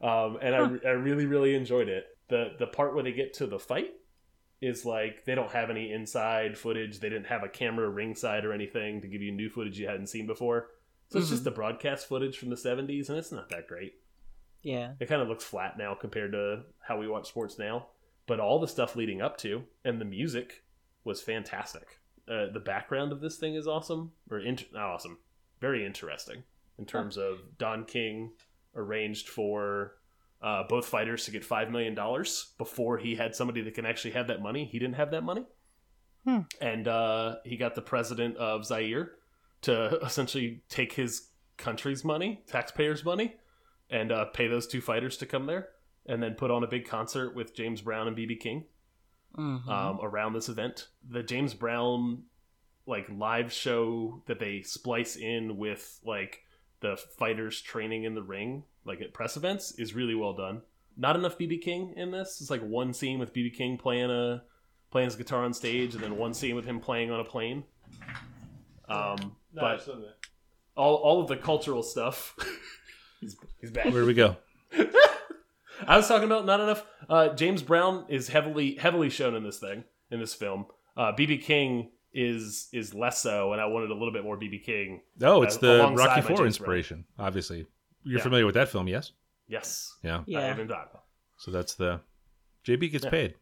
um, 0.02 0.40
and 0.42 0.56
I, 0.56 0.88
I 0.88 0.92
really 0.94 1.28
really 1.28 1.54
enjoyed 1.54 1.88
it. 1.88 2.08
the 2.28 2.56
The 2.58 2.68
part 2.68 2.96
where 2.96 3.04
they 3.04 3.12
get 3.12 3.36
to 3.36 3.46
the 3.46 3.60
fight 3.60 3.92
is 4.62 4.84
like 4.84 5.26
they 5.26 5.36
don't 5.36 5.52
have 5.52 5.70
any 5.70 5.92
inside 5.92 6.58
footage. 6.58 7.00
They 7.00 7.10
didn't 7.10 7.28
have 7.28 7.44
a 7.44 7.50
camera 7.50 7.88
ringside 7.88 8.46
or 8.46 8.54
anything 8.54 9.02
to 9.02 9.08
give 9.08 9.22
you 9.22 9.32
new 9.32 9.50
footage 9.50 9.80
you 9.80 9.88
hadn't 9.88 10.08
seen 10.08 10.26
before. 10.26 10.70
So 11.10 11.20
it's 11.20 11.30
just 11.30 11.44
the 11.44 11.52
broadcast 11.52 12.08
footage 12.08 12.38
from 12.40 12.50
the 12.50 12.56
'70s, 12.56 13.10
and 13.10 13.18
it's 13.20 13.32
not 13.32 13.50
that 13.50 13.68
great. 13.68 13.94
Yeah. 14.66 14.94
It 15.00 15.08
kind 15.08 15.22
of 15.22 15.28
looks 15.28 15.44
flat 15.44 15.78
now 15.78 15.94
compared 15.94 16.32
to 16.34 16.64
how 16.80 17.00
we 17.00 17.08
watch 17.08 17.28
sports 17.30 17.58
now. 17.60 17.88
But 18.28 18.40
all 18.40 18.60
the 18.60 18.68
stuff 18.68 18.96
leading 18.96 19.22
up 19.22 19.38
to 19.38 19.64
and 19.86 20.02
the 20.02 20.06
music 20.06 20.64
was 21.04 21.22
fantastic. 21.22 22.00
Uh, 22.28 22.48
the 22.52 22.60
background 22.60 23.12
of 23.12 23.22
this 23.22 23.38
thing 23.38 23.54
is 23.54 23.68
awesome, 23.68 24.12
or 24.32 24.42
not 24.74 24.84
awesome, 24.90 25.20
very 25.62 25.86
interesting 25.86 26.42
in 26.80 26.86
terms 26.86 27.16
of 27.18 27.38
Don 27.60 27.86
King 27.86 28.32
arranged 28.76 29.30
for 29.30 29.94
uh, 30.42 30.64
both 30.68 30.88
fighters 30.88 31.26
to 31.26 31.32
get 31.32 31.46
five 31.46 31.70
million 31.70 31.94
dollars 31.94 32.54
before 32.58 32.98
he 32.98 33.14
had 33.16 33.36
somebody 33.36 33.62
that 33.62 33.76
can 33.76 33.86
actually 33.86 34.12
have 34.12 34.28
that 34.28 34.42
money. 34.42 34.66
He 34.66 34.80
didn't 34.80 34.96
have 34.96 35.12
that 35.12 35.22
money, 35.24 35.46
Hmm. 36.26 36.40
and 36.60 36.88
uh, 36.88 37.36
he 37.46 37.56
got 37.58 37.76
the 37.76 37.82
president 37.84 38.38
of 38.38 38.66
Zaire 38.66 39.12
to 39.62 40.00
essentially 40.04 40.64
take 40.68 40.94
his 40.94 41.30
country's 41.58 42.04
money, 42.04 42.44
taxpayers' 42.48 43.06
money, 43.06 43.36
and 43.90 44.12
uh, 44.12 44.26
pay 44.26 44.48
those 44.48 44.68
two 44.68 44.82
fighters 44.82 45.18
to 45.18 45.26
come 45.26 45.46
there, 45.46 45.70
and 46.06 46.22
then 46.22 46.36
put 46.36 46.52
on 46.52 46.64
a 46.64 46.68
big 46.68 46.88
concert 46.88 47.36
with 47.36 47.56
James 47.56 47.82
Brown 47.82 48.08
and 48.08 48.16
BB 48.18 48.40
King 48.40 48.66
Mhm. 49.38 49.68
um, 49.68 50.00
around 50.02 50.34
this 50.34 50.48
event. 50.50 50.88
The 51.10 51.22
James 51.24 51.54
Brown 51.54 52.24
like 52.88 53.08
live 53.10 53.52
show 53.52 54.22
that 54.28 54.40
they 54.40 54.62
splice 54.62 55.16
in 55.16 55.58
with 55.58 56.00
like 56.06 56.44
the 56.82 56.96
fighters 57.18 57.60
training 57.62 58.04
in 58.04 58.14
the 58.16 58.22
ring, 58.24 58.64
like 58.86 59.02
at 59.02 59.12
press 59.14 59.36
events, 59.38 59.72
is 59.80 59.94
really 59.96 60.14
well 60.16 60.34
done. 60.34 60.62
Not 60.96 61.16
enough 61.16 61.38
BB 61.38 61.58
King 61.62 61.94
in 61.98 62.12
this. 62.12 62.40
It's 62.40 62.50
like 62.50 62.62
one 62.62 62.94
scene 62.94 63.18
with 63.20 63.34
BB 63.34 63.50
King 63.56 63.78
playing 63.78 64.10
a 64.12 64.44
playing 64.92 65.08
his 65.08 65.16
guitar 65.18 65.44
on 65.44 65.54
stage, 65.54 65.94
and 65.96 66.04
then 66.04 66.16
one 66.16 66.34
scene 66.34 66.56
with 66.56 66.64
him 66.66 66.80
playing 66.80 67.12
on 67.12 67.20
a 67.20 67.24
plane. 67.26 67.64
Um, 68.88 69.36
but 69.54 69.86
all 70.78 70.96
all 70.96 71.22
of 71.22 71.28
the 71.28 71.38
cultural 71.38 71.84
stuff. 71.84 72.36
he's 73.26 73.38
he's 73.62 73.72
back. 73.72 73.86
Where 73.86 74.02
do 74.02 74.06
we 74.06 74.14
go? 74.14 74.38
I 75.88 75.98
was 75.98 76.08
talking 76.08 76.26
about 76.26 76.46
not 76.46 76.60
enough. 76.62 76.86
Uh, 77.10 77.30
James 77.30 77.62
Brown 77.62 78.06
is 78.10 78.28
heavily 78.30 78.76
heavily 78.76 79.10
shown 79.10 79.36
in 79.36 79.44
this 79.44 79.60
thing 79.60 79.84
in 80.12 80.20
this 80.20 80.34
film. 80.34 80.66
Uh, 80.96 81.12
BB 81.12 81.42
King 81.44 81.92
is 82.14 82.70
is 82.72 82.94
less 82.94 83.22
so, 83.22 83.52
and 83.52 83.62
I 83.62 83.66
wanted 83.66 83.92
a 83.92 83.94
little 83.94 84.14
bit 84.14 84.24
more 84.24 84.38
BB 84.38 84.64
King. 84.64 85.02
Oh, 85.22 85.42
it's 85.44 85.58
Uh, 85.58 85.60
the 85.60 85.78
Rocky 85.96 85.98
my 85.98 86.22
Four 86.22 86.28
James 86.30 86.38
Brown. 86.38 86.48
inspiration. 86.48 87.06
Obviously, 87.20 87.68
you're 88.04 88.20
Yeah. 88.20 88.24
familiar 88.24 88.46
with 88.46 88.56
that 88.56 88.70
film, 88.70 88.88
yes? 88.88 89.12
Yes, 89.48 89.98
Yeah. 90.02 90.24
I 90.36 90.42
have 90.42 90.58
been 90.58 90.68
talking. 90.68 91.00
So 91.38 91.52
that's 91.52 91.76
the 91.76 92.00
JB 92.64 92.90
gets 92.90 93.04
Yeah. 93.04 93.10
paid. 93.12 93.36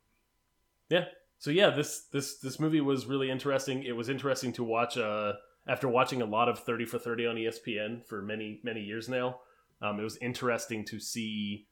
Yeah. 0.90 1.06
So 1.38 1.52
yeah, 1.52 1.70
this 1.70 2.06
this 2.12 2.40
this 2.40 2.60
movie 2.60 2.82
was 2.82 3.06
really 3.06 3.30
interesting. 3.30 3.84
It 3.84 3.96
was 3.96 4.10
interesting 4.10 4.52
to 4.54 4.64
watch. 4.64 4.98
Uh, 4.98 5.34
after 5.68 5.88
watching 5.88 6.22
a 6.22 6.26
lot 6.26 6.50
of 6.50 6.60
Thirty 6.60 6.86
for 6.86 6.98
Thirty 6.98 7.26
on 7.28 7.38
E 7.38 7.46
ESPN 7.46 8.04
for 8.06 8.22
many 8.22 8.60
many 8.64 8.82
years 8.82 9.08
now, 9.08 9.40
um, 9.82 10.00
it 10.00 10.04
was 10.04 10.18
interesting 10.18 10.86
to 10.86 11.00
see 11.00 11.68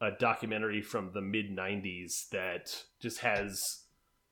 a 0.00 0.10
documentary 0.10 0.82
from 0.82 1.12
the 1.12 1.22
mid 1.22 1.50
'90s 1.56 2.28
that 2.30 2.84
just 3.00 3.20
has 3.20 3.84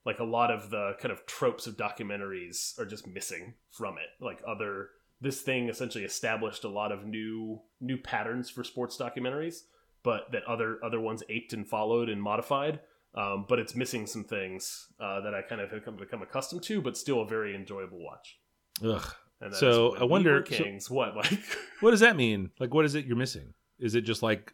like 0.05 0.19
a 0.19 0.23
lot 0.23 0.51
of 0.51 0.69
the 0.69 0.93
kind 0.99 1.11
of 1.11 1.25
tropes 1.25 1.67
of 1.67 1.77
documentaries 1.77 2.77
are 2.79 2.85
just 2.85 3.07
missing 3.07 3.53
from 3.71 3.95
it. 3.97 4.23
Like 4.23 4.41
other, 4.47 4.89
this 5.21 5.41
thing 5.41 5.69
essentially 5.69 6.03
established 6.03 6.63
a 6.63 6.69
lot 6.69 6.91
of 6.91 7.05
new 7.05 7.61
new 7.79 7.97
patterns 7.97 8.49
for 8.49 8.63
sports 8.63 8.97
documentaries, 8.97 9.61
but 10.03 10.31
that 10.31 10.43
other 10.43 10.79
other 10.83 10.99
ones 10.99 11.23
aped 11.29 11.53
and 11.53 11.67
followed 11.67 12.09
and 12.09 12.21
modified. 12.21 12.81
Um, 13.15 13.45
but 13.47 13.59
it's 13.59 13.75
missing 13.75 14.07
some 14.07 14.23
things 14.23 14.87
uh, 14.99 15.21
that 15.21 15.35
I 15.35 15.43
kind 15.43 15.61
of 15.61 15.69
have 15.69 15.85
come, 15.85 15.97
become 15.97 16.23
accustomed 16.23 16.63
to, 16.63 16.81
but 16.81 16.97
still 16.97 17.21
a 17.21 17.27
very 17.27 17.55
enjoyable 17.55 18.03
watch. 18.03 18.39
Ugh. 18.83 19.15
And 19.43 19.53
So, 19.55 19.95
I 19.97 20.03
wonder- 20.03 20.41
Kings. 20.41 20.89
what 20.89 21.15
like? 21.21 21.39
What 21.81 21.91
does 21.91 21.99
that 21.99 22.15
mean? 22.15 22.51
Like, 22.59 22.73
what 22.73 22.85
is 22.85 22.95
it 22.95 23.05
you're 23.05 23.17
missing? 23.17 23.53
Is 23.79 23.93
it 23.95 24.01
just 24.01 24.23
like 24.23 24.53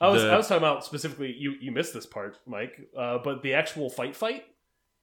I 0.00 0.08
was 0.08 0.22
the- 0.22 0.30
I 0.30 0.36
was 0.36 0.46
talking 0.48 0.62
about 0.62 0.84
specifically. 0.84 1.34
You 1.38 1.54
you 1.60 1.72
missed 1.72 1.94
this 1.94 2.04
part, 2.06 2.38
Mike. 2.46 2.74
Uh, 2.96 3.18
but 3.24 3.42
the 3.42 3.54
actual 3.54 3.88
fight 3.90 4.14
fight 4.14 4.44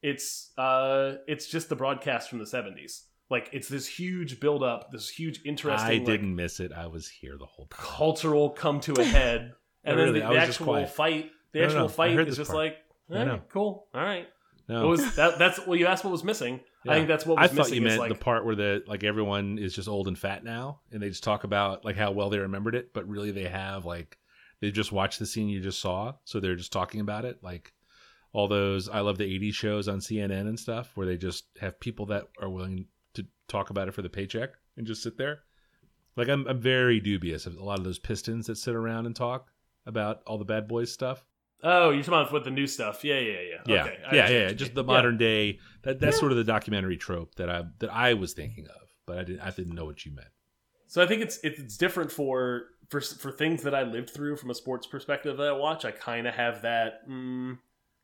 it's 0.02 0.52
uh 0.58 1.14
it's 1.28 1.48
just 1.48 1.70
the 1.70 1.76
broadcast 1.76 2.30
from 2.30 2.40
the 2.40 2.46
70s. 2.46 3.04
Like 3.30 3.50
it's 3.54 3.68
this 3.70 3.88
huge 3.88 4.40
build 4.40 4.62
up, 4.62 4.92
this 4.92 5.10
huge 5.10 5.40
interesting 5.46 5.90
I 5.90 5.94
like, 5.98 6.06
didn't 6.06 6.36
miss 6.36 6.60
it. 6.60 6.72
I 6.74 6.88
was 6.88 7.08
here 7.10 7.38
the 7.40 7.46
whole 7.46 7.66
time. 7.68 7.80
cultural 7.86 8.50
come 8.52 8.80
to 8.82 8.94
a 9.00 9.04
head, 9.04 9.54
and 9.84 9.98
then 9.98 10.08
really, 10.08 10.20
the, 10.20 10.28
the 10.28 10.38
actual 10.38 10.86
fight. 10.86 11.32
The 11.54 11.60
No, 11.60 11.62
no, 11.62 11.66
actual 11.68 11.80
no, 11.80 11.86
I 11.86 12.16
fight 12.16 12.28
is 12.28 12.36
just 12.38 12.52
part. 12.52 12.74
like, 13.10 13.18
eh, 13.28 13.38
cool, 13.50 13.88
all 13.94 14.02
right. 14.02 14.28
No. 14.68 14.82
What 14.82 14.90
was 14.90 15.16
that? 15.16 15.40
That's 15.40 15.66
well, 15.66 15.76
you 15.78 15.88
asked 15.88 16.04
what 16.04 16.12
was 16.12 16.24
missing. 16.24 16.60
I 16.88 16.96
think 16.96 17.08
that's 17.08 17.26
what 17.26 17.40
I 17.40 17.48
thought 17.48 17.58
missing. 17.58 17.76
you 17.76 17.82
meant 17.82 18.00
like, 18.00 18.10
the 18.10 18.16
part 18.16 18.46
where 18.46 18.56
the 18.56 18.84
like 18.88 19.04
everyone 19.04 19.58
is 19.58 19.74
just 19.74 19.88
old 19.88 20.08
and 20.08 20.18
fat 20.18 20.44
now, 20.44 20.82
and 20.92 21.02
they 21.02 21.10
just 21.10 21.24
talk 21.24 21.44
about 21.44 21.86
like 21.86 21.96
how 21.96 22.12
well 22.12 22.30
they 22.30 22.40
remembered 22.40 22.76
it, 22.76 22.94
but 22.94 23.08
really 23.08 23.32
they 23.32 23.46
have 23.46 23.86
like 23.86 24.18
they 24.60 24.72
just 24.72 24.92
watched 24.92 25.20
the 25.20 25.26
scene 25.26 25.50
you 25.50 25.62
just 25.62 25.80
saw, 25.80 26.14
so 26.26 26.40
they're 26.40 26.56
just 26.56 26.74
talking 26.74 27.00
about 27.00 27.26
it, 27.26 27.44
like 27.44 27.74
all 28.34 28.48
those 28.48 28.90
I 28.90 29.00
love 29.00 29.18
the 29.18 29.40
'80s 29.40 29.54
shows 29.54 29.88
on 29.88 30.00
CNN 30.00 30.48
and 30.48 30.60
stuff, 30.60 30.92
where 30.96 31.08
they 31.08 31.18
just 31.18 31.46
have 31.60 31.80
people 31.80 32.06
that 32.08 32.28
are 32.42 32.50
willing 32.50 32.88
to 33.14 33.26
talk 33.48 33.70
about 33.70 33.88
it 33.88 33.94
for 33.94 34.02
the 34.02 34.10
paycheck 34.10 34.50
and 34.78 34.88
just 34.88 35.04
sit 35.04 35.18
there. 35.18 35.40
Like 36.16 36.30
I'm, 36.30 36.48
I'm 36.48 36.60
very 36.60 37.00
dubious 37.00 37.46
of 37.46 37.56
a 37.56 37.64
lot 37.64 37.80
of 37.80 37.86
those 37.86 38.00
Pistons 38.00 38.48
that 38.48 38.58
sit 38.58 38.76
around 38.76 39.06
and 39.06 39.16
talk 39.16 39.48
about 39.86 40.22
all 40.28 40.38
the 40.38 40.46
bad 40.46 40.68
boys 40.68 40.92
stuff. 40.92 41.26
Oh, 41.64 41.92
you're 41.92 42.04
talking 42.04 42.14
about 42.14 42.34
with 42.34 42.44
the 42.44 42.52
new 42.52 42.68
stuff. 42.68 43.04
Yeah, 43.04 43.20
yeah, 43.20 43.32
yeah. 43.32 43.62
Yeah, 43.66 43.84
Okay, 43.84 43.98
yeah, 44.02 44.30
yeah, 44.30 44.40
yeah. 44.48 44.54
Just 44.54 44.76
the 44.76 44.84
modern 44.84 45.18
day. 45.18 45.60
That 45.84 46.00
that's 46.00 46.20
sort 46.20 46.32
of 46.32 46.38
the 46.38 46.44
documentary 46.44 46.98
trope 46.98 47.36
that 47.36 47.50
I 47.50 47.64
that 47.80 47.94
I 47.94 48.14
was 48.16 48.34
thinking 48.34 48.66
of, 48.68 48.88
but 49.06 49.18
I 49.18 49.24
didn't 49.24 49.42
I 49.42 49.50
didn't 49.52 49.76
know 49.76 49.86
what 49.86 50.06
you 50.06 50.14
meant. 50.14 50.28
So 50.88 51.02
I 51.02 51.08
think 51.08 51.22
it's 51.22 51.40
it's 51.44 51.78
different 51.78 52.12
for 52.12 52.66
for 52.90 53.00
for 53.02 53.32
things 53.32 53.64
that 53.64 53.74
I 53.74 53.84
lived 53.84 54.10
through 54.10 54.36
from 54.36 54.50
a 54.50 54.56
sports 54.56 54.86
perspective 54.88 55.38
that 55.38 55.48
I 55.48 55.54
watch. 55.54 55.86
I 55.86 55.92
kind 55.92 56.28
of 56.28 56.36
have 56.36 56.62
that 56.64 57.08
mm, 57.10 57.58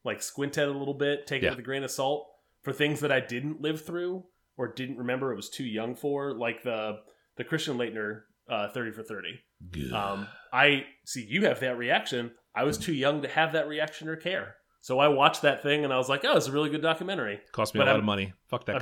like 0.04 0.24
squint 0.24 0.58
at 0.58 0.68
a 0.68 0.72
little 0.72 0.94
bit, 0.94 1.28
take 1.28 1.44
it 1.44 1.50
with 1.52 1.60
a 1.60 1.64
grain 1.64 1.84
of 1.84 1.92
salt. 1.92 2.28
For 2.64 2.74
things 2.74 3.00
that 3.02 3.12
I 3.12 3.20
didn't 3.22 3.62
live 3.62 3.86
through 3.86 4.24
or 4.58 4.68
didn't 4.74 4.98
remember, 4.98 5.32
it 5.32 5.36
was 5.38 5.50
too 5.50 5.64
young 5.64 5.96
for, 5.96 6.34
like 6.34 6.64
the 6.64 7.00
the 7.38 7.44
Christian 7.44 7.78
Laettner 7.78 8.22
uh, 8.50 8.70
thirty 8.70 8.92
for 8.92 9.04
thirty. 9.04 9.40
Good. 9.72 9.92
Um, 9.94 10.28
I 10.52 10.86
see 11.06 11.26
you 11.30 11.46
have 11.46 11.60
that 11.60 11.78
reaction. 11.78 12.32
I 12.56 12.64
was 12.64 12.78
too 12.78 12.94
young 12.94 13.22
to 13.22 13.28
have 13.28 13.54
that 13.54 13.68
reaction 13.68 14.08
or 14.10 14.16
care. 14.16 14.56
So 14.82 15.00
I 15.00 15.08
watched 15.10 15.42
that 15.44 15.62
thing 15.62 15.84
and 15.84 15.94
I 15.94 15.98
was 15.98 16.08
like, 16.10 16.24
"Oh, 16.24 16.38
it's 16.38 16.48
a 16.48 16.52
really 16.52 16.70
good 16.70 16.82
documentary." 16.82 17.40
Cost 17.52 17.74
me 17.74 17.80
but 17.80 17.84
a 17.84 17.88
lot 17.88 17.92
I'm- 17.92 18.00
of 18.00 18.06
money. 18.06 18.34
Fuck 18.48 18.66
that 18.66 18.78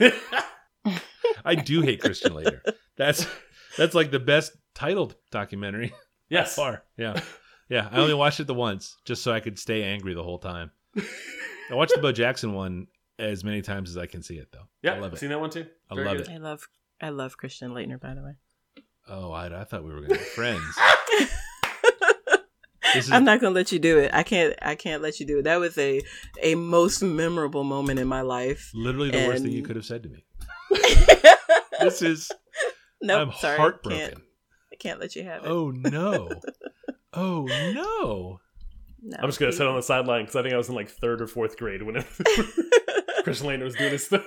I'm 0.00 0.10
guy. 0.84 1.00
I 1.44 1.54
do 1.54 1.80
hate 1.80 2.00
Christian 2.00 2.32
Laettner. 2.32 2.60
That's 2.96 3.26
that's 3.78 3.94
like 3.94 4.10
the 4.10 4.20
best 4.20 4.52
titled 4.74 5.16
documentary 5.30 5.92
yes, 6.28 6.54
far. 6.56 6.82
Yeah, 6.96 7.20
yeah. 7.68 7.88
I 7.90 7.98
only 8.00 8.14
watched 8.14 8.40
it 8.40 8.46
the 8.46 8.54
once 8.54 8.96
just 9.04 9.22
so 9.22 9.32
I 9.32 9.40
could 9.40 9.58
stay 9.58 9.82
angry 9.82 10.12
the 10.14 10.22
whole 10.22 10.38
time. 10.38 10.70
I 10.96 11.74
watched 11.74 11.94
the 11.94 12.00
Bo 12.00 12.12
Jackson 12.12 12.52
one 12.52 12.88
as 13.18 13.42
many 13.44 13.62
times 13.62 13.90
as 13.90 13.96
I 13.96 14.06
can 14.06 14.22
see 14.22 14.36
it 14.36 14.48
though. 14.52 14.68
yeah, 14.82 14.94
I 14.94 14.98
love 14.98 15.12
it. 15.14 15.18
Seen 15.18 15.30
that 15.30 15.40
one 15.40 15.50
too. 15.50 15.66
I 15.90 15.94
Very 15.94 16.06
love 16.06 16.16
good. 16.18 16.28
it. 16.28 16.32
I 16.34 16.36
love 16.38 16.68
I 17.00 17.08
love 17.10 17.36
Christian 17.38 17.70
Laettner, 17.70 17.98
by 18.00 18.14
the 18.14 18.22
way. 18.22 18.34
Oh, 19.08 19.32
I, 19.32 19.60
I 19.60 19.64
thought 19.64 19.82
we 19.84 19.90
were 19.94 20.02
gonna 20.02 20.14
be 20.14 20.20
friends. 20.20 20.62
This 22.94 23.06
is 23.06 23.12
I'm 23.12 23.24
not 23.24 23.40
gonna 23.40 23.54
let 23.54 23.72
you 23.72 23.78
do 23.78 23.98
it. 23.98 24.10
I 24.12 24.22
can't. 24.22 24.54
I 24.62 24.74
can't 24.74 25.02
let 25.02 25.20
you 25.20 25.26
do 25.26 25.38
it. 25.38 25.42
That 25.42 25.60
was 25.60 25.76
a 25.78 26.00
a 26.42 26.54
most 26.54 27.02
memorable 27.02 27.64
moment 27.64 27.98
in 27.98 28.08
my 28.08 28.20
life. 28.22 28.70
literally 28.74 29.10
the 29.10 29.26
worst 29.26 29.42
thing 29.42 29.52
you 29.52 29.62
could 29.62 29.76
have 29.76 29.84
said 29.84 30.02
to 30.04 30.08
me. 30.08 30.24
This 31.80 32.02
is 32.02 32.30
nope, 33.00 33.28
I'm 33.28 33.32
sorry, 33.38 33.56
heartbroken. 33.56 33.98
Can't, 34.00 34.22
I 34.72 34.76
can't 34.76 35.00
let 35.00 35.16
you 35.16 35.24
have 35.24 35.44
it. 35.44 35.48
Oh 35.48 35.70
no. 35.70 36.28
Oh 37.12 37.44
no. 37.74 38.40
No, 39.02 39.16
I'm 39.18 39.28
just 39.28 39.40
gonna 39.40 39.50
sit 39.52 39.66
on 39.66 39.74
the 39.76 39.82
sideline 39.82 40.22
because 40.24 40.36
I 40.36 40.42
think 40.42 40.52
I 40.54 40.58
was 40.58 40.68
in 40.68 40.74
like 40.74 40.90
third 40.90 41.20
or 41.22 41.26
fourth 41.26 41.56
grade 41.56 41.82
when 41.82 41.94
Christian 43.24 43.46
Laettner 43.48 43.64
was 43.64 43.74
doing 43.74 43.92
his 43.92 44.06
thing. 44.06 44.20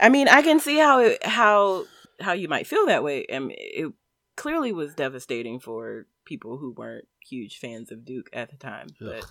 I 0.00 0.08
mean, 0.08 0.28
I 0.28 0.42
can 0.42 0.58
see 0.60 0.78
how 0.78 1.00
it 1.00 1.24
how 1.24 1.84
how 2.20 2.32
you 2.32 2.48
might 2.48 2.66
feel 2.66 2.86
that 2.86 3.04
way. 3.04 3.26
and 3.28 3.52
it 3.54 3.92
clearly 4.38 4.72
was 4.72 4.94
devastating 4.94 5.58
for 5.60 6.06
people 6.24 6.56
who 6.58 6.70
weren't 6.70 7.06
huge 7.26 7.58
fans 7.58 7.90
of 7.92 8.04
Duke 8.04 8.30
at 8.32 8.50
the 8.50 8.56
time. 8.56 8.86
But 9.00 9.18
Ugh. 9.24 9.28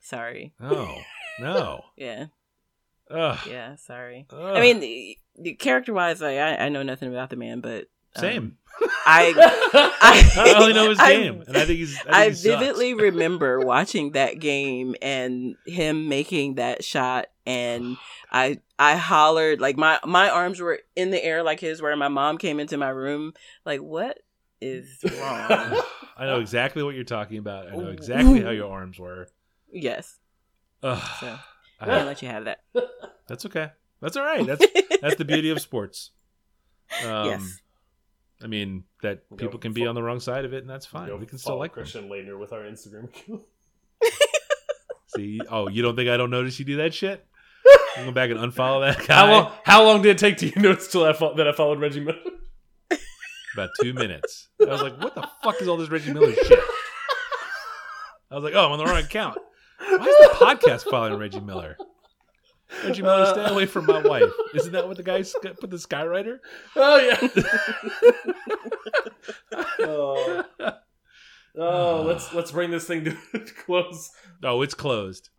sorry, 0.00 0.54
No. 0.60 1.00
No. 1.40 1.82
yeah, 1.96 2.26
Ugh. 3.10 3.38
yeah, 3.50 3.76
sorry. 3.76 4.26
Ugh. 4.30 4.56
I 4.56 4.60
mean, 4.60 4.80
the, 4.80 5.18
the 5.38 5.54
character 5.54 5.92
wise, 5.92 6.20
like 6.20 6.38
I, 6.38 6.56
I 6.56 6.68
know 6.68 6.82
nothing 6.82 7.08
about 7.10 7.30
the 7.30 7.36
man, 7.36 7.60
but 7.60 7.88
um, 8.16 8.20
same. 8.22 8.56
I 9.10 9.32
I 10.34 10.54
only 10.60 10.72
know 10.72 10.90
his 10.90 10.98
I- 11.00 11.12
game, 11.12 11.42
and 11.46 11.56
I 11.56 11.64
think 11.64 11.78
he's. 11.78 11.98
I, 12.00 12.02
think 12.02 12.14
I 12.14 12.24
he 12.26 12.32
vividly 12.60 12.94
remember 12.94 13.58
watching 13.60 14.12
that 14.12 14.38
game 14.38 14.94
and 15.02 15.56
him 15.66 16.08
making 16.08 16.56
that 16.56 16.84
shot 16.84 17.26
and 17.46 17.96
I 18.30 18.60
I 18.78 18.96
hollered 18.96 19.60
like 19.60 19.76
my 19.78 19.98
my 20.04 20.28
arms 20.28 20.60
were 20.60 20.80
in 20.94 21.10
the 21.10 21.24
air 21.24 21.42
like 21.42 21.60
his 21.60 21.80
where 21.80 21.96
my 21.96 22.08
mom 22.08 22.36
came 22.38 22.60
into 22.60 22.76
my 22.76 22.90
room 22.90 23.32
like 23.64 23.80
what 23.80 24.18
is 24.60 24.98
wrong? 25.04 25.82
I 26.16 26.26
know 26.26 26.40
exactly 26.40 26.82
what 26.82 26.94
you're 26.94 27.04
talking 27.04 27.38
about. 27.38 27.68
I 27.72 27.76
know 27.76 27.88
exactly 27.88 28.40
how 28.42 28.50
your 28.50 28.70
arms 28.72 28.98
were. 28.98 29.28
yes. 29.72 30.16
Ugh. 30.82 31.02
So 31.20 31.26
I- 31.26 31.38
I 31.80 31.86
can't 31.86 32.06
let 32.06 32.22
you 32.22 32.28
have 32.28 32.44
that. 32.46 32.60
that's 33.28 33.46
okay. 33.46 33.70
That's 34.00 34.16
all 34.16 34.24
right. 34.24 34.44
That's 34.44 34.64
that's 35.00 35.14
the 35.16 35.24
beauty 35.24 35.50
of 35.50 35.60
sports. 35.60 36.10
Um, 37.04 37.26
yes. 37.26 37.60
I 38.42 38.46
mean 38.48 38.82
that 39.02 39.28
Go 39.30 39.36
people 39.36 39.58
can 39.60 39.72
be 39.72 39.86
on 39.86 39.94
the 39.94 40.02
wrong 40.02 40.18
side 40.20 40.44
of 40.44 40.52
it, 40.54 40.58
and 40.62 40.68
that's 40.70 40.86
fine. 40.86 41.06
Go 41.08 41.16
We 41.16 41.26
can 41.26 41.38
still 41.38 41.50
follow 41.50 41.60
like 41.60 41.72
them. 41.74 41.82
Christian 41.84 42.08
Laettner 42.08 42.38
with 42.38 42.52
our 42.52 42.62
Instagram 42.62 43.04
account. 43.04 43.42
See, 45.16 45.40
oh, 45.50 45.68
you 45.68 45.82
don't 45.82 45.96
think 45.96 46.08
I 46.10 46.16
don't 46.16 46.30
notice 46.30 46.58
you 46.58 46.64
do 46.64 46.76
that 46.76 46.92
shit? 46.94 47.24
I'm 47.96 48.04
going 48.04 48.14
back 48.14 48.30
and 48.30 48.38
unfollow 48.38 48.80
that 48.94 49.06
guy. 49.06 49.14
How 49.14 49.30
long? 49.30 49.52
How 49.64 49.84
long 49.84 50.02
did 50.02 50.10
it 50.10 50.18
take 50.18 50.36
to 50.38 50.46
you 50.46 50.52
notice 50.62 50.88
till 50.88 51.04
I 51.04 51.12
fo- 51.12 51.34
that 51.34 51.48
I 51.48 51.52
followed 51.52 51.80
Reggie 51.80 52.00
Miller? 52.00 52.18
About 53.58 53.70
two 53.82 53.92
minutes. 53.92 54.50
I 54.60 54.66
was 54.66 54.82
like, 54.82 55.02
what 55.02 55.16
the 55.16 55.28
fuck 55.42 55.60
is 55.60 55.66
all 55.66 55.76
this 55.76 55.90
Reggie 55.90 56.12
Miller 56.12 56.32
shit? 56.32 56.60
I 58.30 58.36
was 58.36 58.44
like, 58.44 58.54
oh, 58.54 58.66
I'm 58.66 58.70
on 58.70 58.78
the 58.78 58.84
wrong 58.84 58.98
account. 58.98 59.36
Why 59.80 59.96
is 59.96 60.28
the 60.28 60.34
podcast 60.38 60.88
following 60.88 61.18
Reggie 61.18 61.40
Miller? 61.40 61.76
Reggie 62.84 63.02
Miller, 63.02 63.26
stay 63.26 63.46
away 63.46 63.66
from 63.66 63.86
my 63.86 64.00
wife. 64.00 64.30
Isn't 64.54 64.74
that 64.74 64.86
what 64.86 64.96
the 64.96 65.02
guy 65.02 65.24
put 65.42 65.70
the 65.70 65.76
Skywriter? 65.76 66.38
Oh 66.76 66.98
yeah. 67.00 67.18
oh. 69.80 70.44
Oh, 71.56 72.04
let's 72.06 72.32
let's 72.32 72.52
bring 72.52 72.70
this 72.70 72.86
thing 72.86 73.06
to 73.06 73.16
close. 73.66 74.12
Oh, 74.44 74.62
it's 74.62 74.74
closed. 74.74 75.30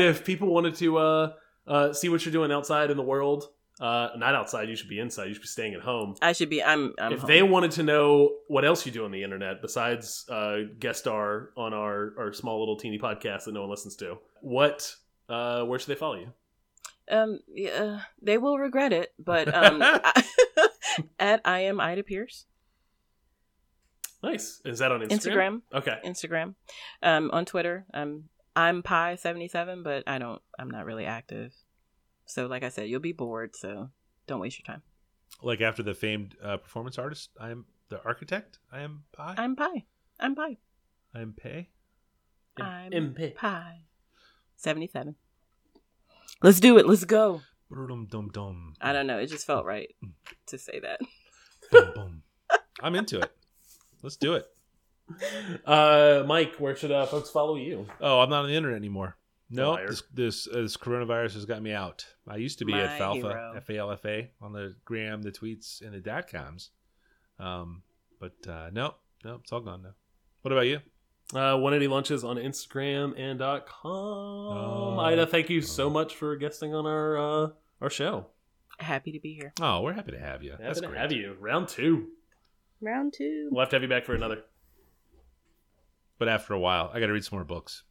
If 0.00 0.24
people 0.24 0.48
wanted 0.48 0.74
to 0.76 0.98
uh, 0.98 1.32
uh, 1.66 1.92
see 1.92 2.08
what 2.08 2.24
you're 2.24 2.32
doing 2.32 2.52
outside 2.52 2.90
in 2.90 2.96
the 2.96 3.02
world, 3.02 3.48
uh, 3.80 4.08
not 4.16 4.34
outside, 4.34 4.68
you 4.68 4.76
should 4.76 4.88
be 4.88 4.98
inside. 4.98 5.26
You 5.26 5.34
should 5.34 5.42
be 5.42 5.48
staying 5.48 5.74
at 5.74 5.80
home. 5.80 6.16
I 6.22 6.32
should 6.32 6.48
be 6.50 6.62
I'm 6.62 6.94
I'm 6.98 7.12
if 7.12 7.20
home. 7.20 7.28
they 7.28 7.42
wanted 7.42 7.72
to 7.72 7.82
know 7.82 8.36
what 8.48 8.64
else 8.64 8.86
you 8.86 8.92
do 8.92 9.04
on 9.04 9.10
the 9.10 9.22
internet 9.22 9.60
besides 9.60 10.24
uh, 10.30 10.58
guest 10.78 11.00
star 11.00 11.50
on 11.56 11.74
our, 11.74 12.14
our 12.18 12.32
small 12.32 12.58
little 12.58 12.76
teeny 12.76 12.98
podcast 12.98 13.44
that 13.44 13.52
no 13.52 13.60
one 13.62 13.70
listens 13.70 13.96
to, 13.96 14.18
what 14.40 14.94
uh, 15.28 15.62
where 15.64 15.78
should 15.78 15.88
they 15.88 15.94
follow 15.94 16.16
you? 16.16 16.32
um 17.08 17.38
yeah, 17.54 18.00
they 18.20 18.36
will 18.36 18.58
regret 18.58 18.92
it, 18.92 19.12
but 19.16 19.46
um 19.54 19.80
I, 19.82 20.24
at 21.20 21.40
I 21.44 21.60
am 21.60 21.80
Ida 21.80 22.02
Pierce. 22.02 22.46
Nice. 24.22 24.60
Is 24.64 24.80
that 24.80 24.90
on 24.90 25.02
Instagram? 25.02 25.10
Instagram. 25.10 25.62
Okay. 25.72 25.98
Instagram. 26.04 26.54
Um, 27.02 27.30
on 27.32 27.44
Twitter, 27.44 27.86
um, 27.94 28.24
I'm 28.56 28.82
Pi 28.82 29.16
seventy 29.16 29.48
seven, 29.48 29.82
but 29.82 30.02
I 30.06 30.18
don't. 30.18 30.40
I'm 30.58 30.70
not 30.70 30.86
really 30.86 31.04
active. 31.04 31.52
So, 32.24 32.46
like 32.46 32.64
I 32.64 32.70
said, 32.70 32.88
you'll 32.88 33.00
be 33.00 33.12
bored. 33.12 33.54
So, 33.54 33.90
don't 34.26 34.40
waste 34.40 34.58
your 34.58 34.64
time. 34.64 34.82
Like 35.42 35.60
after 35.60 35.82
the 35.82 35.94
famed 35.94 36.34
uh, 36.42 36.56
performance 36.56 36.98
artist, 36.98 37.30
I 37.38 37.50
am 37.50 37.66
the 37.90 38.02
architect. 38.02 38.58
I 38.72 38.80
am 38.80 39.04
Pi. 39.12 39.34
I'm 39.36 39.54
Pi. 39.54 39.84
I'm 40.18 40.34
Pi. 40.34 40.56
I 41.14 41.20
am 41.20 41.34
Pei. 41.36 41.68
I'm 42.58 42.90
MP. 42.90 43.34
Pi. 43.34 43.80
Seventy 44.56 44.86
seven. 44.86 45.16
Let's 46.42 46.60
do 46.60 46.78
it. 46.78 46.86
Let's 46.86 47.04
go. 47.04 47.42
Dum 47.70 48.06
dum 48.10 48.30
dum. 48.32 48.74
I 48.80 48.92
don't 48.92 49.06
know. 49.06 49.18
It 49.18 49.26
just 49.26 49.46
felt 49.46 49.66
right 49.66 49.94
to 50.46 50.58
say 50.58 50.80
that. 50.80 51.00
Boom, 51.70 51.92
boom. 51.94 52.22
I'm 52.80 52.94
into 52.94 53.18
it. 53.20 53.30
Let's 54.02 54.16
do 54.16 54.34
it 54.34 54.46
uh, 55.64 56.24
Mike, 56.26 56.54
where 56.56 56.76
should 56.76 56.92
uh, 56.92 57.06
folks 57.06 57.30
follow 57.30 57.56
you? 57.56 57.86
Oh, 58.00 58.20
I'm 58.20 58.30
not 58.30 58.42
on 58.42 58.48
the 58.48 58.54
internet 58.54 58.76
anymore. 58.76 59.16
No, 59.48 59.76
nope, 59.76 59.88
this 59.88 60.02
this, 60.12 60.48
uh, 60.48 60.62
this, 60.62 60.76
coronavirus 60.76 61.34
has 61.34 61.44
got 61.44 61.62
me 61.62 61.72
out. 61.72 62.04
I 62.26 62.36
used 62.36 62.58
to 62.58 62.64
be 62.64 62.72
My 62.72 62.82
at 62.82 63.00
Falfa, 63.00 63.56
F 63.56 63.70
A 63.70 63.76
L 63.78 63.92
F 63.92 64.04
A, 64.04 64.30
on 64.42 64.52
the 64.52 64.74
gram, 64.84 65.22
the 65.22 65.30
tweets, 65.30 65.80
and 65.82 65.94
the 65.94 66.00
dot 66.00 66.28
coms. 66.28 66.70
Um, 67.38 67.82
but 68.18 68.34
uh, 68.48 68.70
no, 68.72 68.94
no, 69.24 69.36
it's 69.36 69.52
all 69.52 69.60
gone 69.60 69.82
now. 69.82 69.94
What 70.42 70.50
about 70.50 70.66
you? 70.66 70.80
Uh, 71.32 71.58
180 71.58 71.88
lunches 71.88 72.24
on 72.24 72.36
Instagram 72.36 73.14
and 73.16 73.38
dot 73.38 73.66
com. 73.66 73.92
Oh. 73.92 74.98
Ida, 75.00 75.26
thank 75.26 75.48
you 75.48 75.60
so 75.60 75.90
much 75.90 76.16
for 76.16 76.36
guesting 76.36 76.74
on 76.74 76.86
our 76.86 77.16
uh, 77.18 77.48
our 77.80 77.90
show. 77.90 78.26
Happy 78.78 79.12
to 79.12 79.20
be 79.20 79.34
here. 79.34 79.52
Oh, 79.60 79.80
we're 79.82 79.92
happy 79.92 80.12
to 80.12 80.18
have 80.18 80.42
you. 80.42 80.52
Happy 80.52 80.64
That's 80.64 80.80
to 80.80 80.88
great. 80.88 81.00
have 81.00 81.12
you. 81.12 81.36
Round 81.40 81.68
two. 81.68 82.08
Round 82.80 83.12
two. 83.16 83.48
We'll 83.50 83.60
have 83.60 83.70
to 83.70 83.76
have 83.76 83.82
you 83.82 83.88
back 83.88 84.04
for 84.04 84.14
another 84.14 84.42
but 86.18 86.28
after 86.28 86.54
a 86.54 86.60
while, 86.60 86.90
I 86.92 87.00
got 87.00 87.06
to 87.06 87.12
read 87.12 87.24
some 87.24 87.36
more 87.36 87.44
books. 87.44 87.82